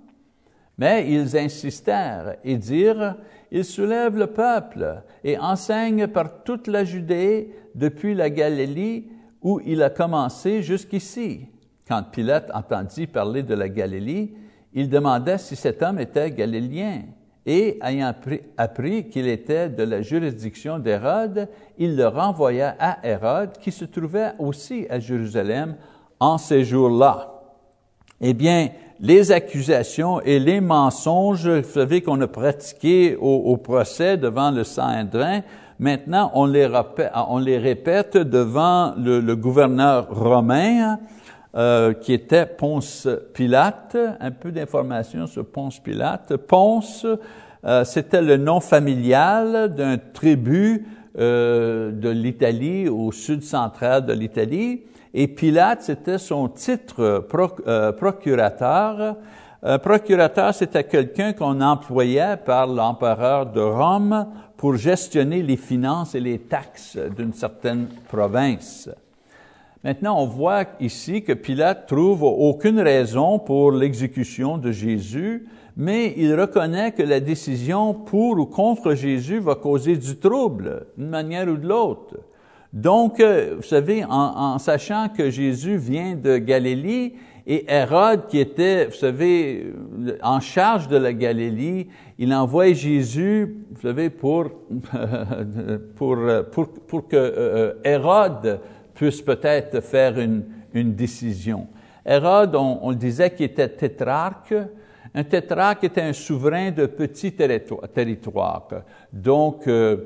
Mais 0.79 1.13
ils 1.13 1.37
insistèrent 1.37 2.37
et 2.43 2.57
dirent, 2.57 3.17
Il 3.53 3.67
soulève 3.67 4.17
le 4.17 4.29
peuple 4.29 5.03
et 5.23 5.37
enseigne 5.39 6.07
par 6.07 6.43
toute 6.43 6.69
la 6.69 6.85
Judée 6.85 7.55
depuis 7.75 8.15
la 8.15 8.31
Galilée 8.31 9.11
où 9.43 9.61
il 9.61 9.83
a 9.83 9.91
commencé 9.91 10.63
jusqu'ici. 10.63 11.49
Quand 11.87 12.05
Pilate 12.05 12.51
entendit 12.55 13.07
parler 13.07 13.43
de 13.43 13.55
la 13.55 13.69
Galilée, 13.69 14.33
il 14.73 14.89
demanda 14.89 15.37
si 15.37 15.55
cet 15.55 15.83
homme 15.83 15.99
était 15.99 16.31
galiléen 16.31 17.03
et 17.47 17.79
ayant 17.81 18.13
appris 18.59 19.09
qu'il 19.09 19.29
était 19.29 19.69
de 19.69 19.85
la 19.85 20.03
juridiction 20.03 20.81
d'Hérode, 20.81 21.49
il 21.79 21.97
le 21.97 22.09
renvoya 22.09 22.75
à 22.79 22.99
Hérode, 23.07 23.53
qui 23.61 23.71
se 23.71 23.85
trouvait 23.85 24.33
aussi 24.41 24.85
à 24.91 24.99
Jérusalem 24.99 25.77
en 26.19 26.39
ces 26.39 26.65
jours-là. 26.65 27.33
Eh 28.21 28.35
bien, 28.35 28.71
les 28.99 29.31
accusations 29.31 30.21
et 30.23 30.41
les 30.41 30.61
mensonges, 30.61 31.49
vous 31.49 31.71
savez, 31.71 32.01
qu'on 32.01 32.21
a 32.21 32.27
pratiqués 32.27 33.15
au, 33.15 33.57
procès 33.59 34.17
devant 34.17 34.51
le 34.51 34.65
Saint-Indrin, 34.65 35.43
maintenant 35.79 36.33
on 36.35 36.47
les, 36.47 36.67
répète, 36.67 38.17
devant 38.17 38.95
le 38.97 39.35
gouverneur 39.35 40.09
romain, 40.11 40.99
euh, 41.57 41.95
qui 41.95 42.13
était 42.13 42.45
Ponce 42.45 43.09
Pilate. 43.33 43.97
Un 44.21 44.31
peu 44.31 44.53
d'informations 44.53 45.27
sur 45.27 45.47
Ponce 45.47 45.79
Pilate. 45.79 46.37
Ponce, 46.37 47.07
euh, 47.65 47.83
c'était 47.83 48.21
le 48.21 48.37
nom 48.37 48.61
familial 48.61 49.75
d'un 49.75 49.97
tribu 49.97 50.87
euh, 51.19 51.93
de 51.93 52.11
l'Italie, 52.11 52.91
au 52.91 53.11
sud 53.11 53.43
central 53.43 54.05
de 54.05 54.13
l'Italie. 54.13 54.83
Et 55.15 55.29
Pilate, 55.29 55.81
c'était 55.81 56.19
son 56.19 56.49
titre 56.49 57.27
procurateur. 57.97 59.17
Un 59.63 59.79
procurateur, 59.79 60.53
c'était 60.53 60.85
quelqu'un 60.85 61.33
qu'on 61.33 61.63
employait 61.63 62.37
par 62.37 62.67
l'empereur 62.67 63.47
de 63.47 63.63
Rome 63.63 64.27
pour 64.59 64.77
gestionner 64.77 65.43
les 65.43 65.57
finances 65.57 66.15
et 66.15 66.21
les 66.21 66.41
taxes 66.41 66.99
d'une 67.17 67.33
certaine 67.33 67.89
province. 68.09 68.91
Maintenant, 69.87 70.21
on 70.21 70.27
voit 70.27 70.65
ici 70.81 71.23
que 71.23 71.33
Pilate 71.33 71.87
trouve 71.87 72.25
aucune 72.25 72.81
raison 72.81 73.39
pour 73.39 73.71
l'exécution 73.71 74.59
de 74.59 74.73
Jésus, 74.73 75.47
mais 75.77 76.13
il 76.17 76.35
reconnaît 76.35 76.91
que 76.91 77.05
la 77.05 77.21
décision 77.21 77.95
pour 77.95 78.37
ou 78.37 78.47
contre 78.47 78.95
Jésus 78.95 79.39
va 79.39 79.55
causer 79.55 79.97
du 79.97 80.17
trouble, 80.17 80.87
d'une 80.99 81.09
manière 81.09 81.47
ou 81.47 81.57
de 81.57 81.69
l'autre. 81.69 82.17
Donc, 82.73 83.21
euh, 83.21 83.55
vous 83.59 83.63
savez, 83.63 84.05
en, 84.05 84.59
sachant 84.59 85.09
que 85.09 85.31
Jésus 85.31 85.77
vient 85.77 86.17
de 86.17 86.39
Galilée, 86.39 87.15
et 87.49 87.65
Hérode, 87.73 88.27
qui 88.27 88.41
était, 88.41 88.87
vous 88.87 88.97
savez, 88.97 89.73
en 90.21 90.41
charge 90.41 90.89
de 90.89 90.97
la 90.97 91.13
Galilée, 91.13 91.87
il 92.19 92.35
envoie 92.35 92.73
Jésus, 92.73 93.59
vous 93.71 93.83
savez, 93.83 94.11
pour, 94.11 94.47
pour, 95.95 96.19
pour, 96.51 96.69
pour 96.89 97.07
que 97.07 97.15
euh, 97.15 97.75
Hérode 97.85 98.59
puisse 98.97 99.23
peut-être 99.23 99.81
faire 99.81 100.19
une, 100.19 100.45
une 100.75 100.95
décision. 100.95 101.69
Hérode, 102.05 102.57
on, 102.57 102.91
le 102.91 102.97
disait 102.97 103.31
qu'il 103.31 103.47
était 103.47 103.69
tétrarque. 103.69 104.55
Un 105.15 105.25
tétrarque 105.25 105.85
était 105.85 106.03
un 106.03 106.13
souverain 106.13 106.71
de 106.71 106.87
petits 106.87 107.33
territoires. 107.33 108.69
Donc, 109.13 109.67
euh, 109.69 109.97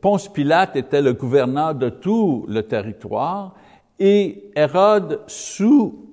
Ponce 0.00 0.28
Pilate 0.28 0.76
était 0.76 1.02
le 1.02 1.12
gouverneur 1.12 1.74
de 1.74 1.88
tout 1.88 2.46
le 2.48 2.62
territoire 2.62 3.54
et 3.98 4.50
Hérode, 4.54 5.20
sous 5.26 6.06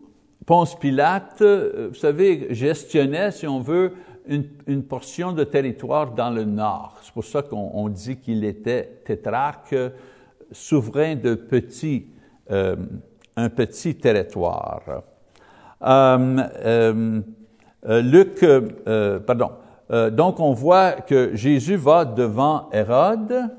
Ponce 0.46 0.78
Pilate, 0.78 1.42
euh, 1.42 1.88
vous 1.90 1.96
savez, 1.96 2.48
gestionnait, 2.54 3.32
si 3.32 3.48
on 3.48 3.60
veut, 3.60 3.94
une, 4.28 4.46
une 4.68 4.84
portion 4.84 5.34
de 5.34 5.44
territoire 5.44 6.12
dans 6.12 6.30
le 6.30 6.46
nord. 6.46 6.98
C'est 7.02 7.14
pour 7.14 7.26
ça 7.26 7.42
qu'on 7.42 7.90
dit 7.90 8.18
qu'il 8.18 8.46
était 8.46 9.02
tétrarque, 9.04 9.76
souverain 10.52 11.16
de 11.16 11.36
petits 11.36 12.08
euh, 12.52 12.76
un 13.36 13.50
petit 13.50 13.96
territoire. 13.96 14.82
Euh, 15.82 16.42
euh, 16.66 17.22
Luc, 18.02 18.46
pardon. 19.26 19.52
donc 20.12 20.40
on 20.40 20.54
voit 20.54 20.94
que 20.94 21.36
Jésus 21.36 21.76
va 21.76 22.06
devant 22.06 22.70
Hérode, 22.72 23.50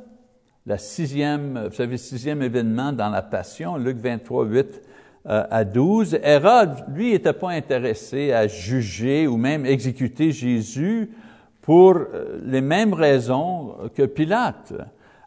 la 0.65 0.79
sixième, 0.79 1.67
vous 1.69 1.75
savez, 1.75 1.99
sixième 1.99 2.41
événement 2.41 2.93
dans 2.93 3.11
la 3.11 3.21
Passion, 3.21 3.77
Luc 3.77 3.99
23, 3.99 4.47
8 4.47 4.83
à 5.27 5.65
12. 5.65 6.21
Hérode, 6.23 6.85
lui, 6.95 7.13
n'était 7.13 7.33
pas 7.35 7.51
intéressé 7.51 8.33
à 8.33 8.47
juger 8.47 9.27
ou 9.27 9.37
même 9.37 9.67
exécuter 9.67 10.31
Jésus 10.31 11.11
pour 11.61 11.99
les 12.43 12.61
mêmes 12.61 12.95
raisons 12.95 13.75
que 13.95 14.05
Pilate. 14.05 14.73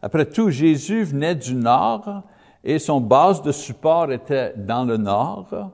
Après 0.02 0.26
tout, 0.26 0.50
Jésus 0.50 1.04
venait 1.04 1.34
du 1.34 1.54
nord, 1.54 2.24
et 2.64 2.78
son 2.78 3.00
base 3.00 3.42
de 3.42 3.52
support 3.52 4.10
était 4.12 4.54
dans 4.56 4.84
le 4.84 4.96
nord. 4.96 5.72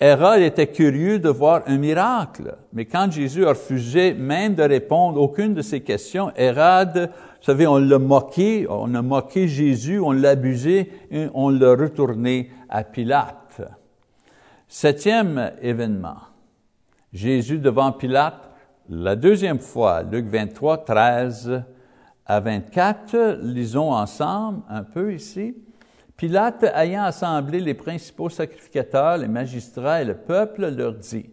Hérode 0.00 0.42
était 0.42 0.68
curieux 0.68 1.18
de 1.18 1.28
voir 1.28 1.62
un 1.66 1.76
miracle, 1.76 2.56
mais 2.72 2.84
quand 2.84 3.10
Jésus 3.10 3.44
a 3.44 3.50
refusé 3.50 4.14
même 4.14 4.54
de 4.54 4.62
répondre 4.62 5.20
aucune 5.20 5.54
de 5.54 5.62
ces 5.62 5.80
questions, 5.80 6.30
Hérode, 6.36 7.10
vous 7.10 7.44
savez, 7.44 7.66
on 7.66 7.78
l'a 7.78 7.98
moqué, 7.98 8.66
on 8.68 8.94
a 8.94 9.02
moqué 9.02 9.48
Jésus, 9.48 9.98
on 9.98 10.12
l'a 10.12 10.30
abusé, 10.30 10.92
et 11.10 11.26
on 11.34 11.50
l'a 11.50 11.74
retourné 11.74 12.50
à 12.68 12.84
Pilate. 12.84 13.62
Septième 14.68 15.52
événement, 15.62 16.18
Jésus 17.12 17.58
devant 17.58 17.90
Pilate, 17.90 18.50
la 18.88 19.16
deuxième 19.16 19.58
fois, 19.58 20.02
Luc 20.02 20.26
23, 20.26 20.84
13 20.84 21.62
à 22.24 22.40
24, 22.40 23.40
lisons 23.42 23.92
ensemble 23.92 24.62
un 24.68 24.84
peu 24.84 25.12
ici. 25.12 25.56
Pilate, 26.18 26.64
ayant 26.74 27.04
assemblé 27.04 27.60
les 27.60 27.74
principaux 27.74 28.28
sacrificateurs, 28.28 29.18
les 29.18 29.28
magistrats 29.28 30.02
et 30.02 30.04
le 30.04 30.16
peuple, 30.16 30.68
leur 30.68 30.94
dit, 30.94 31.30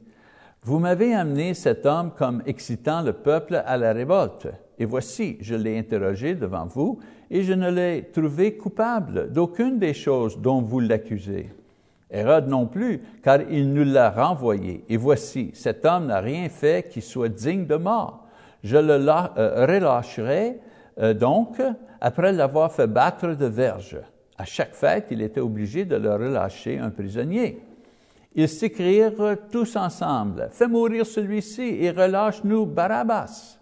Vous 0.62 0.78
m'avez 0.78 1.16
amené 1.16 1.56
cet 1.56 1.88
homme 1.88 2.12
comme 2.16 2.44
excitant 2.46 3.02
le 3.02 3.14
peuple 3.14 3.64
à 3.66 3.78
la 3.78 3.94
révolte. 3.94 4.48
Et 4.78 4.86
voici, 4.86 5.40
je 5.42 5.56
l'ai 5.56 5.80
interrogé 5.80 6.36
devant 6.36 6.68
vous, 6.68 7.00
et 7.32 7.42
je 7.42 7.54
ne 7.54 7.72
l'ai 7.72 8.12
trouvé 8.14 8.58
coupable 8.58 9.32
d'aucune 9.34 9.80
des 9.80 9.96
choses 9.96 10.38
dont 10.38 10.62
vous 10.62 10.82
l'accusez. 10.82 11.52
Hérode 12.12 12.48
non 12.48 12.68
plus, 12.68 13.02
car 13.24 13.42
il 13.42 13.74
nous 13.74 13.92
l'a 13.92 14.12
renvoyé. 14.12 14.86
Et 14.88 14.98
voici, 14.98 15.50
cet 15.56 15.84
homme 15.84 16.06
n'a 16.06 16.20
rien 16.20 16.48
fait 16.48 16.88
qui 16.90 17.02
soit 17.02 17.30
digne 17.30 17.66
de 17.66 17.76
mort. 17.76 18.28
Je 18.64 18.78
le 18.78 18.94
euh, 18.94 19.66
relâcherai 19.66 20.60
euh, 21.00 21.16
donc 21.16 21.60
après 22.00 22.32
l'avoir 22.32 22.72
fait 22.72 22.86
battre 22.86 23.30
de 23.30 23.48
verge 23.48 23.98
à 24.38 24.46
chaque 24.46 24.74
fête, 24.74 25.08
il 25.12 25.22
était 25.22 25.40
obligé 25.40 25.86
de 25.86 25.96
leur 25.96 26.20
relâcher 26.20 26.78
un 26.78 26.90
prisonnier. 26.90 27.62
Ils 28.34 28.50
s'écrièrent 28.50 29.38
tous 29.50 29.76
ensemble, 29.78 30.50
Fais 30.52 30.68
mourir 30.68 31.06
celui-ci 31.06 31.78
et 31.82 31.92
relâche-nous 31.92 32.66
Barabbas. 32.66 33.60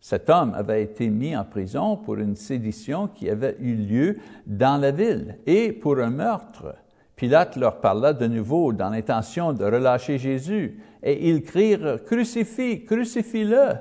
Cet 0.00 0.28
homme 0.30 0.54
avait 0.54 0.82
été 0.82 1.08
mis 1.08 1.36
en 1.36 1.44
prison 1.44 1.96
pour 1.96 2.16
une 2.16 2.36
sédition 2.36 3.08
qui 3.08 3.28
avait 3.30 3.56
eu 3.60 3.74
lieu 3.74 4.18
dans 4.46 4.80
la 4.80 4.90
ville 4.90 5.38
et 5.46 5.72
pour 5.72 5.98
un 5.98 6.10
meurtre. 6.10 6.74
Pilate 7.14 7.56
leur 7.56 7.80
parla 7.80 8.12
de 8.12 8.26
nouveau 8.26 8.72
dans 8.72 8.90
l'intention 8.90 9.52
de 9.52 9.64
relâcher 9.64 10.18
Jésus, 10.18 10.80
et 11.02 11.28
ils 11.28 11.42
crirent, 11.42 11.98
Crucifie, 12.04 12.84
crucifie-le. 12.84 13.74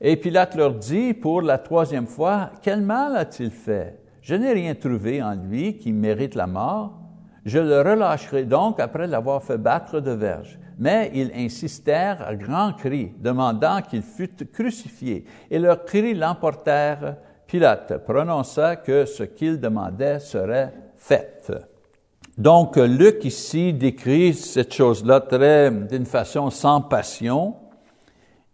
Et 0.00 0.16
Pilate 0.16 0.56
leur 0.56 0.74
dit 0.74 1.14
pour 1.14 1.40
la 1.40 1.58
troisième 1.58 2.08
fois, 2.08 2.50
Quel 2.60 2.82
mal 2.82 3.16
a-t-il 3.16 3.50
fait? 3.50 4.01
Je 4.22 4.36
n'ai 4.36 4.52
rien 4.52 4.76
trouvé 4.76 5.20
en 5.20 5.34
lui 5.34 5.76
qui 5.78 5.92
mérite 5.92 6.36
la 6.36 6.46
mort. 6.46 6.92
Je 7.44 7.58
le 7.58 7.80
relâcherai 7.80 8.44
donc 8.44 8.78
après 8.78 9.08
l'avoir 9.08 9.42
fait 9.42 9.58
battre 9.58 9.98
de 9.98 10.12
verge. 10.12 10.60
Mais 10.78 11.10
ils 11.12 11.32
insistèrent 11.34 12.22
à 12.22 12.36
grands 12.36 12.72
cris, 12.72 13.12
demandant 13.18 13.82
qu'il 13.82 14.02
fût 14.02 14.30
crucifié, 14.52 15.24
et 15.50 15.58
leurs 15.58 15.84
cris 15.84 16.14
l'emportèrent. 16.14 17.16
Pilate 17.48 18.04
prononça 18.04 18.76
que 18.76 19.04
ce 19.04 19.24
qu'ils 19.24 19.60
demandaient 19.60 20.20
serait 20.20 20.72
fait. 20.96 21.52
Donc, 22.38 22.76
Luc 22.76 23.24
ici 23.24 23.74
décrit 23.74 24.32
cette 24.32 24.72
chose-là 24.72 25.20
très, 25.20 25.70
d'une 25.70 26.06
façon 26.06 26.48
sans 26.48 26.80
passion. 26.80 27.56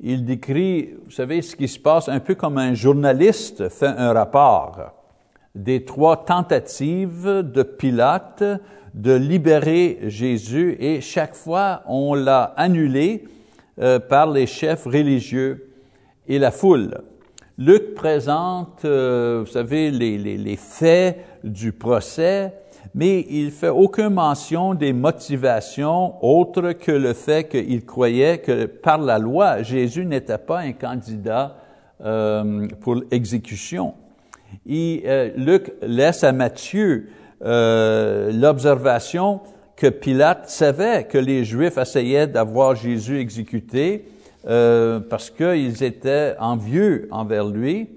Il 0.00 0.24
décrit, 0.24 0.94
vous 1.04 1.10
savez, 1.10 1.42
ce 1.42 1.54
qui 1.54 1.68
se 1.68 1.78
passe 1.78 2.08
un 2.08 2.20
peu 2.20 2.34
comme 2.34 2.58
un 2.58 2.74
journaliste 2.74 3.68
fait 3.68 3.86
un 3.86 4.12
rapport 4.12 4.97
des 5.58 5.84
trois 5.84 6.24
tentatives 6.24 7.26
de 7.26 7.62
Pilate 7.62 8.44
de 8.94 9.12
libérer 9.12 9.98
Jésus 10.04 10.76
et 10.80 11.00
chaque 11.00 11.34
fois 11.34 11.82
on 11.86 12.14
l'a 12.14 12.54
annulé 12.56 13.24
euh, 13.80 13.98
par 13.98 14.30
les 14.30 14.46
chefs 14.46 14.84
religieux 14.84 15.70
et 16.26 16.38
la 16.38 16.50
foule. 16.50 17.02
Luc 17.58 17.94
présente, 17.94 18.84
euh, 18.84 19.42
vous 19.44 19.50
savez, 19.50 19.90
les, 19.90 20.56
faits 20.56 21.18
du 21.42 21.72
procès, 21.72 22.52
mais 22.94 23.26
il 23.28 23.50
fait 23.50 23.68
aucune 23.68 24.10
mention 24.10 24.74
des 24.74 24.92
motivations 24.92 26.24
autres 26.24 26.72
que 26.72 26.92
le 26.92 27.14
fait 27.14 27.48
qu'il 27.48 27.84
croyait 27.84 28.38
que 28.38 28.66
par 28.66 28.98
la 28.98 29.18
loi, 29.18 29.62
Jésus 29.62 30.06
n'était 30.06 30.38
pas 30.38 30.60
un 30.60 30.72
candidat 30.72 31.56
euh, 32.00 32.68
pour 32.80 32.94
l'exécution. 33.10 33.94
Et 34.68 35.02
euh, 35.06 35.30
Luc 35.36 35.72
laisse 35.82 36.22
à 36.24 36.32
Matthieu 36.32 37.08
euh, 37.42 38.30
l'observation 38.32 39.40
que 39.76 39.86
Pilate 39.86 40.50
savait 40.50 41.04
que 41.04 41.18
les 41.18 41.44
Juifs 41.44 41.78
essayaient 41.78 42.26
d'avoir 42.26 42.74
Jésus 42.74 43.18
exécuté 43.18 44.04
euh, 44.46 45.00
parce 45.00 45.30
qu'ils 45.30 45.82
étaient 45.82 46.34
envieux 46.38 47.08
envers 47.10 47.46
lui. 47.46 47.88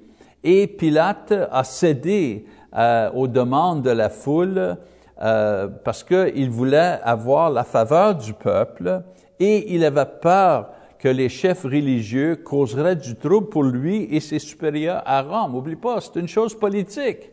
Et 0.43 0.67
Pilate 0.67 1.33
a 1.51 1.63
cédé 1.63 2.45
euh, 2.75 3.09
aux 3.13 3.27
demandes 3.27 3.81
de 3.81 3.89
la 3.89 4.09
foule 4.09 4.77
euh, 5.21 5.67
parce 5.83 6.03
qu'il 6.03 6.49
voulait 6.49 6.99
avoir 7.03 7.49
la 7.49 7.63
faveur 7.63 8.15
du 8.15 8.33
peuple 8.33 9.01
et 9.39 9.73
il 9.75 9.83
avait 9.83 10.05
peur 10.21 10.69
que 11.01 11.09
les 11.09 11.29
chefs 11.29 11.63
religieux 11.63 12.35
causeraient 12.35 12.95
du 12.95 13.15
trouble 13.15 13.49
pour 13.49 13.63
lui 13.63 14.03
et 14.11 14.19
ses 14.19 14.37
supérieurs 14.37 15.01
à 15.03 15.23
Rome. 15.23 15.53
N'oublie 15.53 15.75
pas, 15.75 15.99
c'est 15.99 16.19
une 16.19 16.27
chose 16.27 16.53
politique. 16.53 17.31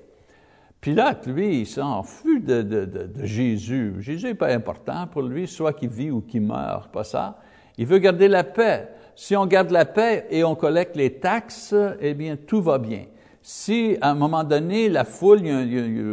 Pilate, 0.81 1.27
lui, 1.27 1.61
il 1.61 1.66
s'en 1.66 2.03
fout 2.03 2.43
de, 2.43 2.89
Jésus. 3.25 3.97
Jésus 3.99 4.29
n'est 4.29 4.35
pas 4.35 4.55
important 4.55 5.07
pour 5.07 5.21
lui, 5.21 5.47
soit 5.47 5.75
qu'il 5.75 5.91
vit 5.91 6.11
ou 6.11 6.23
qu'il 6.23 6.43
meurt, 6.43 6.91
pas 6.91 7.05
ça. 7.05 7.41
Il 7.77 7.85
veut 7.85 7.99
garder 7.99 8.27
la 8.27 8.43
paix. 8.43 8.89
Si 9.14 9.37
on 9.37 9.45
garde 9.45 9.71
la 9.71 9.85
paix 9.85 10.27
et 10.31 10.45
on 10.45 10.55
collecte 10.55 10.97
les 10.97 11.19
taxes, 11.19 11.75
eh 12.01 12.14
bien, 12.14 12.37
tout 12.37 12.62
va 12.62 12.79
bien. 12.79 13.05
Si, 13.51 13.96
à 14.03 14.11
un 14.11 14.14
moment 14.14 14.44
donné, 14.44 14.90
la 14.90 15.05
foule 15.05 15.40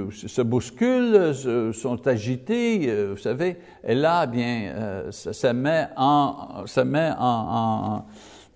se 0.09 0.41
bouscule, 0.41 1.33
sont 1.73 2.07
agités, 2.07 2.85
euh, 2.87 3.11
vous 3.11 3.21
savez, 3.21 3.57
et 3.83 3.93
là, 3.93 4.23
eh 4.23 4.27
bien, 4.31 4.71
euh, 4.73 5.11
ça, 5.11 5.51
met 5.51 5.89
en, 5.97 6.65
ça 6.65 6.85
met 6.85 7.11
en, 7.19 7.25
en 7.27 8.05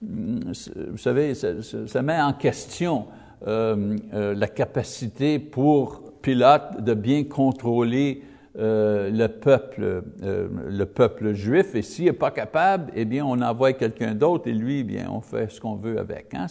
vous 0.02 0.98
savez, 0.98 1.34
ça, 1.36 2.02
met 2.02 2.22
en 2.22 2.32
question 2.32 3.08
euh, 3.46 3.98
la 4.14 4.48
capacité 4.48 5.40
pour 5.40 6.02
Pilate 6.22 6.82
de 6.82 6.94
bien 6.94 7.26
contrôler 7.26 8.24
euh, 8.58 9.12
le 9.12 9.28
peuple, 9.28 10.02
euh, 10.24 10.48
le 10.68 10.86
peuple 10.86 11.34
juif. 11.34 11.76
Et 11.76 11.84
s'il 11.84 12.06
n'est 12.06 12.14
pas 12.14 12.32
capable, 12.32 12.92
eh 12.96 13.06
bien, 13.06 13.24
on 13.24 13.40
envoie 13.42 13.74
quelqu'un 13.74 14.16
d'autre 14.16 14.48
et 14.48 14.54
lui, 14.54 14.80
eh 14.80 14.84
bien, 14.84 15.08
on 15.12 15.22
fait 15.22 15.52
ce 15.52 15.62
qu'on 15.62 15.76
veut 15.76 16.00
avec. 16.00 16.34
Hein? 16.34 16.48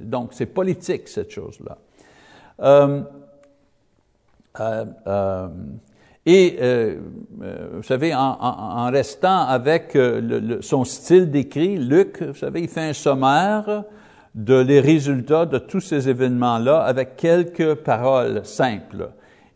Donc, 0.00 0.32
c'est 0.32 0.46
politique 0.46 1.06
cette 1.06 1.30
chose-là. 1.30 1.76
Euh, 2.62 3.02
et 6.24 6.58
vous 7.30 7.82
savez, 7.82 8.14
en, 8.14 8.90
restant 8.90 9.46
avec 9.46 9.96
son 10.62 10.84
style 10.84 11.30
d'écrit, 11.30 11.76
Luc, 11.76 12.22
vous 12.22 12.34
savez, 12.34 12.62
il 12.62 12.68
fait 12.68 12.88
un 12.88 12.92
sommaire 12.92 13.84
de 14.34 14.58
les 14.60 14.80
résultats 14.80 15.46
de 15.46 15.58
tous 15.58 15.80
ces 15.80 16.08
événements-là 16.08 16.80
avec 16.80 17.16
quelques 17.16 17.74
paroles 17.76 18.44
simples. 18.44 19.10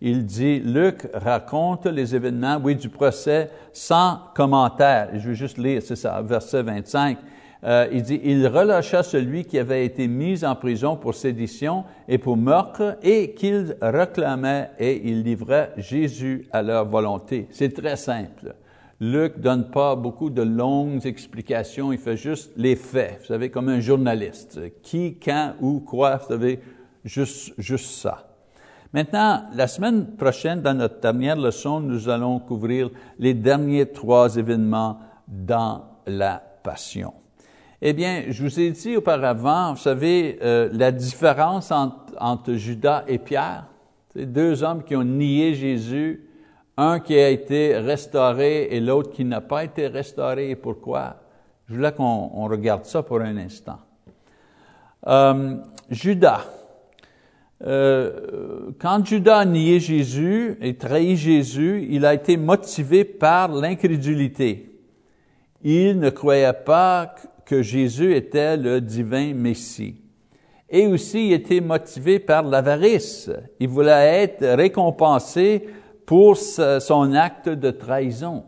Il 0.05 0.27
dit, 0.27 0.59
Luc 0.59 1.07
raconte 1.15 1.87
les 1.87 2.17
événements, 2.17 2.59
oui, 2.61 2.75
du 2.75 2.89
procès 2.89 3.51
sans 3.73 4.19
commentaire. 4.35 5.11
Je 5.15 5.29
vais 5.29 5.37
juste 5.37 5.59
lire, 5.59 5.81
c'est 5.81 5.95
ça, 5.95 6.21
verset 6.23 6.65
25. 6.65 7.19
Euh, 7.63 7.87
il 7.93 8.03
dit, 8.03 8.21
il 8.25 8.49
relâcha 8.49 9.05
celui 9.05 9.45
qui 9.45 9.61
avait 9.61 9.87
été 9.87 10.09
mis 10.09 10.45
en 10.45 10.57
prison 10.57 10.97
pour 10.97 11.15
sédition 11.15 11.85
et 12.09 12.19
pour 12.19 12.37
meurtre 12.37 12.99
et 13.05 13.33
qu'il 13.35 13.77
réclamait 13.81 14.71
et 14.81 15.09
il 15.09 15.23
livrait 15.23 15.73
Jésus 15.77 16.49
à 16.51 16.63
leur 16.63 16.85
volonté. 16.85 17.47
C'est 17.53 17.73
très 17.73 17.95
simple. 17.95 18.57
Luc 18.99 19.39
donne 19.39 19.71
pas 19.71 19.95
beaucoup 19.95 20.31
de 20.31 20.43
longues 20.43 21.07
explications, 21.07 21.93
il 21.93 21.99
fait 21.99 22.17
juste 22.17 22.51
les 22.57 22.75
faits, 22.75 23.19
vous 23.21 23.27
savez, 23.27 23.51
comme 23.51 23.69
un 23.69 23.79
journaliste. 23.79 24.59
Qui, 24.83 25.21
quand, 25.21 25.55
où, 25.61 25.79
quoi, 25.79 26.17
vous 26.17 26.27
savez, 26.27 26.59
juste, 27.05 27.55
juste 27.57 27.91
ça. 27.91 28.32
Maintenant, 28.93 29.45
la 29.55 29.67
semaine 29.69 30.17
prochaine, 30.17 30.61
dans 30.61 30.75
notre 30.75 31.01
dernière 31.01 31.37
leçon, 31.37 31.81
nous 31.81 32.11
allons 32.11 32.39
couvrir 32.39 32.91
les 33.19 33.33
derniers 33.33 33.87
trois 33.87 34.37
événements 34.37 34.99
dans 35.27 35.85
la 36.07 36.43
Passion. 36.63 37.15
Eh 37.81 37.95
bien, 37.95 38.25
je 38.29 38.43
vous 38.45 38.61
ai 38.61 38.71
dit 38.71 38.97
auparavant, 38.97 39.73
vous 39.73 39.81
savez, 39.81 40.39
euh, 40.43 40.69
la 40.73 40.93
différence 40.93 41.73
entre, 41.73 42.53
Judas 42.53 43.03
et 43.09 43.19
Pierre, 43.19 43.65
c'est 44.13 44.27
deux 44.27 44.63
hommes 44.63 44.85
qui 44.85 44.95
ont 44.95 45.03
nié 45.03 45.55
Jésus, 45.55 46.29
un 46.77 47.01
qui 47.01 47.19
a 47.19 47.31
été 47.31 47.79
restauré 47.79 48.69
et 48.71 48.79
l'autre 48.79 49.11
qui 49.11 49.25
n'a 49.25 49.41
pas 49.41 49.65
été 49.65 49.89
restauré. 49.89 50.51
Et 50.51 50.57
pourquoi? 50.57 51.17
Je 51.67 51.75
voulais 51.75 51.93
qu'on 51.93 52.47
regarde 52.47 52.85
ça 52.85 53.03
pour 53.03 53.21
un 53.21 53.37
instant. 53.39 53.79
Euh, 55.07 55.57
Judas. 55.91 56.45
Euh, 57.65 58.71
quand 58.81 59.05
Judas 59.07 59.39
a 59.39 59.45
nié 59.45 59.79
Jésus 59.79 60.57
et 60.61 60.75
trahi 60.75 61.17
Jésus, 61.17 61.87
il 61.91 62.05
a 62.05 62.15
été 62.15 62.37
motivé 62.37 63.05
par 63.05 63.53
l'incrédulité. 63.53 64.71
Il 65.63 66.01
ne 66.01 66.11
croyait 66.11 66.53
pas 66.53 67.15
que 67.45 67.63
Jésus 67.63 68.15
était 68.15 68.57
le 68.57 68.81
divin 68.81 69.33
Messie. 69.35 69.97
Et 70.69 70.87
aussi, 70.87 71.29
il 71.29 71.33
était 71.35 71.61
motivé 71.61 72.19
par 72.19 72.43
l'avarice. 72.43 73.31
Il 73.61 73.69
voulait 73.69 74.23
être 74.23 74.45
récompensé 74.57 75.69
pour 76.07 76.37
son 76.37 77.13
acte 77.15 77.49
de 77.49 77.71
trahison. 77.71 78.45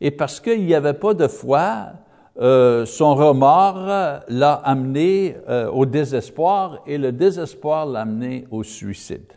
Et 0.00 0.10
parce 0.10 0.40
qu'il 0.40 0.66
n'y 0.66 0.74
avait 0.74 0.92
pas 0.92 1.14
de 1.14 1.26
foi, 1.28 1.92
euh, 2.38 2.84
son 2.84 3.14
remords 3.14 4.22
l'a 4.28 4.52
amené 4.52 5.36
euh, 5.48 5.70
au 5.70 5.86
désespoir 5.86 6.82
et 6.86 6.98
le 6.98 7.12
désespoir 7.12 7.86
l'a 7.86 8.02
amené 8.02 8.46
au 8.50 8.62
suicide. 8.62 9.32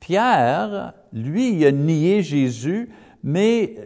Pierre, 0.00 0.92
lui, 1.12 1.54
il 1.54 1.66
a 1.66 1.72
nié 1.72 2.22
Jésus, 2.22 2.90
mais 3.22 3.76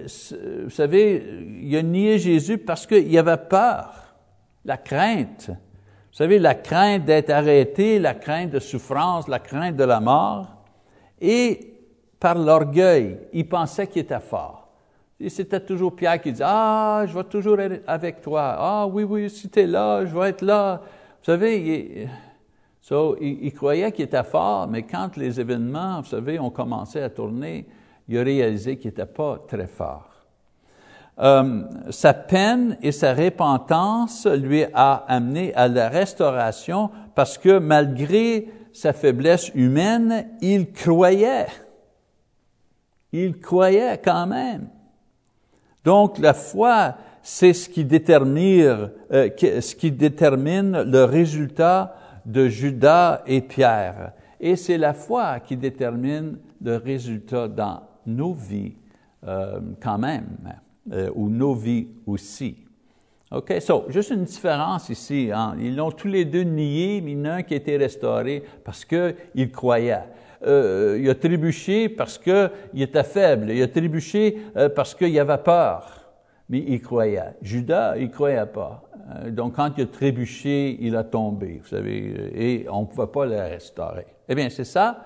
vous 0.64 0.70
savez, 0.70 1.22
il 1.62 1.76
a 1.76 1.82
nié 1.82 2.18
Jésus 2.18 2.58
parce 2.58 2.86
qu'il 2.86 3.16
avait 3.18 3.36
peur, 3.36 4.16
la 4.64 4.78
crainte. 4.78 5.50
Vous 5.50 6.16
savez, 6.16 6.38
la 6.38 6.54
crainte 6.54 7.04
d'être 7.04 7.30
arrêté, 7.30 7.98
la 7.98 8.14
crainte 8.14 8.50
de 8.50 8.58
souffrance, 8.58 9.28
la 9.28 9.38
crainte 9.38 9.76
de 9.76 9.84
la 9.84 10.00
mort. 10.00 10.48
Et 11.20 11.74
par 12.18 12.36
l'orgueil, 12.36 13.18
il 13.32 13.48
pensait 13.48 13.86
qu'il 13.86 14.02
était 14.02 14.18
fort. 14.18 14.67
Et 15.20 15.28
c'était 15.30 15.60
toujours 15.60 15.96
Pierre 15.96 16.20
qui 16.20 16.30
disait, 16.30 16.44
ah, 16.46 17.04
je 17.06 17.12
vais 17.12 17.24
toujours 17.24 17.58
être 17.58 17.82
avec 17.88 18.20
toi. 18.20 18.54
Ah, 18.56 18.86
oui, 18.86 19.02
oui, 19.02 19.28
si 19.28 19.48
tu 19.48 19.60
es 19.60 19.66
là, 19.66 20.04
je 20.04 20.16
vais 20.16 20.28
être 20.28 20.42
là. 20.42 20.80
Vous 21.18 21.24
savez, 21.24 22.04
il, 22.04 22.08
so, 22.80 23.16
il, 23.20 23.52
croyait 23.52 23.90
qu'il 23.90 24.04
était 24.04 24.22
fort, 24.22 24.68
mais 24.68 24.84
quand 24.84 25.16
les 25.16 25.40
événements, 25.40 26.00
vous 26.00 26.08
savez, 26.08 26.38
ont 26.38 26.50
commencé 26.50 27.00
à 27.00 27.10
tourner, 27.10 27.66
il 28.08 28.16
a 28.16 28.22
réalisé 28.22 28.78
qu'il 28.78 28.90
n'était 28.90 29.06
pas 29.06 29.44
très 29.48 29.66
fort. 29.66 30.08
Euh, 31.18 31.64
sa 31.90 32.14
peine 32.14 32.78
et 32.80 32.92
sa 32.92 33.12
repentance 33.12 34.24
lui 34.26 34.64
a 34.72 35.04
amené 35.08 35.52
à 35.54 35.66
la 35.66 35.88
restauration 35.88 36.90
parce 37.16 37.36
que 37.36 37.58
malgré 37.58 38.48
sa 38.72 38.92
faiblesse 38.92 39.50
humaine, 39.56 40.28
il 40.40 40.70
croyait 40.70 41.48
Il 43.12 43.40
croyait 43.40 43.98
quand 43.98 44.28
même. 44.28 44.68
Donc 45.88 46.18
la 46.18 46.34
foi, 46.34 46.96
c'est 47.22 47.54
ce 47.54 47.66
qui 47.66 47.82
détermine, 47.82 48.90
euh, 49.10 49.30
ce 49.40 49.74
qui 49.74 49.90
détermine 49.90 50.82
le 50.82 51.04
résultat 51.04 51.96
de 52.26 52.46
Judas 52.46 53.22
et 53.26 53.40
Pierre. 53.40 54.12
Et 54.38 54.56
c'est 54.56 54.76
la 54.76 54.92
foi 54.92 55.40
qui 55.40 55.56
détermine 55.56 56.36
le 56.62 56.76
résultat 56.76 57.48
dans 57.48 57.84
nos 58.04 58.34
vies 58.34 58.74
euh, 59.26 59.60
quand 59.82 59.96
même, 59.96 60.26
euh, 60.92 61.08
ou 61.14 61.30
nos 61.30 61.54
vies 61.54 61.86
aussi. 62.06 62.58
OK, 63.30 63.54
so, 63.58 63.86
juste 63.88 64.10
une 64.10 64.24
différence 64.24 64.90
ici. 64.90 65.30
Hein. 65.34 65.56
Ils 65.58 65.74
l'ont 65.74 65.90
tous 65.90 66.08
les 66.08 66.26
deux 66.26 66.42
nié, 66.42 67.00
mais 67.00 67.12
il 67.12 67.18
y 67.18 67.22
en 67.22 67.24
a 67.24 67.30
un 67.36 67.42
qui 67.42 67.54
a 67.54 67.56
été 67.56 67.78
restauré 67.78 68.44
parce 68.62 68.84
qu'il 68.84 69.50
croyait. 69.50 70.04
Euh, 70.46 70.98
il 71.00 71.08
a 71.10 71.14
trébuché 71.14 71.88
parce 71.88 72.18
qu'il 72.18 72.50
était 72.76 73.04
faible. 73.04 73.50
Il 73.50 73.62
a 73.62 73.68
trébuché 73.68 74.38
euh, 74.56 74.68
parce 74.68 74.94
qu'il 74.94 75.18
avait 75.18 75.38
peur. 75.38 76.10
Mais 76.48 76.64
il 76.66 76.80
croyait. 76.80 77.34
Judas, 77.42 77.96
il 77.96 78.10
croyait 78.10 78.46
pas. 78.46 78.82
Euh, 79.24 79.30
donc, 79.30 79.56
quand 79.56 79.72
il 79.76 79.84
a 79.84 79.86
trébuché, 79.86 80.78
il 80.80 80.96
a 80.96 81.04
tombé, 81.04 81.60
vous 81.62 81.68
savez, 81.68 82.30
et 82.34 82.66
on 82.70 82.82
ne 82.82 82.86
pouvait 82.86 83.06
pas 83.06 83.26
le 83.26 83.36
restaurer. 83.36 84.06
Eh 84.28 84.34
bien, 84.34 84.48
c'est 84.48 84.64
ça. 84.64 85.04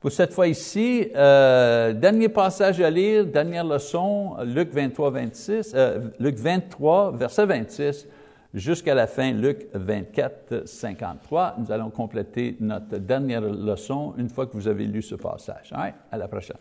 Pour 0.00 0.12
cette 0.12 0.34
fois 0.34 0.46
ici, 0.46 1.08
dernier 1.14 2.28
passage 2.28 2.78
à 2.78 2.90
lire, 2.90 3.24
dernière 3.24 3.64
leçon, 3.64 4.36
Luc 4.44 4.70
23, 4.70 5.10
26, 5.10 5.72
euh, 5.74 6.00
Luc 6.20 6.36
23, 6.36 7.12
verset 7.16 7.46
26, 7.46 8.06
jusqu'à 8.54 8.94
la 8.94 9.06
fin, 9.06 9.32
Luc 9.32 9.66
24, 9.74 10.66
53. 10.66 11.56
Nous 11.58 11.72
allons 11.72 11.90
compléter 11.90 12.56
notre 12.60 12.98
dernière 12.98 13.42
leçon 13.42 14.14
une 14.16 14.28
fois 14.28 14.46
que 14.46 14.52
vous 14.52 14.68
avez 14.68 14.86
lu 14.86 15.02
ce 15.02 15.16
passage. 15.16 15.72
à 16.10 16.16
la 16.16 16.28
prochaine. 16.28 16.56